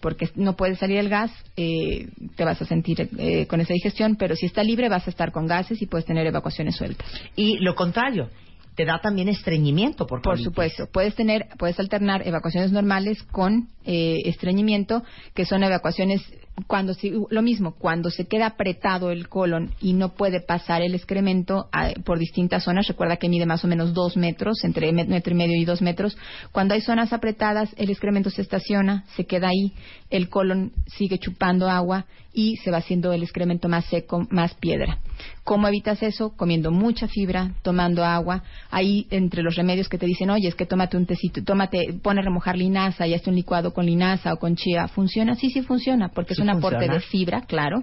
[0.00, 4.16] porque no puede salir el gas, eh, te vas a sentir eh, con esa digestión,
[4.16, 7.06] pero si está libre vas a estar con gases y puedes tener evacuaciones sueltas.
[7.36, 8.28] Y lo contrario,
[8.76, 10.44] te da también estreñimiento por Por colitis.
[10.44, 15.02] supuesto, puedes tener, puedes alternar evacuaciones normales con eh, estreñimiento,
[15.34, 16.22] que son evacuaciones
[16.66, 16.94] cuando
[17.30, 21.90] lo mismo, cuando se queda apretado el colon y no puede pasar el excremento ah,
[22.04, 25.36] por distintas zonas, recuerda que mide más o menos dos metros, entre met- metro y
[25.36, 26.18] medio y dos metros.
[26.52, 29.72] Cuando hay zonas apretadas, el excremento se estaciona, se queda ahí,
[30.10, 34.98] el colon sigue chupando agua y se va haciendo el excremento más seco, más piedra.
[35.42, 36.30] ¿Cómo evitas eso?
[36.36, 38.42] Comiendo mucha fibra, tomando agua.
[38.70, 42.20] Ahí entre los remedios que te dicen, oye, es que tómate un tecito, tómate, pone
[42.20, 44.86] a remojar linaza y hazte un licuado con linaza o con chía.
[44.88, 45.34] ¿Funciona?
[45.34, 47.82] Sí, sí funciona, porque Sí es un aporte de fibra, claro.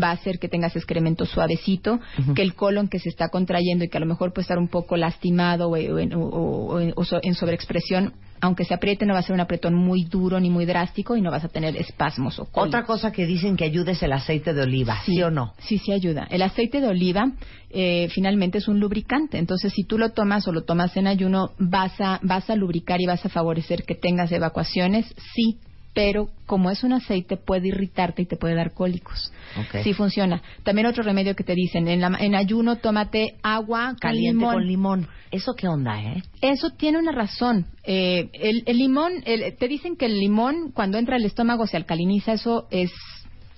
[0.00, 1.98] Va a hacer que tengas excremento suavecito,
[2.34, 4.68] que el colon que se está contrayendo y que a lo mejor puede estar un
[4.68, 9.34] poco lastimado o, o o- o en sobreexpresión, aunque se apriete, no va a ser
[9.34, 12.68] un apretón muy duro ni muy drástico y no vas a tener espasmos o cólicos.
[12.68, 15.54] Otra cosa que dicen que ayuda es el aceite de oliva, ¿sí, o no?
[15.58, 16.26] Sí, sí ayuda.
[16.30, 17.32] El aceite de oliva
[17.70, 19.38] eh, finalmente es un lubricante.
[19.38, 23.00] Entonces, si tú lo tomas o lo tomas en ayuno, vas a, vas a lubricar
[23.00, 25.58] y vas a favorecer que tengas evacuaciones, sí.
[26.00, 29.32] Pero como es un aceite, puede irritarte y te puede dar cólicos.
[29.58, 29.82] Ok.
[29.82, 30.40] Sí funciona.
[30.62, 34.54] También otro remedio que te dicen, en, la- en ayuno tómate agua con Caliente limón.
[34.54, 35.08] con limón.
[35.32, 36.22] ¿Eso qué onda, eh?
[36.40, 37.66] Eso tiene una razón.
[37.82, 41.76] Eh, el, el limón, el- te dicen que el limón cuando entra al estómago se
[41.76, 42.92] alcaliniza, eso es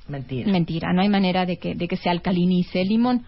[0.08, 0.50] Mentira.
[0.50, 3.24] Mentira, no hay manera de que, de que se alcalinice el limón.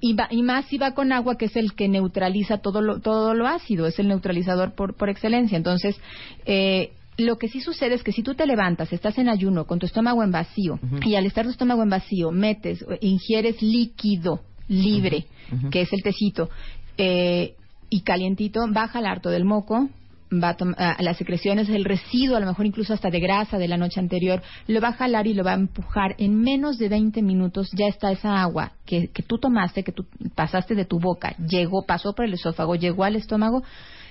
[0.00, 3.00] y, va- y más si va con agua, que es el que neutraliza todo lo,
[3.00, 5.56] todo lo ácido, es el neutralizador por, por excelencia.
[5.56, 5.98] Entonces,
[6.44, 9.78] eh, lo que sí sucede es que si tú te levantas, estás en ayuno con
[9.78, 15.26] tu estómago en vacío, y al estar tu estómago en vacío, metes, ingieres líquido libre,
[15.70, 16.48] que es el tecito,
[16.96, 17.54] eh,
[17.90, 19.88] y calientito, va a jalar todo el moco,
[20.32, 23.58] va a tom- a- las secreciones, el residuo, a lo mejor incluso hasta de grasa
[23.58, 26.14] de la noche anterior, lo va a jalar y lo va a empujar.
[26.16, 30.06] En menos de 20 minutos ya está esa agua que, que tú tomaste, que tú
[30.34, 33.62] pasaste de tu boca, llegó, pasó por el esófago, llegó al estómago,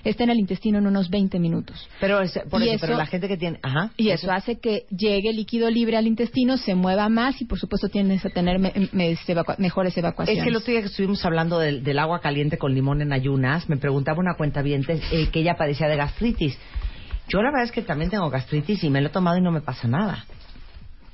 [0.03, 1.87] está en el intestino en unos 20 minutos.
[1.99, 3.59] Pero, es- por eso, pero la gente que tiene...
[3.61, 3.91] Ajá.
[3.97, 7.89] Y eso hace que llegue líquido libre al intestino, se mueva más y por supuesto
[7.89, 10.39] tienes a tener me- me- evacua- mejores evacuaciones.
[10.39, 13.13] Es que el otro día que estuvimos hablando del, del agua caliente con limón en
[13.13, 16.57] ayunas, me preguntaba una cuenta bien que ella padecía de gastritis.
[17.27, 19.51] Yo la verdad es que también tengo gastritis y me lo he tomado y no
[19.51, 20.25] me pasa nada.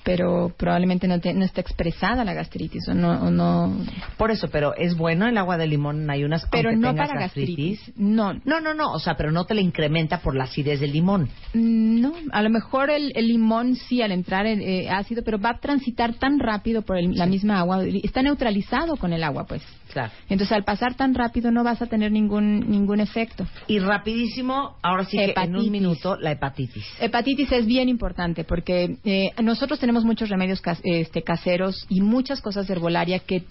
[0.07, 3.77] Pero probablemente no, te- no está expresada la gastritis o no, o no
[4.17, 7.91] Por eso, pero es bueno el agua de limón en ayunas pero no para gastritis.
[7.97, 10.93] No, No, no, no, o sea, pero no te la incrementa por la acidez del
[10.93, 11.29] limón.
[11.53, 15.51] no, a lo mejor el, el limón sí al entrar en eh, ácido, pero va
[15.51, 19.61] a transitar tan rápido por el- la misma agua, está neutralizado con el agua, pues.
[19.97, 20.13] Claro.
[20.29, 23.47] Entonces al pasar tan rápido no vas a tener ningún ningún efecto.
[23.65, 26.85] Y rapidísimo, ahora sí que en un minuto, la hepatitis.
[26.99, 32.41] Hepatitis es bien importante porque eh, nosotros tenemos muchos remedios cas- este, caseros y muchas
[32.41, 33.45] cosas de herbolaria que eh,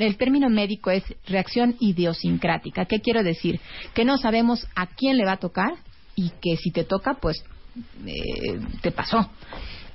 [0.00, 2.86] el término médico es reacción idiosincrática.
[2.86, 3.60] ¿Qué quiero decir?
[3.92, 5.74] Que no sabemos a quién le va a tocar
[6.16, 7.44] y que si te toca, pues
[8.06, 9.28] eh, te pasó.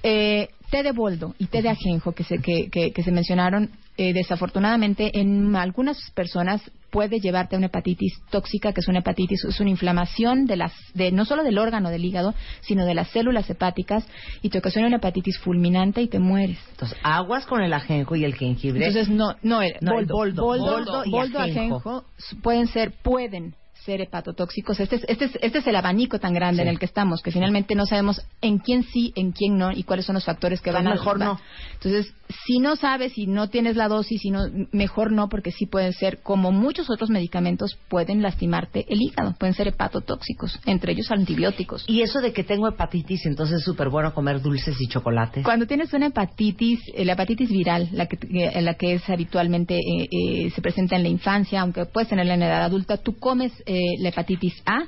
[0.04, 3.72] Eh, té de boldo y té de ajenjo que se, que, que, que se mencionaron,
[3.98, 9.44] eh, desafortunadamente en algunas personas puede llevarte a una hepatitis tóxica, que es una hepatitis,
[9.46, 13.10] es una inflamación de las, de, no solo del órgano del hígado, sino de las
[13.10, 14.08] células hepáticas
[14.42, 16.58] y te ocasiona una hepatitis fulminante y te mueres.
[16.72, 18.86] Entonces, aguas con el ajenjo y el jengibre.
[18.86, 22.06] Entonces, no, no, el No, el boldo, boldo, boldo, boldo y boldo, ajenjo.
[22.42, 23.54] pueden ser, pueden
[23.86, 24.80] ser hepatotóxicos.
[24.80, 26.62] Este es, este es, este es el abanico tan grande Sí.
[26.64, 29.84] en el que estamos, que finalmente no sabemos en quién sí, en quién no y
[29.84, 30.92] cuáles son los factores que van a...
[30.92, 31.40] mejor no.
[31.74, 32.14] Entonces,
[32.46, 34.42] si no sabes, si no tienes la dosis, si no,
[34.72, 39.54] mejor no, porque sí pueden ser, como muchos otros medicamentos, pueden lastimarte el hígado, pueden
[39.56, 41.86] ser hepatotóxicos, entre ellos antibióticos.
[41.88, 45.44] Y eso de que tengo hepatitis, entonces es súper bueno comer dulces y chocolates.
[45.44, 49.76] Cuando tienes una hepatitis, eh, la hepatitis viral, la que, eh, la que es habitualmente
[49.76, 53.18] eh, eh, se presenta en la infancia, aunque puedes tenerla en la edad adulta, tú
[53.18, 54.86] comes eh, la hepatitis A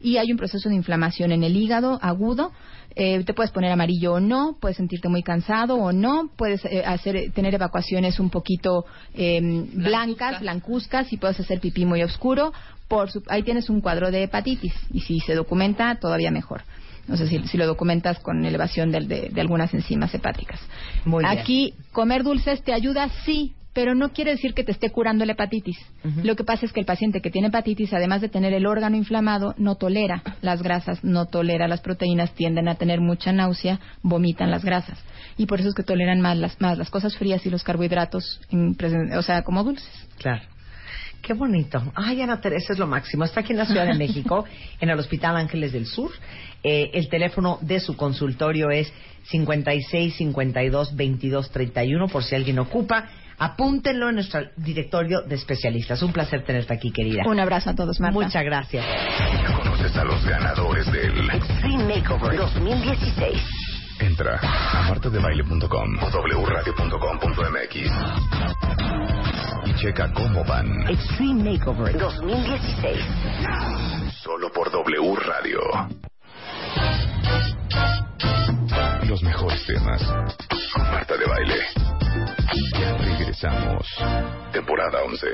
[0.00, 2.52] y hay un proceso de inflamación en el hígado agudo.
[2.96, 6.84] Eh, te puedes poner amarillo o no, puedes sentirte muy cansado o no, puedes eh,
[6.84, 8.84] hacer tener evacuaciones un poquito
[9.14, 9.40] eh,
[9.72, 12.52] blancas, blancuzcas y puedes hacer pipí muy oscuro.
[12.86, 16.62] Por su- ahí tienes un cuadro de hepatitis y si se documenta todavía mejor.
[17.08, 20.60] No sé si, si lo documentas con elevación de, de algunas enzimas hepáticas.
[21.04, 21.38] Muy bien.
[21.38, 25.32] Aquí, comer dulces te ayuda, sí, pero no quiere decir que te esté curando la
[25.32, 25.76] hepatitis.
[26.22, 28.96] Lo que pasa es que el paciente que tiene hepatitis, además de tener el órgano
[28.96, 34.50] inflamado, no tolera las grasas, no tolera las proteínas, tienden a tener mucha náusea, vomitan
[34.50, 34.98] las grasas.
[35.36, 38.40] Y por eso es que toleran más las, más las cosas frías y los carbohidratos,
[38.50, 38.76] en
[39.16, 39.90] o sea, como dulces.
[40.18, 40.42] Claro.
[41.20, 41.82] Qué bonito.
[41.94, 43.24] Ay, Ana Teresa es lo máximo.
[43.24, 44.44] Está aquí en la Ciudad de México,
[44.80, 46.10] en el Hospital Ángeles del Sur.
[46.62, 48.92] Eh, el teléfono de su consultorio es
[49.24, 53.08] 56 52 22 31, por si alguien ocupa.
[53.38, 56.02] Apúntenlo en nuestro directorio de especialistas.
[56.02, 57.24] Un placer tenerte aquí, querida.
[57.26, 58.14] Un abrazo a todos, Marta.
[58.14, 58.84] Muchas gracias.
[58.84, 63.42] Ya conoces a los ganadores del Extreme Makeover 2016.
[64.00, 66.06] Entra a martadebaile.com o
[66.44, 67.74] wradio.com.mx
[69.66, 73.00] y checa cómo van Extreme Makeover 2016.
[74.22, 75.60] solo por W Radio.
[79.08, 80.02] Los mejores temas
[80.72, 81.93] con Marta de Baile.
[82.78, 83.86] Ya regresamos.
[84.52, 85.26] Temporada 11.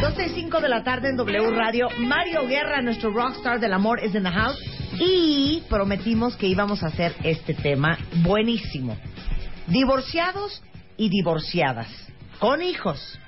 [0.00, 1.88] 12 y 5 de la tarde en W Radio.
[1.98, 4.58] Mario Guerra, nuestro rockstar del amor, es in the house.
[5.00, 8.96] Y prometimos que íbamos a hacer este tema buenísimo.
[9.66, 10.62] Divorciados
[10.96, 11.88] y divorciadas.
[12.38, 13.18] Con hijos.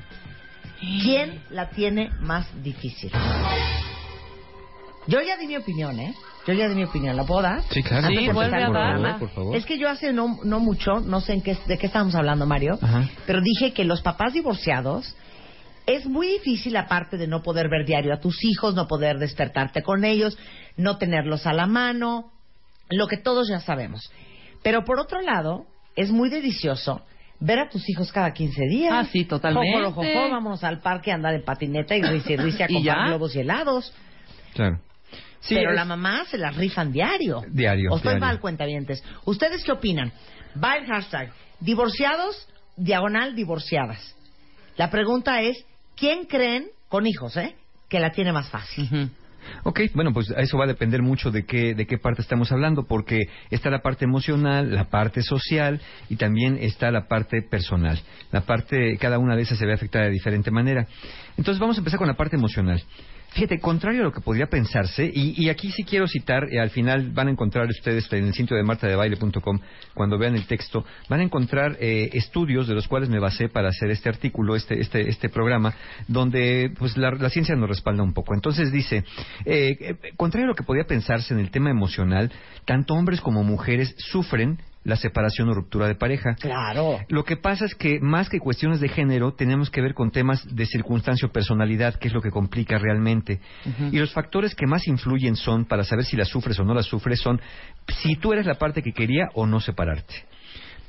[0.81, 3.11] ¿Quién la tiene más difícil?
[5.07, 6.15] Yo ya di mi opinión, ¿eh?
[6.47, 7.17] Yo ya di mi opinión.
[7.17, 7.63] ¿La puedo dar?
[7.71, 8.07] Sí, claro.
[8.07, 8.93] Antes Sí, de empezar vuelve el a programa.
[9.03, 9.19] darla.
[9.19, 9.57] Por favor.
[9.57, 12.47] Es que yo hace no, no mucho, no sé en qué, de qué estábamos hablando,
[12.47, 13.09] Mario, Ajá.
[13.27, 15.17] pero dije que los papás divorciados
[15.87, 19.83] es muy difícil aparte de no poder ver diario a tus hijos, no poder despertarte
[19.83, 20.39] con ellos,
[20.77, 22.31] no tenerlos a la mano,
[22.91, 24.01] lo que todos ya sabemos.
[24.63, 25.67] Pero por otro lado,
[25.97, 27.03] es muy delicioso
[27.41, 28.93] ver a tus hijos cada 15 días.
[28.95, 29.79] Ah, sí, totalmente.
[29.79, 32.75] Jojo, jojo, vámonos al parque a andar en patineta y risa y risa a ¿Y
[32.75, 33.93] comprar globos y helados.
[34.55, 34.81] Claro.
[35.45, 37.43] Sí, pero es- la mamá se las rifan diario.
[37.49, 38.27] Diario, O estoy diario.
[38.27, 39.03] mal, cuentavientes.
[39.25, 40.13] ¿Ustedes qué opinan?
[40.63, 41.33] Va el hashtag.
[41.61, 44.15] Divorciados, diagonal divorciadas.
[44.77, 45.65] La pregunta es,
[45.97, 47.55] ¿quién creen, con hijos, eh,
[47.89, 49.11] que la tiene más fácil?
[49.65, 52.85] Ok, bueno, pues eso va a depender mucho de qué, de qué parte estamos hablando,
[52.87, 58.01] porque está la parte emocional, la parte social y también está la parte personal.
[58.33, 60.87] La parte, cada una de esas se ve afectada de diferente manera.
[61.37, 62.83] Entonces vamos a empezar con la parte emocional.
[63.35, 66.71] Fíjate, contrario a lo que podría pensarse, y, y aquí sí quiero citar, eh, al
[66.71, 69.59] final van a encontrar ustedes en el sitio de martadebaile.com,
[69.93, 73.71] cuando vean el texto, van a encontrar eh, estudios de los cuales me basé para
[73.71, 75.75] hacer este artículo, este, este, este programa,
[76.07, 78.35] donde pues la, la ciencia nos respalda un poco.
[78.35, 79.05] Entonces dice,
[79.45, 82.31] eh, eh, contrario a lo que podría pensarse en el tema emocional,
[82.65, 86.35] tanto hombres como mujeres sufren la separación o ruptura de pareja.
[86.37, 86.99] Claro.
[87.09, 90.47] Lo que pasa es que más que cuestiones de género, tenemos que ver con temas
[90.55, 93.41] de circunstancia o personalidad, que es lo que complica realmente.
[93.91, 96.83] Y los factores que más influyen son, para saber si la sufres o no la
[96.83, 97.41] sufres, son
[98.03, 100.15] si tú eres la parte que quería o no separarte.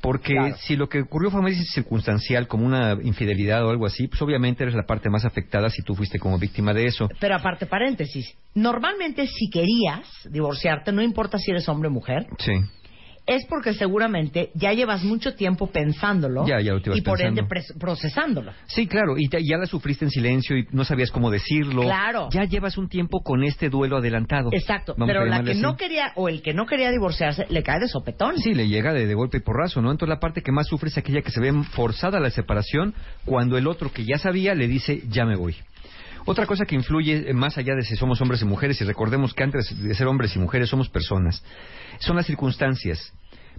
[0.02, 0.56] Porque Claro.
[0.58, 4.62] si lo que ocurrió fue muy circunstancial, como una infidelidad o algo así, pues obviamente
[4.62, 7.08] eres la parte más afectada si tú fuiste como víctima de eso.
[7.18, 8.36] Pero aparte, paréntesis.
[8.54, 12.52] Normalmente, si querías divorciarte, no importa si eres hombre o mujer, Sí.
[13.26, 17.80] Es porque seguramente ya llevas mucho tiempo pensándolo Ya, ya lo y por ende pensando.
[17.80, 18.52] procesándolo.
[18.66, 21.82] Sí, claro, y te- ya la sufriste en silencio y no sabías cómo decirlo.
[21.82, 22.28] Claro.
[22.32, 24.50] Ya llevas un tiempo con este duelo adelantado.
[24.52, 24.94] Exacto.
[24.96, 25.60] Vamos Pero la que así.
[25.60, 28.38] no quería o el que no quería divorciarse le cae de sopetón.
[28.38, 29.90] Sí, le llega de, de golpe y porrazo, ¿no?
[29.90, 32.94] Entonces la parte que más sufre es aquella que se ve forzada a la separación
[33.24, 35.56] cuando el otro que ya sabía le dice, ya me voy.
[36.26, 39.32] Otra cosa que influye eh, más allá de si somos hombres y mujeres, y recordemos
[39.32, 41.42] que antes de ser hombres y mujeres somos personas,
[42.00, 43.12] son las circunstancias.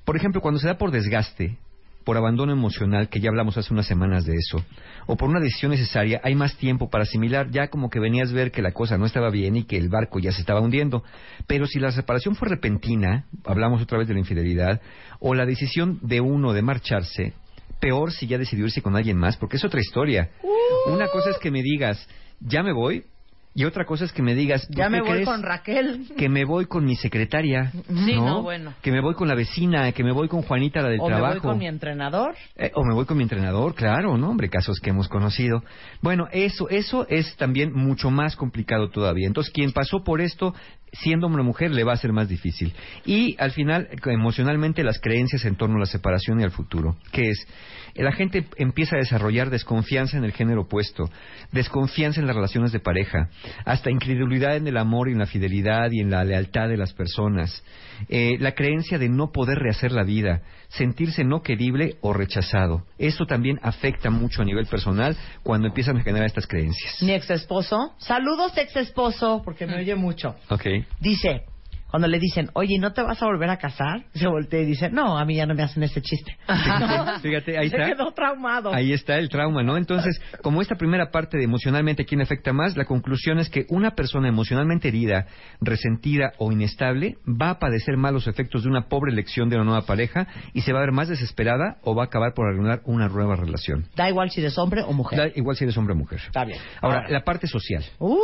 [0.03, 1.57] Por ejemplo, cuando se da por desgaste,
[2.03, 4.65] por abandono emocional, que ya hablamos hace unas semanas de eso,
[5.05, 8.33] o por una decisión necesaria, hay más tiempo para asimilar, ya como que venías a
[8.33, 11.03] ver que la cosa no estaba bien y que el barco ya se estaba hundiendo.
[11.47, 14.81] Pero si la separación fue repentina, hablamos otra vez de la infidelidad,
[15.19, 17.31] o la decisión de uno de marcharse,
[17.79, 20.31] peor si ya decidió irse con alguien más, porque es otra historia.
[20.87, 22.07] Una cosa es que me digas,
[22.39, 23.03] ya me voy,
[23.53, 26.05] y otra cosa es que me digas, ¿tú Ya me voy con Raquel.
[26.15, 27.71] que me voy con mi secretaria,
[28.05, 28.75] Sí, no, bueno.
[28.83, 31.09] Que me voy con la vecina, que me voy con Juanita la del O me
[31.09, 31.33] trabajo.
[31.33, 32.35] voy con mi entrenador.
[32.55, 34.29] Eh, o me voy con mi entrenador, claro, ¿no?
[34.29, 35.63] Hombre, casos que hemos conocido.
[36.03, 39.25] Bueno, eso, eso es también mucho más complicado todavía.
[39.25, 40.53] Entonces, quien pasó por esto,
[41.01, 42.73] siendo o mujer, le va a ser más difícil.
[43.05, 46.97] Y al final, emocionalmente, las creencias en torno a la separación y al futuro.
[47.11, 47.47] ¿Qué es?
[47.95, 51.09] La gente empieza a desarrollar desconfianza en el género opuesto,
[51.51, 53.29] desconfianza en las relaciones de pareja,
[53.65, 56.93] hasta incredulidad en el amor y en la fidelidad y en la lealtad de las
[56.93, 57.63] personas,
[58.09, 62.83] Eh, la creencia de no poder rehacer la vida, sentirse no querible o rechazado.
[62.97, 67.01] Eso también afecta mucho a nivel personal cuando empiezan a generar estas creencias.
[67.01, 67.93] Mi ex esposo.
[67.97, 70.35] Saludos, ex esposo, porque me oye mucho.
[70.49, 70.65] Ok.
[70.99, 71.43] Dice,
[71.89, 74.03] cuando le dicen, oye, ¿no te vas a volver a casar?
[74.13, 76.37] Se voltea y dice, no, a mí ya no me hacen ese chiste.
[77.21, 77.87] Fíjate, ahí Se está.
[77.87, 78.73] quedó traumado.
[78.73, 79.77] Ahí está el trauma, ¿no?
[79.77, 83.91] Entonces, como esta primera parte de emocionalmente quién afecta más, la conclusión es que una
[83.91, 85.27] persona emocionalmente herida,
[85.61, 89.81] resentida o inestable va a padecer malos efectos de una pobre elección de una nueva
[89.85, 93.07] pareja y se va a ver más desesperada o va a acabar por arruinar una
[93.07, 93.85] nueva relación.
[93.95, 95.19] Da igual si eres hombre o mujer.
[95.19, 96.19] Da igual si eres hombre o mujer.
[96.25, 96.59] Está bien.
[96.81, 97.83] Ahora, la parte social.
[97.99, 98.17] Uh,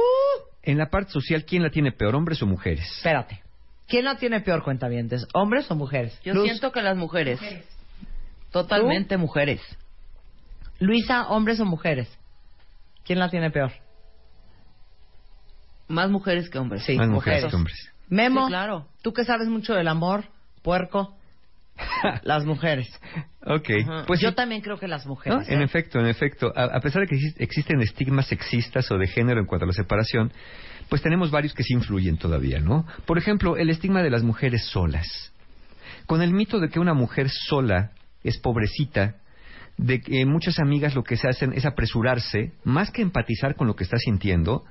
[0.64, 2.86] En la parte social, ¿quién la tiene peor, hombres o mujeres?
[2.98, 3.42] espérate.
[3.88, 5.28] ¿Quién la tiene peor, cuentavientes?
[5.34, 6.20] ¿Hombres o mujeres?
[6.24, 6.46] Yo Luz.
[6.46, 7.40] siento que las mujeres.
[8.52, 9.62] Totalmente mujeres.
[10.80, 12.10] Luisa, ¿hombres o mujeres?
[13.04, 13.72] ¿Quién la tiene peor?
[15.88, 16.84] Más mujeres que hombres.
[16.86, 17.50] Sí, Más mujeres mujeres.
[17.52, 17.90] que hombres.
[18.10, 18.88] Memo, Sí, claro.
[19.02, 20.26] tú que sabes mucho del amor,
[20.62, 21.16] puerco,
[22.24, 22.88] las mujeres.
[23.46, 24.36] Ok, Pues pues yo sí.
[24.36, 25.12] también creo que las ¿No?
[25.12, 25.50] mujeres.
[25.50, 25.66] En ¿eh?
[25.66, 26.54] efecto, en efecto.
[26.56, 29.68] A, a pesar de que exis- existen estigmas sexistas o de género en cuanto a
[29.68, 30.32] la separación,
[30.90, 32.86] pues tenemos varios que sí influyen todavía, ¿no?
[33.06, 35.32] Por ejemplo, el estigma de las mujeres solas.
[36.06, 37.92] Con el mito de que una mujer sola
[38.24, 39.16] es pobrecita,
[39.78, 43.76] de que muchas amigas lo que se hacen es apresurarse, más que empatizar con lo
[43.76, 44.64] que está sintiendo,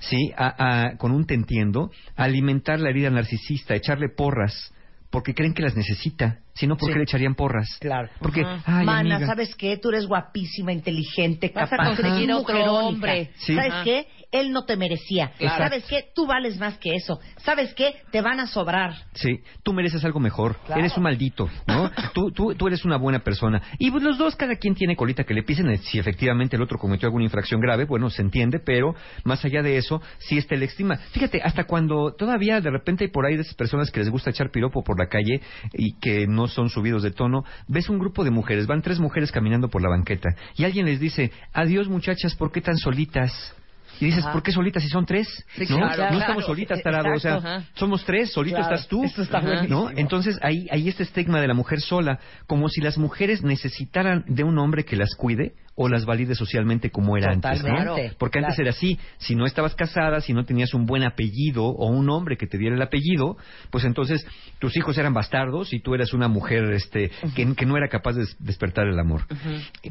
[0.00, 0.32] ¿sí?
[0.36, 4.72] A- a- con un te entiendo, a alimentar la herida narcisista, echarle porras,
[5.10, 6.98] porque creen que las necesita, si no, ¿por qué Sí.
[6.98, 7.68] le echarían porras?
[7.80, 8.08] Claro.
[8.20, 9.26] Porque, ay, Mana, amiga.
[9.26, 9.76] ¿sabes qué?
[9.76, 11.96] Tú eres guapísima, inteligente, Vas a capaz.
[11.96, 13.30] conseguir eres otro hombre.
[13.36, 13.54] Sí.
[13.54, 13.84] ¿Sabes Ajá.
[13.84, 14.08] qué?
[14.30, 15.32] Él no te merecía.
[15.38, 15.64] Exacto.
[15.64, 16.04] ¿Sabes qué?
[16.14, 17.18] Tú vales más que eso.
[17.38, 17.94] ¿Sabes qué?
[18.10, 18.94] Te van a sobrar.
[19.14, 20.56] Sí, tú mereces algo mejor.
[20.66, 20.80] Claro.
[20.80, 21.90] Eres un maldito, ¿no?
[22.14, 23.62] tú, tú, tú eres una buena persona.
[23.78, 25.70] Y pues, los dos, cada quien tiene colita que le pisen.
[25.70, 28.94] eh, Si efectivamente el otro cometió alguna infracción grave, bueno, se entiende, pero
[29.24, 30.96] más allá de eso, sí está el estima.
[30.96, 34.30] Fíjate, hasta cuando todavía de repente hay por ahí de esas personas que les gusta
[34.30, 35.40] echar piropo por la calle
[35.72, 39.32] y que no son subidos de tono, ves un grupo de mujeres, van tres mujeres
[39.32, 43.54] caminando por la banqueta y alguien les dice, adiós muchachas, ¿por qué tan solitas?
[44.00, 44.32] Y dices, Ajá.
[44.32, 45.26] ¿por qué solitas si son tres?
[45.56, 45.76] Sí, ¿No?
[45.78, 46.18] claro, no claro.
[46.18, 47.12] estamos solitas, tarado.
[47.14, 47.64] O sea, ajá.
[47.74, 49.02] somos tres, solito Claro, estás tú.
[49.04, 49.40] eso está.
[49.66, 49.90] ¿no?
[49.90, 54.44] Entonces ahí, ahí este estigma de la mujer sola, como si las mujeres necesitaran de
[54.44, 57.62] un hombre que las cuide o las valide socialmente como era antes.
[57.62, 57.94] ¿no?
[58.18, 61.86] Porque antes era así, si no estabas casada, si no tenías un buen apellido o
[61.88, 63.36] un hombre que te diera el apellido,
[63.70, 64.26] pues entonces
[64.58, 68.14] tus hijos eran bastardos y tú eras una mujer este, que, que no era capaz
[68.14, 69.22] de des- despertar el amor.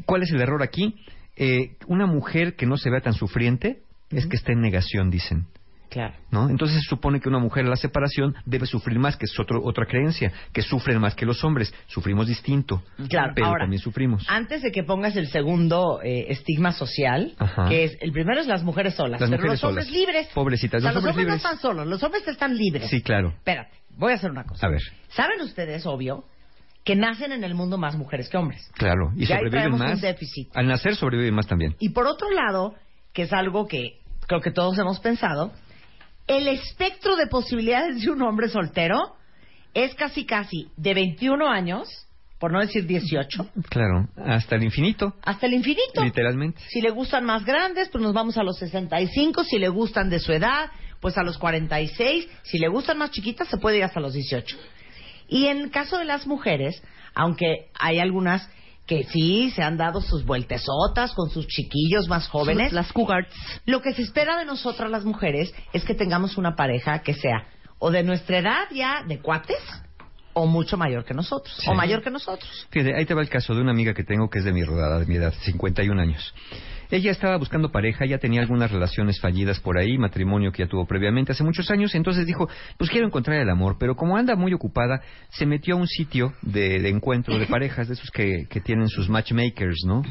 [0.04, 0.94] ¿Cuál es el error aquí?
[1.36, 5.46] Eh, una mujer que no se vea tan sufriente es que está en negación, dicen.
[5.90, 6.12] Claro.
[6.30, 6.50] ¿no?
[6.50, 9.62] Entonces se supone que una mujer a la separación debe sufrir más, que es otro,
[9.64, 11.72] otra creencia, que sufren más que los hombres.
[11.86, 14.26] Sufrimos distinto, Claro, pero ahora, también sufrimos.
[14.28, 17.70] Antes de que pongas el segundo eh, estigma social, Ajá.
[17.70, 19.98] que es el primero es las mujeres solas, Las pero mujeres los hombres solas.
[19.98, 20.28] libres.
[20.34, 22.90] Pobrecitas, O sea, los hombres no están solos, los hombres están libres.
[22.90, 23.30] Sí, claro.
[23.30, 24.66] Espérate, voy a hacer una cosa.
[24.66, 26.24] A ver, ¿Saben ustedes, obvio,
[26.84, 28.70] que nacen en el mundo más mujeres que hombres?
[28.74, 29.10] claro.
[29.16, 29.94] Y Y ahí sobreviven traemos más.
[29.94, 30.54] un déficit.
[30.54, 31.76] Al nacer sobreviven más también.
[31.78, 32.74] Y por otro lado,
[33.14, 33.97] que es algo que
[34.28, 35.52] creo que todos hemos pensado,
[36.28, 39.16] el espectro de posibilidades de un hombre soltero
[39.74, 41.88] es casi casi de 21 años,
[42.38, 46.04] por no decir 18, Claro, hasta el infinito, hasta el infinito.
[46.04, 46.60] literalmente.
[46.68, 49.42] Si le gustan más grandes, pues nos vamos a los 65.
[49.44, 52.28] Si le gustan de su edad, pues a los 46.
[52.44, 54.56] Si le gustan más chiquitas, se puede ir hasta los 18.
[55.28, 56.82] Y en el caso de las mujeres,
[57.14, 58.48] aunque hay algunas
[58.88, 63.28] que sí se han dado sus vueltesotas con sus chiquillos más jóvenes, Las cougars.
[63.66, 67.46] lo que se espera de nosotras las mujeres es que tengamos una pareja que sea
[67.78, 69.62] o de nuestra edad ya de cuates
[70.32, 71.68] o mucho mayor que nosotros, Sí.
[71.68, 72.66] o mayor que nosotros.
[72.70, 74.62] Fíjate, ahí te va el caso de una amiga que tengo que es de mi
[74.64, 76.32] rodada, de mi edad, 51 años.
[76.90, 80.86] Ella estaba buscando pareja, ya tenía algunas relaciones fallidas por ahí, matrimonio que ya tuvo
[80.86, 84.54] previamente hace muchos años, entonces dijo, pues quiero encontrar el amor, pero como anda muy
[84.54, 88.60] ocupada, se metió a un sitio de, de encuentro de parejas, de esos que, que
[88.60, 90.02] tienen sus matchmakers, ¿no?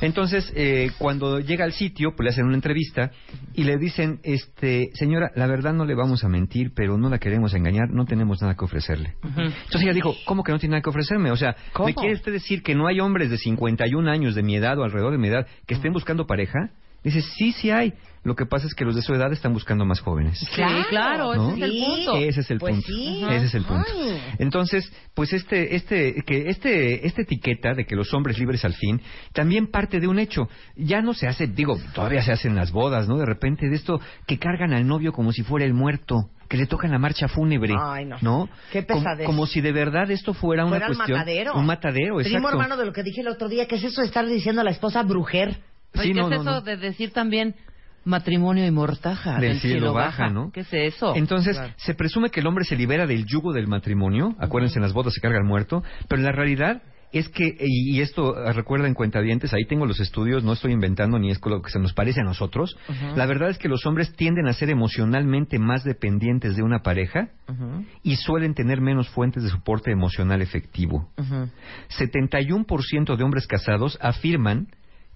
[0.00, 3.10] Entonces, eh, cuando llega al sitio, pues le hacen una entrevista
[3.54, 7.18] y le dicen, este, señora, la verdad no le vamos a mentir, pero no la
[7.18, 9.14] queremos engañar, no tenemos nada que ofrecerle.
[9.22, 11.30] Entonces ella dijo, ¿cómo que no tiene nada que ofrecerme?
[11.30, 11.88] O sea, ¿Cómo?
[11.88, 14.84] ¿me quiere usted decir que no hay hombres de 51 años de mi edad o
[14.84, 16.70] alrededor de mi edad que estén buscando pareja?
[17.04, 17.92] Dice, sí, sí hay.
[18.24, 20.40] Lo que pasa es que los de su edad están buscando más jóvenes.
[20.40, 21.52] Sí, claro, ¿No?
[21.54, 22.16] ese es el punto.
[22.16, 22.88] Ese es el Pues punto.
[22.88, 23.24] sí.
[23.30, 23.88] Ese es el punto.
[23.94, 24.20] Ay.
[24.40, 29.00] Entonces, pues este, este, que este, esta etiqueta de que los hombres libres al fin
[29.32, 30.48] también parte de un hecho.
[30.74, 33.18] Ya no se hace, digo, todavía se hacen las bodas, ¿no?
[33.18, 36.66] De repente de esto que cargan al novio como si fuera el muerto, que le
[36.66, 38.48] tocan la marcha fúnebre, Ay, no.
[38.72, 39.26] Qué Como- pesadez.
[39.26, 41.54] Como, si de verdad esto fuera una Fuera el cuestión, matadero.
[41.54, 42.48] un matadero, Primo exacto.
[42.48, 44.64] hermano de lo que dije el otro día, ¿qué es eso de estar diciendo a
[44.64, 45.60] la esposa brujer?
[45.94, 46.60] Sí, ¿Qué no, es no, eso no.
[46.60, 47.54] de decir también
[48.04, 49.38] matrimonio y mortaja?
[49.40, 50.50] Del cielo baja, ¿no?
[50.52, 51.14] ¿Qué es eso?
[51.16, 51.72] Entonces, Claro.
[51.76, 54.34] se presume que el hombre se libera del yugo del matrimonio.
[54.38, 55.82] Acuérdense, en las bodas se carga el muerto.
[56.08, 56.82] Pero la realidad
[57.12, 60.72] es que, y y esto eh, recuerda en cuentavientes, ahí tengo los estudios, no estoy
[60.72, 62.76] inventando ni es lo que se nos parece a nosotros.
[63.14, 67.28] La verdad es que los hombres tienden a ser emocionalmente más dependientes de una pareja
[68.02, 71.08] y suelen tener menos fuentes de soporte emocional efectivo.
[71.88, 74.68] 71% de hombres casados afirman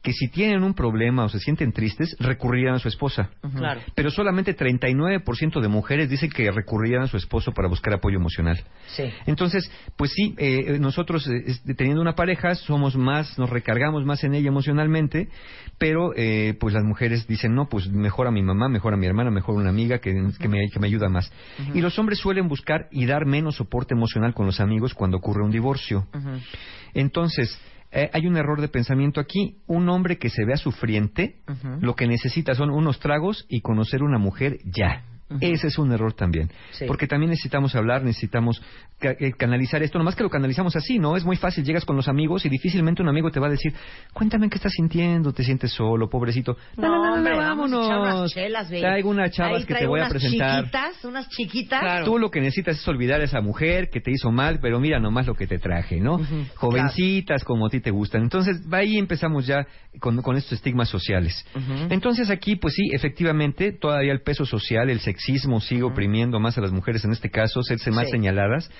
[0.02, 3.31] que si tienen un problema o se sienten tristes, recurrirían a su esposa.
[3.55, 3.81] Claro.
[3.94, 8.62] Pero solamente 39% de mujeres dicen que recurrirían a su esposo para buscar apoyo emocional.
[8.86, 9.05] Sí.
[9.27, 14.35] Entonces, pues sí, eh, nosotros eh, teniendo una pareja somos más, nos recargamos más en
[14.35, 15.28] ella emocionalmente,
[15.77, 19.06] pero eh, pues las mujeres dicen, no, pues mejor a mi mamá, mejor a mi
[19.06, 21.31] hermana, mejor a una amiga que, que me, que me ayuda más.
[21.74, 25.44] Y los hombres suelen buscar y dar menos soporte emocional con los amigos cuando ocurre
[25.44, 26.06] un divorcio.
[26.94, 27.59] Entonces,
[27.92, 29.56] eh, hay un error de pensamiento aquí.
[29.66, 31.36] Un hombre que se vea sufriente,
[31.80, 35.04] lo que necesita son unos tragos y conocer una mujer ya.
[35.40, 36.51] Ese es un error también.
[36.73, 36.86] Sí.
[36.86, 38.61] Porque también necesitamos hablar, necesitamos
[38.98, 39.98] ca- eh, canalizar esto.
[39.98, 41.16] Nomás que lo canalizamos así, ¿no?
[41.16, 41.65] Es muy fácil.
[41.65, 43.73] Llegas con los amigos y difícilmente un amigo te va a decir,
[44.12, 46.57] cuéntame qué estás sintiendo, te sientes solo, pobrecito.
[46.77, 48.19] No, no, no, no, vamos a vámonos.
[48.20, 48.69] unas chelas.
[48.69, 50.61] Traigo unas chavas Ahí que te voy a unas presentar.
[50.65, 52.05] chiquitas, unas chiquitas.
[52.05, 54.98] Tú lo que necesitas es olvidar a esa mujer que te hizo mal, pero mira
[54.98, 56.19] nomás lo que te traje, ¿no?
[56.57, 58.23] Jovencitas como a ti te gustan.
[58.23, 59.66] Entonces, ahí empezamos ya
[60.01, 61.44] con, con estos estigmas sociales.
[61.90, 66.60] Entonces, aquí, pues sí, efectivamente, todavía el peso social, el sexismo sigue oprimiendo más a
[66.60, 68.12] las mujeres en este caso, serse más Sí.
[68.12, 68.70] señaladas.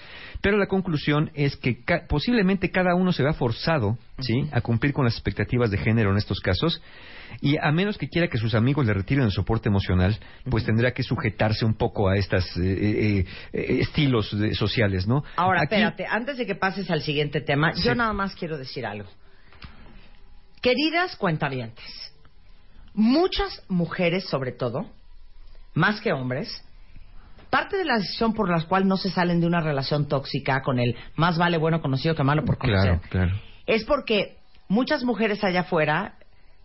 [0.41, 4.93] Pero la conclusión es que ca- posiblemente cada uno se vea forzado, ¿sí?, a cumplir
[4.93, 6.81] con las expectativas de género en estos casos.
[7.41, 10.19] Y a menos que quiera que sus amigos le retiren el soporte emocional,
[10.49, 12.45] pues tendrá que sujetarse un poco a estos
[13.53, 15.23] estilos de- sociales, ¿no?
[15.37, 18.85] Ahora, Aquí- espérate, antes de que pases al siguiente tema, yo nada más quiero decir
[18.87, 19.09] algo.
[20.63, 21.85] Queridas cuentavientes,
[22.95, 24.87] muchas mujeres, sobre todo,
[25.81, 26.49] más que hombres,
[27.51, 30.79] parte de la decisión por la cual no se salen de una relación tóxica con
[30.79, 33.41] el más vale bueno conocido que malo por conocer, Claro, claro.
[33.67, 34.37] es porque
[34.69, 36.15] muchas mujeres allá afuera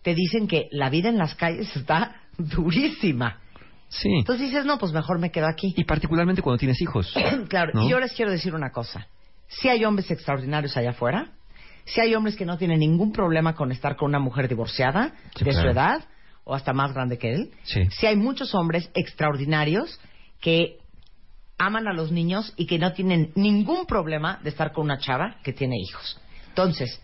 [0.04, 3.40] te dicen que la vida en las calles está durísima.
[3.88, 4.10] Sí.
[4.20, 5.74] Entonces dices, no, pues mejor me quedo aquí.
[5.78, 7.14] Y particularmente cuando tienes hijos.
[7.50, 7.84] claro, ¿no?
[7.86, 9.08] y yo les quiero decir una cosa.
[9.48, 11.30] Si hay hombres extraordinarios allá afuera,
[11.86, 15.46] si hay hombres que no tienen ningún problema con estar con una mujer divorciada Sí,
[15.46, 16.04] de su edad
[16.46, 17.82] o hasta más grande que él, Sí.
[17.92, 20.00] si hay muchos hombres extraordinarios
[20.40, 20.78] que
[21.58, 25.38] aman a los niños y que no tienen ningún problema de estar con una chava
[25.44, 26.20] que tiene hijos.
[26.50, 27.02] Entonces,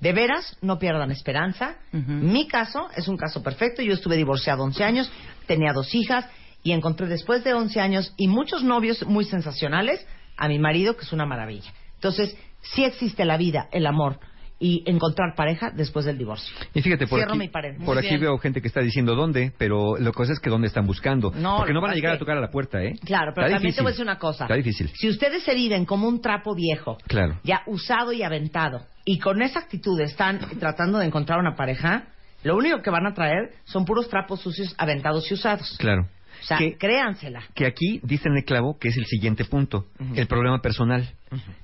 [0.00, 1.76] de veras, no pierdan esperanza.
[1.92, 3.82] Mi caso es un caso perfecto.
[3.82, 5.10] Yo estuve divorciado 11 años,
[5.46, 6.26] tenía dos hijas
[6.64, 10.04] y encontré después de 11 años y muchos novios muy sensacionales
[10.36, 11.72] a mi marido, que es una maravilla.
[11.94, 14.18] Entonces, sí existe la vida, el amor
[14.64, 16.54] y encontrar pareja después del divorcio.
[16.72, 17.84] Y fíjate, por Cierro aquí, mi paréntesis.
[17.84, 20.68] por aquí veo gente que está diciendo dónde, pero lo que pasa es que dónde
[20.68, 21.32] están buscando.
[21.34, 22.94] No, Porque no van a que llegar pasa a tocar a la puerta, ¿eh?
[23.04, 23.92] Claro, pero Está también te voy a difícil.
[23.92, 24.44] decir una cosa.
[24.44, 24.88] Está difícil.
[24.94, 27.40] Si ustedes se viven como un trapo viejo, Claro.
[27.42, 32.04] ya usado y aventado, y con esa actitud están tratando de encontrar una pareja,
[32.44, 35.76] lo único que van a traer son puros trapos sucios, aventados y usados.
[35.78, 36.02] Claro.
[36.40, 37.42] O sea, Que- créansela.
[37.54, 41.08] que aquí dicen el clavo que es el siguiente punto, el problema personal.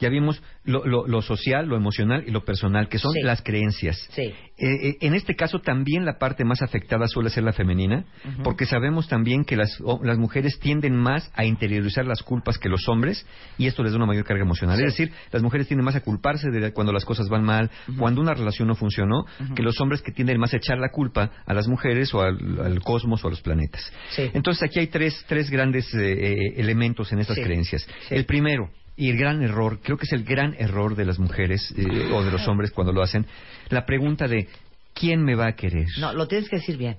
[0.00, 3.20] Ya vimos lo, lo- lo social, lo emocional y lo personal, que son Sí.
[3.22, 3.96] las creencias.
[4.12, 4.22] Sí.
[4.22, 8.04] Eh, eh, en este caso también la parte más afectada suele ser la femenina,
[8.42, 12.68] porque sabemos también que las, o- las mujeres tienden más a interiorizar las culpas que
[12.68, 13.26] los hombres
[13.56, 14.76] y esto les da una mayor carga emocional.
[14.78, 14.84] Sí.
[14.84, 18.20] Es decir, las mujeres tienden más a culparse de cuando las cosas van mal, cuando
[18.20, 19.24] una relación no funcionó,
[19.54, 22.60] que los hombres que tienden más a echar la culpa a las mujeres o al,
[22.60, 23.92] al cosmos o a los planetas.
[24.10, 24.30] Sí.
[24.34, 27.86] Entonces aquí hay tres, tres grandes eh, eh, elementos en estas creencias.
[28.10, 31.72] El primero, y el gran error, creo que es el gran error de las mujeres
[31.76, 33.24] eh, o de los hombres cuando lo hacen,
[33.68, 34.48] la pregunta de
[34.92, 35.86] ¿quién me va a querer?
[36.00, 36.96] No, lo tienes que decir bien.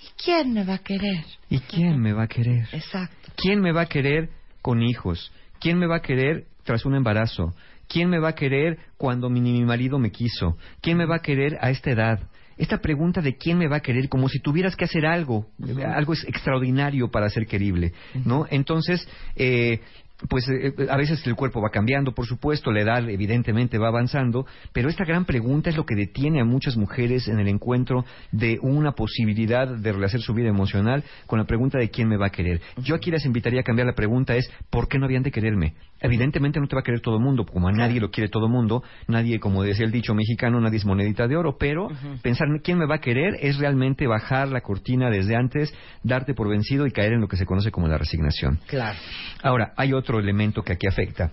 [0.00, 1.24] ¿Y quién me va a querer?
[1.50, 2.68] ¿Y quién me va a querer?
[2.72, 3.32] Exacto.
[3.36, 4.30] ¿Quién me va a querer
[4.62, 5.32] con hijos?
[5.58, 7.52] ¿Quién me va a querer tras un embarazo?
[7.88, 10.56] ¿Quién me va a querer cuando mi, mi marido me quiso?
[10.80, 12.20] ¿Quién me va a querer a esta edad?
[12.56, 15.46] Esta pregunta de quién me va a querer, como si tuvieras que hacer algo,
[15.84, 17.92] algo es extraordinario para ser querible,
[18.24, 18.46] ¿no?
[18.50, 19.80] Entonces, eh,
[20.28, 24.46] pues eh, a veces el cuerpo va cambiando, por supuesto, la edad evidentemente va avanzando,
[24.72, 28.58] pero esta gran pregunta es lo que detiene a muchas mujeres en el encuentro de
[28.62, 32.30] una posibilidad de rehacer su vida emocional con la pregunta de quién me va a
[32.30, 32.60] querer.
[32.78, 35.74] Yo aquí les invitaría a cambiar la pregunta es ¿por qué no habían de quererme?
[36.00, 38.46] Evidentemente no te va a querer todo el mundo, como a nadie lo quiere todo
[38.46, 41.88] el mundo, nadie, como decía el dicho mexicano, nadie es monedita de oro, pero
[42.22, 46.34] pensar en quién me va a querer es realmente bajar la cortina desde antes, darte
[46.34, 48.60] por vencido y caer en lo que se conoce como la resignación.
[48.66, 48.98] Claro.
[49.42, 51.32] Ahora, hay otro elemento que aquí afecta.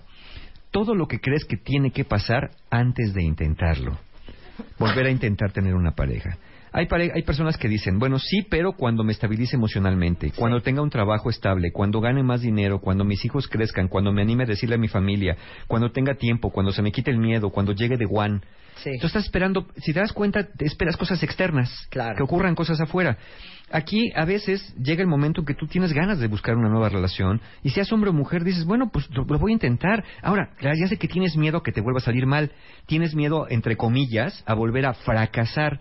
[0.70, 3.98] Todo lo que crees que tiene que pasar antes de intentarlo.
[4.78, 6.36] Volver a intentar tener una pareja.
[6.76, 10.82] Hay, pare- hay personas que dicen, bueno, sí, pero cuando me estabilice emocionalmente, cuando tenga
[10.82, 14.46] un trabajo estable, cuando gane más dinero, cuando mis hijos crezcan, cuando me anime a
[14.46, 15.38] decirle a mi familia,
[15.68, 18.42] cuando tenga tiempo, cuando se me quite el miedo, cuando llegue de One.
[18.84, 18.90] Sí.
[19.00, 23.16] Tú estás esperando, si te das cuenta, te esperas cosas externas, que ocurran cosas afuera.
[23.70, 26.88] Aquí a veces llega el momento en que tú tienes ganas de buscar una nueva
[26.88, 30.04] relación y seas hombre o mujer dices, bueno, pues lo, lo voy a intentar.
[30.22, 32.52] Ahora, ya ya sé que tienes miedo a que te vuelva a salir mal,
[32.86, 35.80] tienes miedo, entre comillas, a volver a fracasar,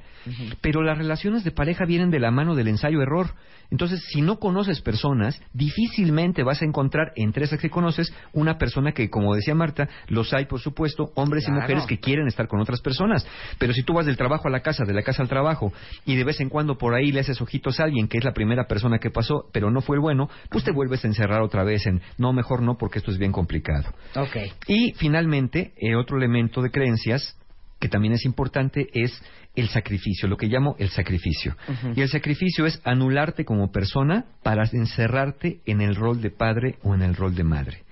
[0.62, 3.36] pero las relaciones de pareja vienen de la mano del ensayo-error.
[3.72, 8.92] Entonces, si no conoces personas, difícilmente vas a encontrar entre esas que conoces una persona
[8.94, 11.60] que, como decía Marta, los hay, por supuesto, hombres Claro.
[11.60, 13.26] y mujeres que quieren estar con otras personas.
[13.58, 15.74] Pero si tú vas del trabajo a la casa, de la casa al trabajo,
[16.06, 18.34] y de vez en cuando por ahí le haces ojitos a alguien que es la
[18.34, 21.64] primera persona que pasó, pero no fue el bueno, pues te vuelves a encerrar otra
[21.64, 23.90] vez en, no, mejor no, porque esto es bien complicado.
[24.16, 24.38] Ok.
[24.68, 27.38] Y finalmente, eh, otro elemento de creencias
[27.80, 29.22] que también es importante es
[29.56, 31.56] el sacrificio, lo que llamo el sacrificio.
[31.96, 36.94] Y el sacrificio es anularte como persona para encerrarte en el rol de padre o
[36.94, 37.85] en el rol de madre.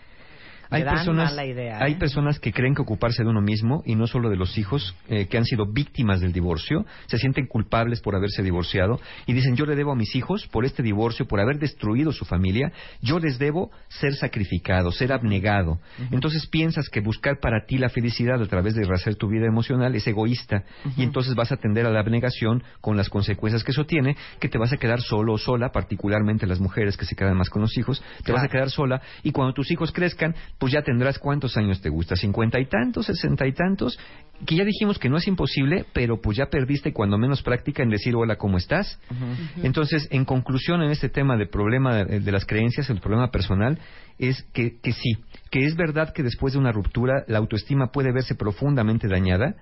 [0.74, 1.98] Hay Gran personas, mala idea, hay ¿eh?
[1.98, 5.28] personas que creen que ocuparse de uno mismo y no solo de los hijos eh,
[5.28, 9.66] que han sido víctimas del divorcio, se sienten culpables por haberse divorciado y dicen yo
[9.66, 12.72] le debo a mis hijos por este divorcio, por haber destruido su familia,
[13.02, 15.80] yo les debo ser sacrificado, ser abnegado.
[16.12, 19.94] Entonces piensas que buscar para ti la felicidad a través de rehacer tu vida emocional
[19.96, 20.64] es egoísta
[20.98, 24.50] y entonces vas a tender a la abnegación con las consecuencias que eso tiene, que
[24.50, 27.62] te vas a quedar solo o sola, particularmente las mujeres que se quedan más con
[27.62, 31.20] los hijos, te vas a quedar sola y cuando tus hijos crezcan, pues ya tendrás
[31.20, 34.00] cuántos años te gusta, cincuenta y tantos, sesenta y tantos,
[34.46, 37.90] que ya dijimos que no es imposible, pero pues ya perdiste cuando menos práctica en
[37.90, 38.98] decir hola, ¿cómo estás?
[39.62, 43.78] Entonces, en conclusión, en este tema del problema de, de las creencias, el problema personal,
[44.18, 45.18] es que, que sí,
[45.54, 49.54] que es verdad que después de una ruptura la autoestima puede verse profundamente dañada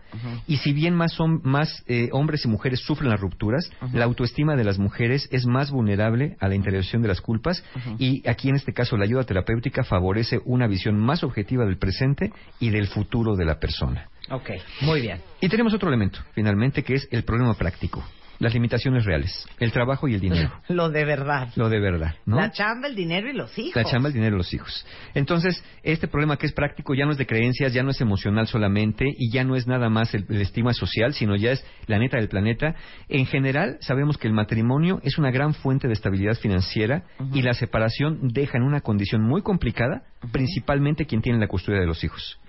[0.48, 4.56] y si bien más, hom- más eh, hombres y mujeres sufren las rupturas, la autoestima
[4.56, 7.62] de las mujeres es más vulnerable a la interiorización de las culpas
[8.00, 12.32] y aquí en este caso la ayuda terapéutica favorece una visión más objetiva del presente
[12.60, 14.08] y del futuro de la persona.
[14.30, 14.50] Ok,
[14.82, 15.20] muy bien.
[15.42, 18.02] Y tenemos otro elemento, finalmente, que es el problema práctico,
[18.42, 20.52] las limitaciones reales, el trabajo y el dinero.
[20.68, 21.50] Lo de verdad.
[21.56, 22.38] Lo de verdad, ¿no?
[22.38, 23.76] La chamba, el dinero y los hijos.
[23.76, 24.84] La chamba, el dinero, los hijos.
[25.14, 28.48] Entonces, este problema que es práctico ya no es de creencias, ya no es emocional
[28.48, 32.00] solamente y ya no es nada más el, el estima social, sino ya es la
[32.00, 32.76] neta del planeta.
[33.10, 37.54] En general, sabemos que el matrimonio es una gran fuente de estabilidad financiera y la
[37.54, 40.02] separación deja en una condición muy complicada,
[40.32, 42.40] principalmente quien tiene la custodia de los hijos.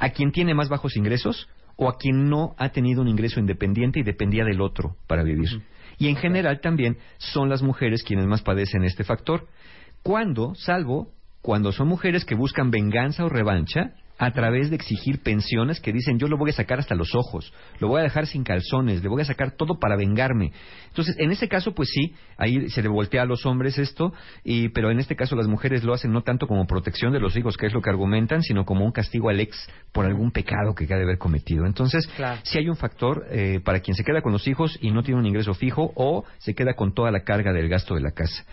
[0.00, 4.00] A quien tiene más bajos ingresos o a quien no ha tenido un ingreso independiente
[4.00, 5.62] y dependía del otro para vivir.
[5.98, 9.46] Y en general también son las mujeres quienes más padecen este factor.
[10.02, 11.12] Cuando, salvo,
[11.42, 16.18] cuando son mujeres que buscan venganza o revancha a través de exigir pensiones que dicen
[16.18, 19.08] yo lo voy a sacar hasta los ojos, lo voy a dejar sin calzones, le
[19.08, 20.52] voy a sacar todo para vengarme.
[20.88, 24.14] Entonces, en ese caso, pues sí, ahí se le voltea a los hombres esto,
[24.44, 27.36] y, pero en este caso las mujeres lo hacen no tanto como protección de los
[27.36, 30.74] hijos, que es lo que argumentan, sino como un castigo al ex por algún pecado
[30.74, 31.66] que ha de haber cometido.
[31.66, 32.40] Entonces, Claro.
[32.44, 35.20] si hay un factor eh, para quien se queda con los hijos y no tiene
[35.20, 38.44] un ingreso fijo o se queda con toda la carga del gasto de la casa.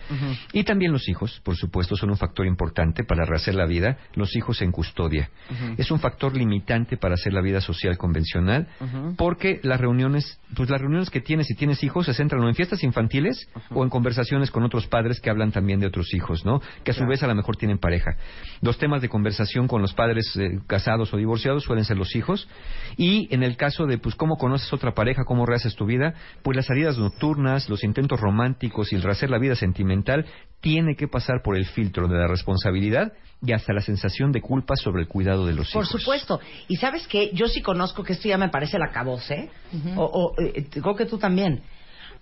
[0.52, 4.34] Y también los hijos, por supuesto, son un factor importante para rehacer la vida, los
[4.36, 5.30] hijos en custodia.
[5.76, 8.68] Es un factor limitante para hacer la vida social convencional,
[9.16, 12.54] porque las reuniones, pues las reuniones que tienes si tienes hijos se centran o en
[12.54, 16.60] fiestas infantiles o en conversaciones con otros padres que hablan también de otros hijos, ¿no?
[16.84, 18.16] Que a su vez a lo mejor tienen pareja.
[18.60, 22.48] Los temas de conversación con los padres eh, casados o divorciados suelen ser los hijos.
[22.96, 26.56] Y en el caso de, pues, cómo conoces otra pareja, cómo rehaces tu vida, pues
[26.56, 30.26] las salidas nocturnas, los intentos románticos y el rehacer la vida sentimental
[30.60, 33.12] tiene que pasar por el filtro de la responsabilidad
[33.46, 36.00] y hasta la sensación de culpa sobre el cuidado de los Por hijos.
[36.00, 36.40] supuesto.
[36.68, 39.50] Y sabes qué, yo sí conozco que esto ya me parece la cabose,
[39.96, 41.62] o, o, eh, creo que tú también,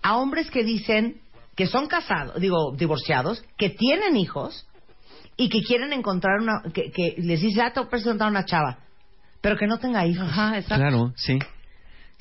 [0.03, 1.21] a hombres que dicen
[1.57, 4.67] que son casados, digo, divorciados, que tienen hijos
[5.37, 8.45] y que quieren encontrar una, que, que les dice, ah, te voy a presentar una
[8.45, 8.79] chava,
[9.41, 10.27] pero que no tenga hijos.
[10.29, 11.39] Ajá, Claro, sí.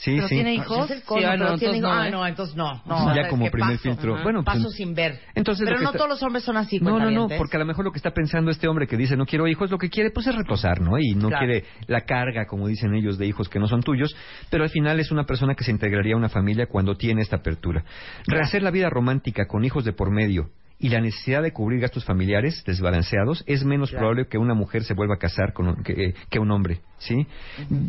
[0.03, 0.33] Sí, pero sí.
[0.35, 2.11] tiene hijos, Sí, Cono, ah, no, tiene no, ah, ¿eh?
[2.11, 2.73] no, entonces no.
[2.73, 3.83] Ya no ¿sabes como primer Paso.
[3.83, 4.23] filtro.
[4.23, 5.19] Bueno, pues, paso sin ver.
[5.35, 7.67] entonces pero no está- todos los hombres son así, No, no, no, porque a lo
[7.67, 10.09] mejor lo que está pensando este hombre que dice no quiero hijos, lo que quiere
[10.09, 10.97] pues es reposar, ¿no?
[10.97, 11.45] Y no Claro.
[11.45, 14.15] quiere la carga, como dicen ellos, de hijos que no son tuyos,
[14.49, 17.35] pero al final es una persona que se integraría a una familia cuando tiene esta
[17.35, 17.83] apertura.
[18.25, 20.49] Rehacer la vida romántica con hijos de por medio
[20.81, 23.99] y la necesidad de cubrir gastos familiares desbalanceados es menos Claro.
[24.07, 27.27] probable que una mujer se vuelva a casar con un- que, que un hombre, ¿sí?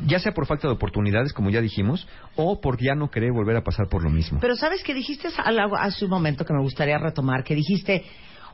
[0.07, 2.07] Ya sea por falta de oportunidades, como ya dijimos,
[2.37, 4.39] o por ya no querer volver a pasar por lo mismo.
[4.41, 8.05] Pero sabes que dijiste algo hace un momento que me gustaría retomar, que dijiste,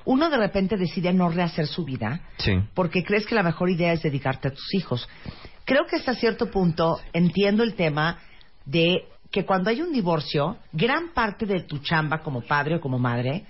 [0.04, 2.52] uno de repente decide no rehacer su vida Sí.
[2.74, 5.08] porque crees que la mejor idea es dedicarte a tus hijos.
[5.64, 8.18] Creo que hasta cierto punto entiendo el tema
[8.64, 12.98] de que cuando hay un divorcio, gran parte de tu chamba como padre o como
[12.98, 13.44] madre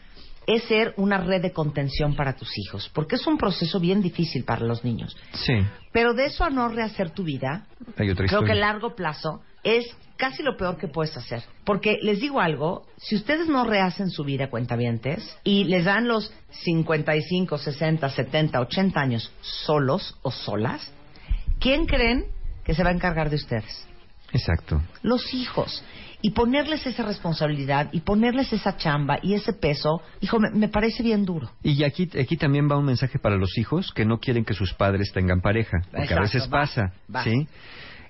[0.49, 4.45] es ser una red de contención para tus hijos, porque es un proceso bien difícil
[4.45, 5.15] para los niños.
[5.35, 5.53] Sí.
[5.93, 7.67] Pero de eso a no rehacer tu vida,
[7.99, 11.43] Hay otra creo que a largo plazo es casi lo peor que puedes hacer.
[11.65, 16.33] Porque les digo algo, si ustedes no rehacen su vida, cuentavientes, y les dan los
[16.65, 20.91] 55, 60, 70, 80 años solos o solas,
[21.61, 22.25] ¿quién creen
[22.65, 23.88] que se va a encargar de ustedes?
[24.33, 24.83] Exacto.
[25.03, 25.83] Los hijos.
[26.21, 31.03] Y ponerles esa responsabilidad y ponerles esa chamba y ese peso, hijo, me, me parece
[31.03, 31.51] bien duro.
[31.63, 34.75] Y aquí, aquí también va un mensaje para los hijos que no quieren que sus
[34.75, 37.23] padres tengan pareja, porque Exacto, a veces va, pasa, va.
[37.23, 37.47] ¿sí?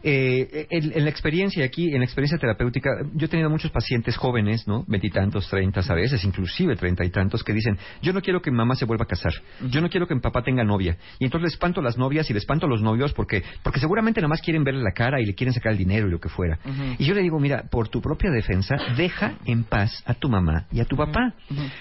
[0.02, 4.16] Eh, en, en la experiencia aquí, en la experiencia terapéutica, yo he tenido muchos pacientes
[4.16, 4.84] jóvenes, ¿no?
[4.86, 8.56] Veintitantos, treintas a veces, inclusive treinta y tantos, que dicen, yo no quiero que mi
[8.56, 9.32] mamá se vuelva a casar,
[9.68, 10.96] yo no quiero que mi papá tenga novia.
[11.18, 13.80] Y entonces les espanto a las novias y les espanto a los novios porque, porque
[13.80, 16.20] seguramente nada más quieren verle la cara y le quieren sacar el dinero y lo
[16.20, 16.58] que fuera.
[16.98, 20.66] Y yo le digo, mira, por tu propia defensa, deja en paz a tu mamá
[20.70, 21.34] y a tu papá.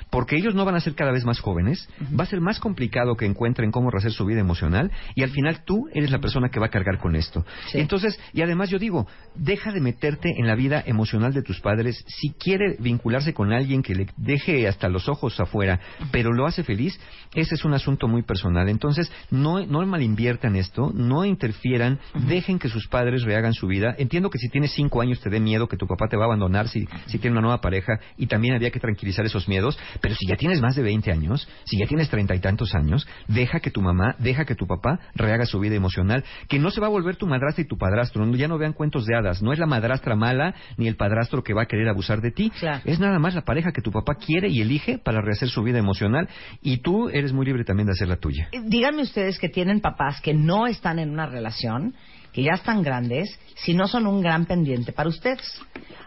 [0.09, 1.87] Porque ellos no van a ser cada vez más jóvenes,
[2.17, 5.63] va a ser más complicado que encuentren cómo rehacer su vida emocional y al final
[5.65, 7.45] tú eres la persona que va a cargar con esto.
[7.73, 12.03] Entonces, y además yo digo, deja de meterte en la vida emocional de tus padres.
[12.07, 15.79] Si quiere vincularse con alguien que le deje hasta los ojos afuera,
[16.11, 16.99] pero lo hace feliz,
[17.33, 18.69] ese es un asunto muy personal.
[18.69, 23.95] Entonces, no, no malinviertan esto, no interfieran, dejen que sus padres rehagan su vida.
[23.97, 26.27] Entiendo que si tienes cinco años te dé miedo que tu papá te va a
[26.27, 30.15] abandonar si, si tiene una nueva pareja y también había que tranquilizar esos miedos, pero
[30.15, 33.59] si ya tienes más de 20 años, si ya tienes treinta y tantos años, deja
[33.59, 36.87] que tu mamá, deja que tu papá rehaga su vida emocional, que no se va
[36.87, 39.51] a volver tu madrastra y tu padrastro, no- ya no vean cuentos de hadas, no
[39.53, 42.51] es la madrastra mala ni el padrastro que va a querer abusar de ti,
[42.85, 45.79] es nada más la pareja que tu papá quiere y elige para rehacer su vida
[45.79, 46.29] emocional
[46.61, 48.49] y tú eres muy libre también de hacer la tuya.
[48.51, 51.95] Eh, Díganme ustedes que tienen papás que no están en una relación,
[52.33, 55.59] que ya están grandes, si no son un gran pendiente para ustedes.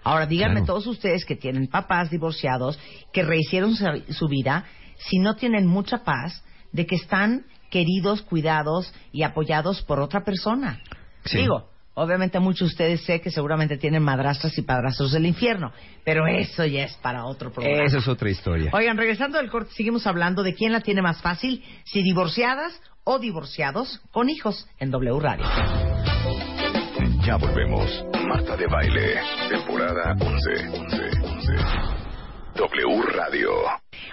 [0.04, 0.66] Ahora, díganme Claro.
[0.66, 2.78] todos ustedes que tienen papás divorciados,
[3.12, 4.64] que rehicieron su, su vida,
[4.98, 10.80] si no tienen mucha paz de que están queridos, cuidados y apoyados por otra persona.
[11.24, 11.38] Sí.
[11.38, 11.68] Digo,
[12.00, 15.72] obviamente muchos de ustedes sé que seguramente tienen madrastras y padrastros del infierno,
[16.04, 17.84] pero eso ya es para otro programa.
[17.84, 18.70] Esa es otra historia.
[18.72, 23.18] Oigan, regresando del corte, seguimos hablando de quién la tiene más fácil, si divorciadas o
[23.18, 25.44] divorciados con hijos en W Radio.
[27.24, 28.04] Ya volvemos.
[28.26, 29.14] Marta de Baile,
[29.48, 30.68] temporada 11.
[30.68, 31.52] 11, 11.
[32.56, 33.50] W Radio.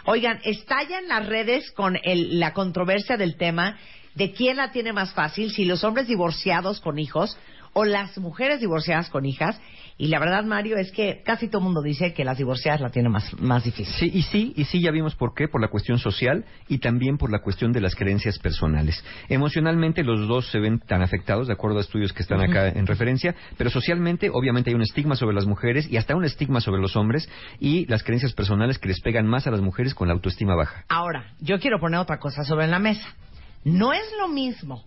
[0.06, 3.78] Oigan, estalla en las redes con el- la controversia del tema
[4.16, 7.38] de quién la tiene más fácil, si los hombres divorciados con hijos
[7.78, 9.62] o las mujeres divorciadas con hijas.
[10.00, 12.90] Y la verdad, Mario, es que casi todo el mundo dice que las divorciadas la
[12.90, 13.94] tienen más, más difícil.
[13.94, 17.20] Sí, y sí, y sí, ya vimos por qué, por la cuestión social y también
[17.20, 19.04] por la cuestión de las creencias personales.
[19.30, 22.88] Emocionalmente los dos se ven tan afectados, de acuerdo a estudios que están acá en
[22.88, 26.82] referencia, pero socialmente obviamente hay un estigma sobre las mujeres y hasta un estigma sobre
[26.82, 27.30] los hombres
[27.60, 30.84] y las creencias personales que les pegan más a las mujeres con la autoestima baja.
[30.90, 33.08] Ahora, yo quiero poner otra cosa sobre la mesa.
[33.64, 34.84] No es lo mismo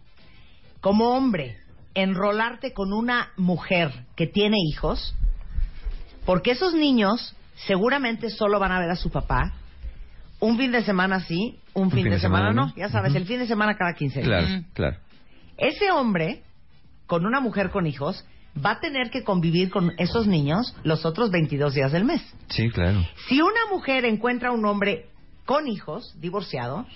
[0.81, 1.60] como hombre
[1.95, 5.15] enrolarte con una mujer que tiene hijos,
[6.25, 7.35] porque esos niños
[7.67, 9.53] seguramente solo van a ver a su papá
[10.41, 12.73] un fin de semana sí, un, fin, de, semana, no.
[12.75, 14.45] Ya sabes, el fin de semana cada 15 días.
[14.45, 14.97] Claro, claro.
[15.59, 16.43] Ese hombre
[17.07, 18.25] con una mujer con hijos
[18.65, 22.23] va a tener que convivir con esos niños los otros 22 días del mes.
[22.49, 23.05] Sí, claro.
[23.29, 25.07] Si una mujer encuentra un hombre
[25.45, 26.87] con hijos, divorciado,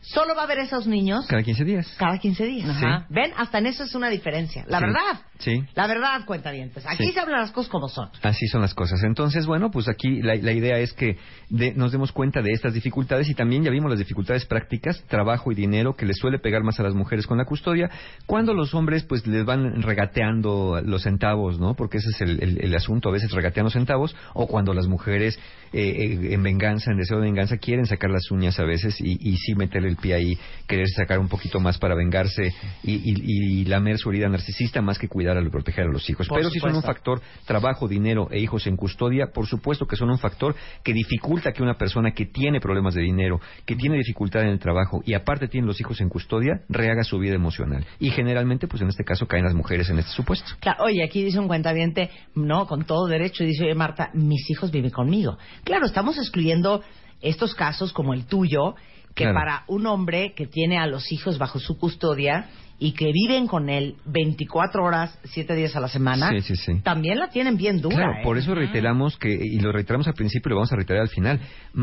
[0.00, 1.94] solo va a ver esos niños Cada 15 días.
[1.98, 2.68] cada 15 días.
[2.68, 3.06] Ajá.
[3.10, 3.32] ¿Ven?
[3.36, 4.64] Hasta en eso es una diferencia.
[4.66, 4.84] La Sí.
[4.84, 5.20] verdad.
[5.40, 5.62] Sí.
[5.74, 6.70] La verdad, cuenta bien.
[6.86, 7.12] Aquí Sí.
[7.12, 8.08] se hablan las cosas como son.
[8.22, 9.02] Así son las cosas.
[9.02, 11.16] Entonces, bueno, pues aquí la, la idea es que
[11.48, 15.50] de- nos demos cuenta de estas dificultades y también ya vimos las dificultades prácticas, trabajo
[15.50, 17.90] y dinero que les suele pegar más a las mujeres con la custodia,
[18.26, 21.74] cuando los hombres pues les van regateando los centavos, ¿no?
[21.74, 24.86] Porque ese es el, el- el asunto, a veces regatean los centavos, o cuando las
[24.86, 25.38] mujeres
[25.72, 29.16] eh, eh, en venganza, en deseo de venganza, quieren sacar las uñas a veces y,
[29.20, 32.52] y sí meterle el pie ahí, querer sacar un poquito más para vengarse
[32.82, 36.28] y, y- y lamer su herida narcisista más que cuidar o proteger a los hijos.
[36.28, 39.96] Por Pero si son un factor trabajo, dinero e hijos en custodia, por supuesto que
[39.96, 43.96] son un factor que dificulta que una persona que tiene problemas de dinero, que tiene
[43.96, 47.84] dificultad en el trabajo y aparte tiene los hijos en custodia, rehaga su vida emocional.
[47.98, 50.50] Y generalmente, pues en este caso, caen las mujeres en este supuesto.
[50.60, 54.48] Claro, oye, aquí dice un cuentaviente, no, con todo derecho, y dice, oye, Marta, mis
[54.50, 55.38] hijos viven conmigo.
[55.64, 56.82] Claro, estamos excluyendo
[57.20, 58.74] estos casos como el tuyo,
[59.14, 59.34] que Claro.
[59.34, 62.48] para un hombre que tiene a los hijos bajo su custodia
[62.82, 66.80] y que viven con él 24 horas, 7 días a la semana, Sí, sí, sí.
[66.82, 67.94] también la tienen bien dura.
[67.94, 68.20] Claro, ¿eh?
[68.24, 71.10] por eso reiteramos que, y lo reiteramos al principio y lo vamos a reiterar al
[71.10, 71.40] final,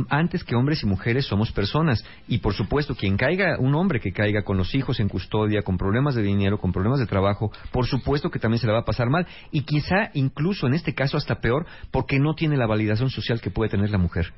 [0.09, 2.03] antes que hombres y mujeres somos personas.
[2.27, 5.77] Y por supuesto, quien caiga, un hombre que caiga con los hijos en custodia, con
[5.77, 8.85] problemas de dinero, con problemas de trabajo, por supuesto que también se le va a
[8.85, 9.27] pasar mal.
[9.51, 13.51] Y quizá incluso en este caso hasta peor, porque no tiene la validación social que
[13.51, 14.33] puede tener la mujer.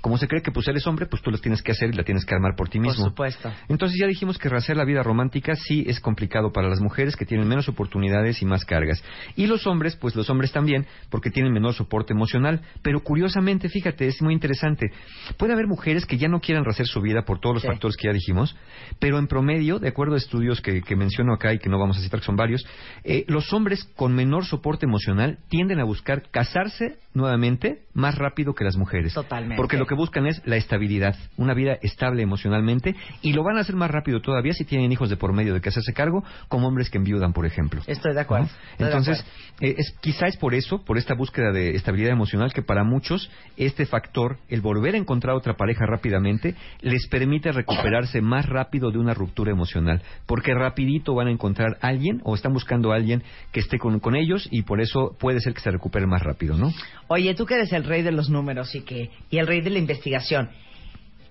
[0.00, 1.92] Como se cree que pues él es hombre, pues tú lo tienes que hacer y
[1.92, 3.04] la tienes que armar por ti Por mismo.
[3.06, 3.52] supuesto.
[3.68, 7.26] Entonces ya dijimos que rehacer la vida romántica sí es complicado para las mujeres que
[7.26, 9.02] tienen menos oportunidades y más cargas.
[9.36, 12.60] Y los hombres, pues los hombres también, porque tienen menor soporte emocional.
[12.82, 14.90] Pero curiosamente, fíjate, es muy interesante.
[15.36, 17.68] Puede haber mujeres que ya no quieran rehacer su vida por todos los Sí.
[17.68, 18.56] factores que ya dijimos,
[18.98, 21.98] pero en promedio, de acuerdo a estudios que, que menciono acá y que no vamos
[21.98, 22.66] a citar, que son varios,
[23.04, 28.64] eh, los hombres con menor soporte emocional tienden a buscar casarse nuevamente más rápido que
[28.64, 29.12] las mujeres.
[29.14, 29.56] Totalmente.
[29.56, 33.62] Porque lo que buscan es la estabilidad, una vida estable emocionalmente, y lo van a
[33.62, 36.68] hacer más rápido todavía si tienen hijos de por medio de que hacerse cargo, como
[36.68, 37.82] hombres que enviudan, por ejemplo.
[37.88, 38.48] Estoy de acuerdo.
[38.78, 39.66] De Entonces, acuerdo.
[39.66, 43.32] eh, es, quizá es por eso, por esta búsqueda de estabilidad emocional, que para muchos
[43.56, 48.98] este factor, el volver a encontrar otra pareja rápidamente, les permite recuperarse más rápido de
[48.98, 53.24] una ruptura emocional, porque rapidito van a encontrar a alguien o están buscando a alguien
[53.50, 56.56] que esté con, con ellos y por eso puede ser que se recupere más rápido,
[56.56, 56.72] ¿no?
[57.08, 59.70] Oye, tú que eres el rey de los números y que y el rey de
[59.70, 60.50] la investigación,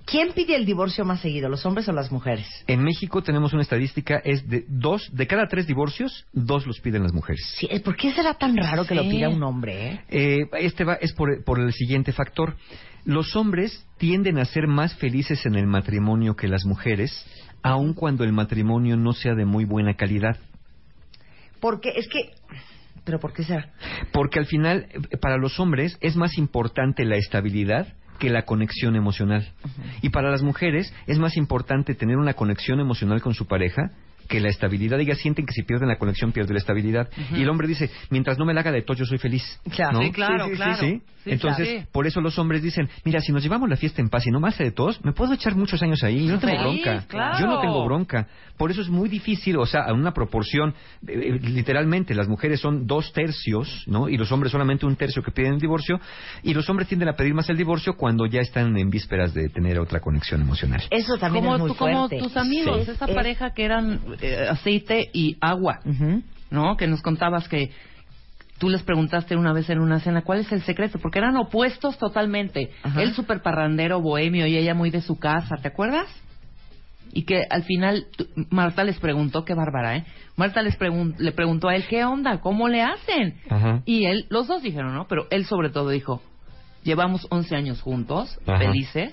[0.05, 2.47] ¿quién pide el divorcio más seguido, los hombres o las mujeres?
[2.67, 7.03] En México tenemos una estadística, es de dos, de cada tres divorcios, dos los piden
[7.03, 7.41] las mujeres.
[7.57, 9.93] Sí, eh, ¿Por qué será tan raro que lo pida un hombre?
[9.93, 10.01] eh?
[10.09, 12.55] Eh, este va, es por, por el siguiente factor.
[13.05, 17.25] Los hombres tienden a ser más felices en el matrimonio que las mujeres,
[17.61, 20.37] aun cuando el matrimonio no sea de muy buena calidad.
[21.59, 22.31] Porque es que...
[23.05, 23.71] ¿Pero por qué será?
[24.11, 28.95] Porque al final, eh, para los hombres, es más importante la estabilidad que la conexión
[28.95, 29.51] emocional.
[30.01, 33.91] Y para las mujeres es más importante tener una conexión emocional con su pareja
[34.29, 34.99] que la estabilidad.
[34.99, 37.09] Ellas sienten que si pierden la conexión, pierden la estabilidad.
[37.35, 39.43] Y el hombre dice, mientras no me la haga de tos, yo soy feliz.
[39.75, 39.99] Claro.
[39.99, 40.05] ¿No?
[40.05, 40.77] Sí, claro, Sí, sí, sí, claro.
[40.79, 41.01] ¿Sí?
[41.25, 44.25] Sí, Entonces, por eso los hombres dicen, mira, si nos llevamos la fiesta en paz
[44.25, 46.63] y no me hace de tos, me puedo echar muchos años ahí, yo no tengo
[46.63, 47.05] Feliz, bronca.
[47.09, 47.39] claro.
[47.39, 48.27] Yo no tengo bronca.
[48.57, 50.73] Por eso es muy difícil, o sea, a una proporción,
[51.07, 54.07] eh, eh, literalmente, las mujeres son dos tercios, ¿no?
[54.07, 55.99] Y los hombres solamente un tercio que piden el divorcio,
[56.41, 59.49] y los hombres tienden a pedir más el divorcio cuando ya están en vísperas de
[59.49, 60.81] tener otra conexión emocional.
[60.89, 62.23] Eso también como, es muy tú- como fuerte.
[62.23, 62.91] tus amigos, Sí.
[62.91, 65.79] esa Es- pareja que eran eh, aceite y agua.
[66.51, 66.77] ¿no?
[66.77, 67.71] Que nos contabas que
[68.57, 71.97] tú les preguntaste una vez en una cena cuál es el secreto, porque eran opuestos
[71.97, 72.71] totalmente.
[72.83, 73.01] Ajá.
[73.01, 76.07] Él súper parrandero, bohemio y ella muy de su casa, ¿te acuerdas?
[77.13, 78.05] Y que al final
[78.49, 80.05] Marta les preguntó, qué bárbara, ¿eh?
[80.35, 82.39] Marta les pregun- le preguntó a él, ¿qué onda?
[82.39, 83.35] ¿Cómo le hacen?
[83.49, 83.81] Ajá.
[83.85, 85.07] Y él, los dos dijeron, ¿no?
[85.07, 86.21] Pero él sobre todo dijo,
[86.83, 88.59] llevamos 11 años juntos, Ajá.
[88.59, 89.11] felices,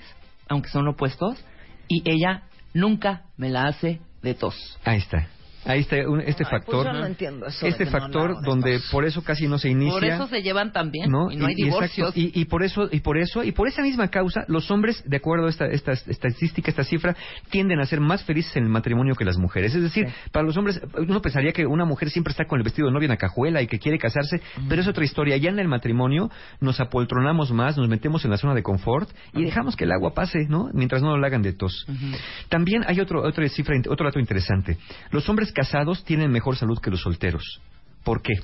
[0.49, 1.43] aunque son opuestos,
[1.87, 2.43] y ella
[2.73, 4.79] nunca me la hace de tos.
[4.83, 5.29] Ahí está.
[5.67, 6.83] Ahí está un- este Ay, factor.
[6.85, 9.91] pues yo no entiendo eso este no factor donde por eso casi no se inicia.
[9.93, 11.31] Por eso se llevan tan bien ¿no?
[11.31, 12.11] y no hay Y- divorcios.
[12.15, 15.47] y por eso y por eso y por esa misma causa los hombres de acuerdo
[15.47, 17.15] a esta, esta estadística esta cifra
[17.49, 20.55] tienden a ser más felices en el matrimonio que las mujeres es decir para los
[20.57, 23.17] hombres uno pensaría que una mujer siempre está con el vestido de novia en la
[23.17, 26.29] cajuela y que quiere casarse pero es otra historia ya en el matrimonio
[26.61, 30.13] nos apoltronamos más nos metemos en la zona de confort y dejamos que el agua
[30.13, 31.85] pase no mientras no lo hagan de tos
[32.49, 34.77] también hay otro otra cifra otro dato interesante
[35.11, 37.61] los hombres casados tienen mejor salud que los solteros
[38.07, 38.35] ¿por qué?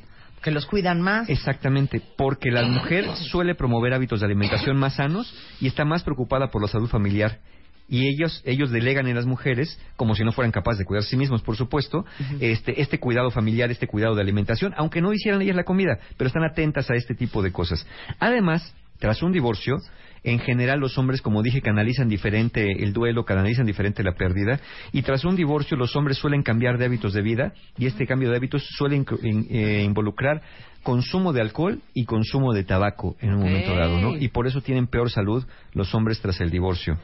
[0.42, 1.30] Que los cuidan más.
[1.30, 6.52] Exactamente, porque la mujer suele promover hábitos de alimentación más sanos y está más preocupada
[6.52, 7.40] por la salud familiar.
[7.88, 11.06] Y ellos, ellos delegan en las mujeres, como si no fueran capaces de cuidar a
[11.06, 12.04] sí mismos, por supuesto,
[12.42, 16.28] este, este cuidado familiar, este cuidado de alimentación, aunque no hicieran ellas la comida, pero
[16.28, 17.88] están atentas a este tipo de cosas.
[18.20, 19.78] Además, tras un divorcio,
[20.24, 24.60] En general, los hombres, como dije, canalizan diferente el duelo, canalizan diferente la pérdida.
[24.92, 28.30] Y tras un divorcio, los hombres suelen cambiar de hábitos de vida y este cambio
[28.30, 29.06] de hábitos suele in-
[29.50, 30.42] eh, involucrar
[30.82, 34.18] consumo de alcohol y consumo de tabaco en un momento dado, ¿no?
[34.18, 36.98] Y por eso tienen peor salud los hombres tras el divorcio.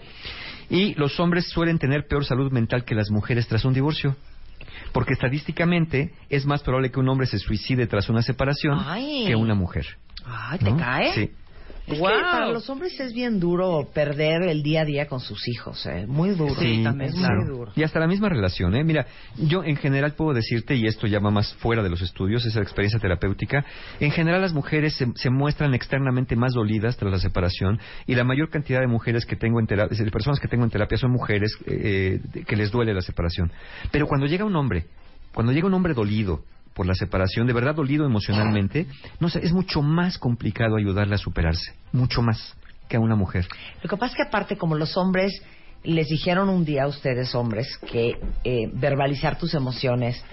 [0.69, 4.15] Y los hombres suelen tener peor salud mental que las mujeres tras un divorcio.
[4.91, 9.25] Porque estadísticamente es más probable que un hombre se suicide tras una separación Ay.
[9.27, 9.85] que una mujer.
[10.25, 10.77] Ay, ¿te ¿no?
[10.77, 11.13] cae?
[11.13, 11.31] Sí.
[11.89, 12.09] Es Wow.
[12.09, 15.85] que para los hombres es bien duro perder el día a día con sus hijos,
[15.85, 16.05] ¿eh?
[16.07, 16.53] Muy duro.
[16.59, 17.41] Sí, es claro.
[17.41, 17.71] muy duro.
[17.75, 18.83] Y hasta la misma relación, ¿eh?
[18.83, 19.07] Mira,
[19.37, 22.55] yo en general puedo decirte, y esto ya va más fuera de los estudios, es
[22.55, 23.65] la experiencia terapéutica,
[23.99, 28.23] en general las mujeres se, se muestran externamente más dolidas tras la separación y la
[28.23, 31.11] mayor cantidad de mujeres que tengo en terapia, de personas que tengo en terapia son
[31.11, 33.51] mujeres eh, eh, que les duele la separación.
[33.91, 34.85] Pero cuando llega un hombre,
[35.33, 36.43] cuando llega un hombre dolido,
[36.73, 38.87] por la separación, de verdad dolido emocionalmente,
[39.19, 42.55] no sé, es mucho más complicado ayudarle a superarse, mucho más
[42.87, 43.47] que a una mujer.
[43.83, 45.41] Lo que pasa es que aparte, como los hombres
[45.83, 50.23] les dijeron un día a ustedes, hombres, que eh, verbalizar tus emociones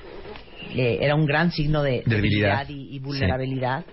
[0.75, 2.67] eh, era un gran signo de Debilidad.
[2.67, 3.85] debilidad y, y vulnerabilidad,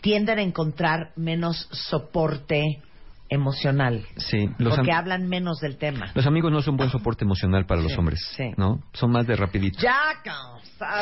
[0.00, 2.82] tienden a encontrar menos soporte
[3.28, 4.04] emocional.
[4.16, 6.10] Sí, los porque hablan menos del tema.
[6.14, 8.52] Los amigos no son buen soporte emocional para los hombres, sí.
[8.56, 8.82] ¿no?
[8.92, 9.78] Son más de rapidito.
[9.80, 9.96] Ya,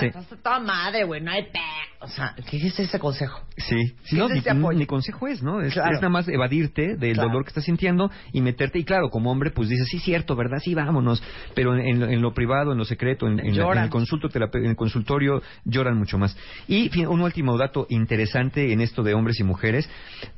[0.01, 0.11] Sí.
[0.43, 1.59] toda madre, güey, no hay pe...
[2.01, 3.41] O sea, ¿qué es ese consejo?
[3.57, 4.77] Sí, sí ¿Qué no, es apoyo?
[4.79, 5.61] mi consejo es, ¿no?
[5.61, 5.91] Es, Claro.
[5.95, 7.29] es nada más evadirte del Claro.
[7.29, 8.79] dolor que estás sintiendo y meterte.
[8.81, 10.59] Y claro, como hombre, pues dices, sí, cierto, ¿verdad?
[10.63, 11.23] Sí, vámonos.
[11.55, 13.89] Pero en, en lo- en lo privado, en lo secreto, en, en la- en el,
[13.91, 16.37] consulto en el consultorio, lloran mucho más.
[16.67, 19.89] Y fin, un último dato interesante en esto de hombres y mujeres.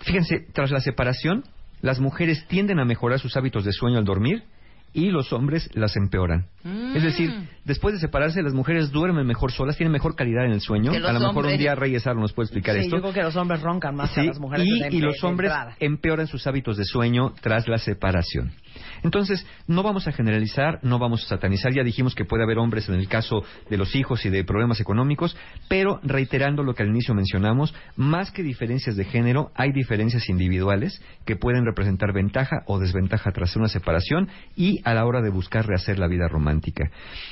[0.01, 1.45] Fíjense, tras la separación,
[1.85, 4.43] las mujeres tienden a mejorar sus hábitos de sueño al dormir
[4.95, 6.47] y los hombres las empeoran.
[6.63, 6.97] Mm.
[6.97, 7.31] Es decir,
[7.65, 10.93] después de separarse, las mujeres duermen mejor solas, tienen mejor calidad en el sueño.
[10.93, 11.53] A lo mejor hombres.
[11.53, 12.97] un día Reyes Aro nos puede explicar Sí, esto.
[12.97, 14.67] yo creo que los hombres roncan más que Sí, las mujeres.
[14.91, 15.77] y, los hombres entrada.
[15.79, 18.53] empeoran sus hábitos de sueño tras la separación.
[19.05, 21.73] Entonces, no vamos a generalizar, no vamos a satanizar.
[21.73, 24.81] Ya dijimos que puede haber hombres en el caso de los hijos y de problemas
[24.81, 25.37] económicos,
[25.69, 31.03] pero reiterando lo que al inicio mencionamos, más que diferencias de género, hay diferencias individuales
[31.27, 35.67] que pueden representar ventaja o desventaja tras una separación y a la hora de buscar
[35.67, 36.91] rehacer la vida romántica.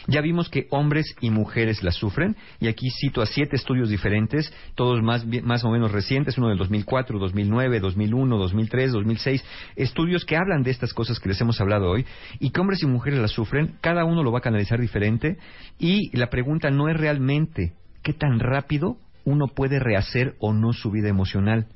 [0.09, 4.53] Ya vimos que hombres y mujeres la sufren, y aquí cito a siete estudios diferentes,
[4.75, 9.45] todos más, más o menos recientes, uno del 2004, 2009, 2001, 2003, 2006,
[9.77, 12.07] estudios que hablan de estas cosas que les hemos hablado hoy,
[12.39, 15.39] y que hombres y mujeres la sufren, cada uno lo va a canalizar diferente,
[15.79, 17.73] y la pregunta no es realmente
[18.03, 21.67] qué tan rápido uno puede rehacer o no su vida emocional,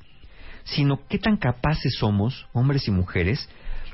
[0.63, 3.49] sino qué tan capaces somos, hombres y mujeres,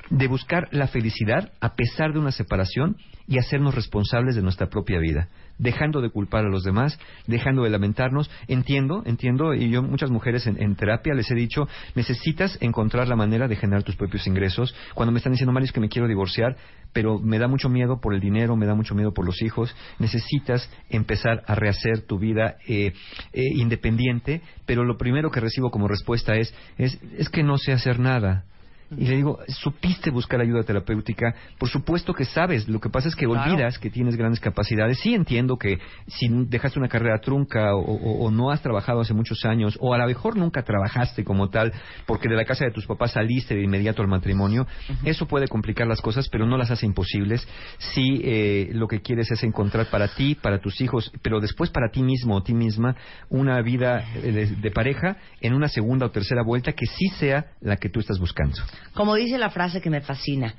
[0.10, 2.98] de buscar la felicidad a pesar de una separación
[3.28, 5.30] y hacernos responsables de nuestra propia vida,
[5.64, 8.30] dejando de culpar a los demás, dejando de lamentarnos.
[8.48, 13.15] Entiendo, entiendo, y yo muchas mujeres en, en terapia les he dicho, necesitas encontrar la
[13.15, 14.76] manera de generar tus propios ingresos.
[14.94, 16.57] Cuando me están diciendo, Mario, es que me quiero divorciar,
[16.91, 19.76] pero me da mucho miedo por el dinero, me da mucho miedo por los hijos,
[19.99, 22.94] necesitas empezar a rehacer tu vida eh,
[23.31, 27.72] eh, independiente, pero lo primero que recibo como respuesta es, es, es que no sé
[27.72, 28.45] hacer nada.
[28.92, 31.34] Y le digo, ¿supiste buscar ayuda terapéutica?
[31.58, 32.68] Por supuesto que sabes.
[32.68, 33.52] Lo que pasa es que Claro.
[33.52, 35.00] olvidas que tienes grandes capacidades.
[35.00, 39.14] Sí entiendo que si dejaste una carrera trunca o, o- o no has trabajado hace
[39.14, 41.72] muchos años, o a lo mejor nunca trabajaste como tal,
[42.06, 44.68] porque de la casa de tus papás saliste de inmediato al matrimonio,
[45.04, 47.48] eso puede complicar las cosas, pero no las hace imposibles.
[47.80, 51.90] Si eh, lo que quieres es encontrar para ti, para tus hijos, pero después para
[51.90, 52.96] ti mismo o ti misma,
[53.30, 57.46] una vida eh, de, de pareja en una segunda o tercera vuelta que sí sea
[57.62, 58.56] la que tú estás buscando.
[58.94, 60.56] Como dice la frase que me fascina,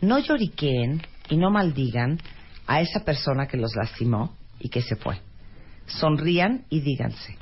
[0.00, 2.18] no lloriqueen y no maldigan
[2.66, 5.20] a esa persona que los lastimó y que se fue.
[5.86, 7.36] Sonrían y díganse,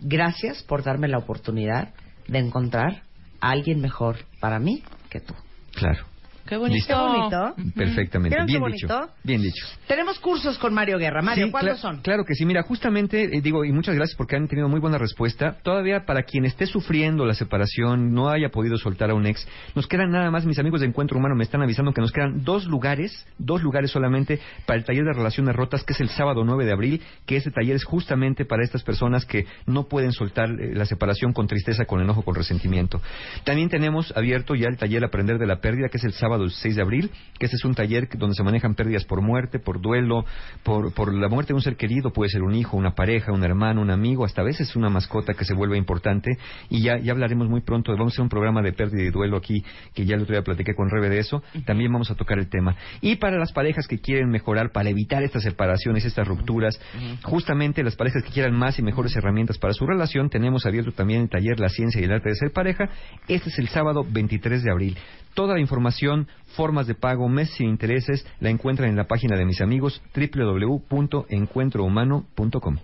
[0.00, 1.92] gracias por darme la oportunidad
[2.26, 3.02] de encontrar
[3.40, 5.34] a alguien mejor para mí que tú.
[5.74, 6.11] Claro.
[6.52, 6.74] Qué bonito.
[6.76, 7.54] Listo.
[7.56, 7.72] Qué bonito.
[7.74, 8.28] Perfectamente.
[8.36, 8.86] ¿Vieron qué Bien bonito?
[8.86, 9.12] dicho.
[9.24, 9.66] Bien dicho.
[9.86, 11.22] Tenemos cursos con Mario Guerra.
[11.22, 12.00] Mario, Sí, ¿cuántos cla- son?
[12.02, 12.44] Claro que sí.
[12.44, 15.56] Mira, justamente, eh, digo, y muchas gracias porque han tenido muy buena respuesta.
[15.62, 19.86] Todavía para quien esté sufriendo la separación, no haya podido soltar a un ex, nos
[19.86, 22.66] quedan nada más, mis amigos de Encuentro Humano me están avisando que nos quedan dos
[22.66, 26.64] lugares, dos lugares solamente para el taller de relaciones rotas, que es el sábado 9
[26.66, 30.74] de abril, que ese taller es justamente para estas personas que no pueden soltar eh,
[30.74, 33.00] la separación con tristeza, con enojo, con resentimiento.
[33.44, 36.44] También tenemos abierto ya el taller Aprender de la Pérdida, que es el sábado sábado
[36.44, 39.58] el 6 de abril, que este es un taller donde se manejan pérdidas por muerte,
[39.58, 40.24] por duelo,
[40.62, 43.42] por, por la muerte de un ser querido, puede ser un hijo, una pareja, un
[43.44, 46.30] hermano, un amigo, hasta a veces una mascota que se vuelve importante.
[46.70, 49.36] Y ya, ya hablaremos muy pronto, vamos a hacer un programa de pérdida y duelo
[49.36, 49.64] aquí,
[49.94, 52.48] que ya el otro día platiqué con Rebe de eso, también vamos a tocar el
[52.48, 52.76] tema.
[53.00, 56.80] Y para las parejas que quieren mejorar, para evitar estas separaciones, estas rupturas,
[57.22, 61.22] justamente las parejas que quieran más y mejores herramientas para su relación, tenemos abierto también
[61.22, 62.88] el taller La Ciencia y el Arte de Ser Pareja.
[63.28, 64.96] Este es el sábado 23 de abril.
[65.34, 66.21] Toda la información,
[66.56, 72.78] formas de pago, meses sin intereses, la encuentran en la página de mis amigos www.encuentrohumano.com.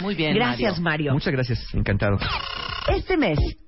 [0.00, 1.12] Muy bien, Gracias, Mario.
[1.12, 2.18] Muchas gracias, encantado.
[2.88, 3.38] Este mes,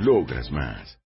[0.00, 0.99] Logras más.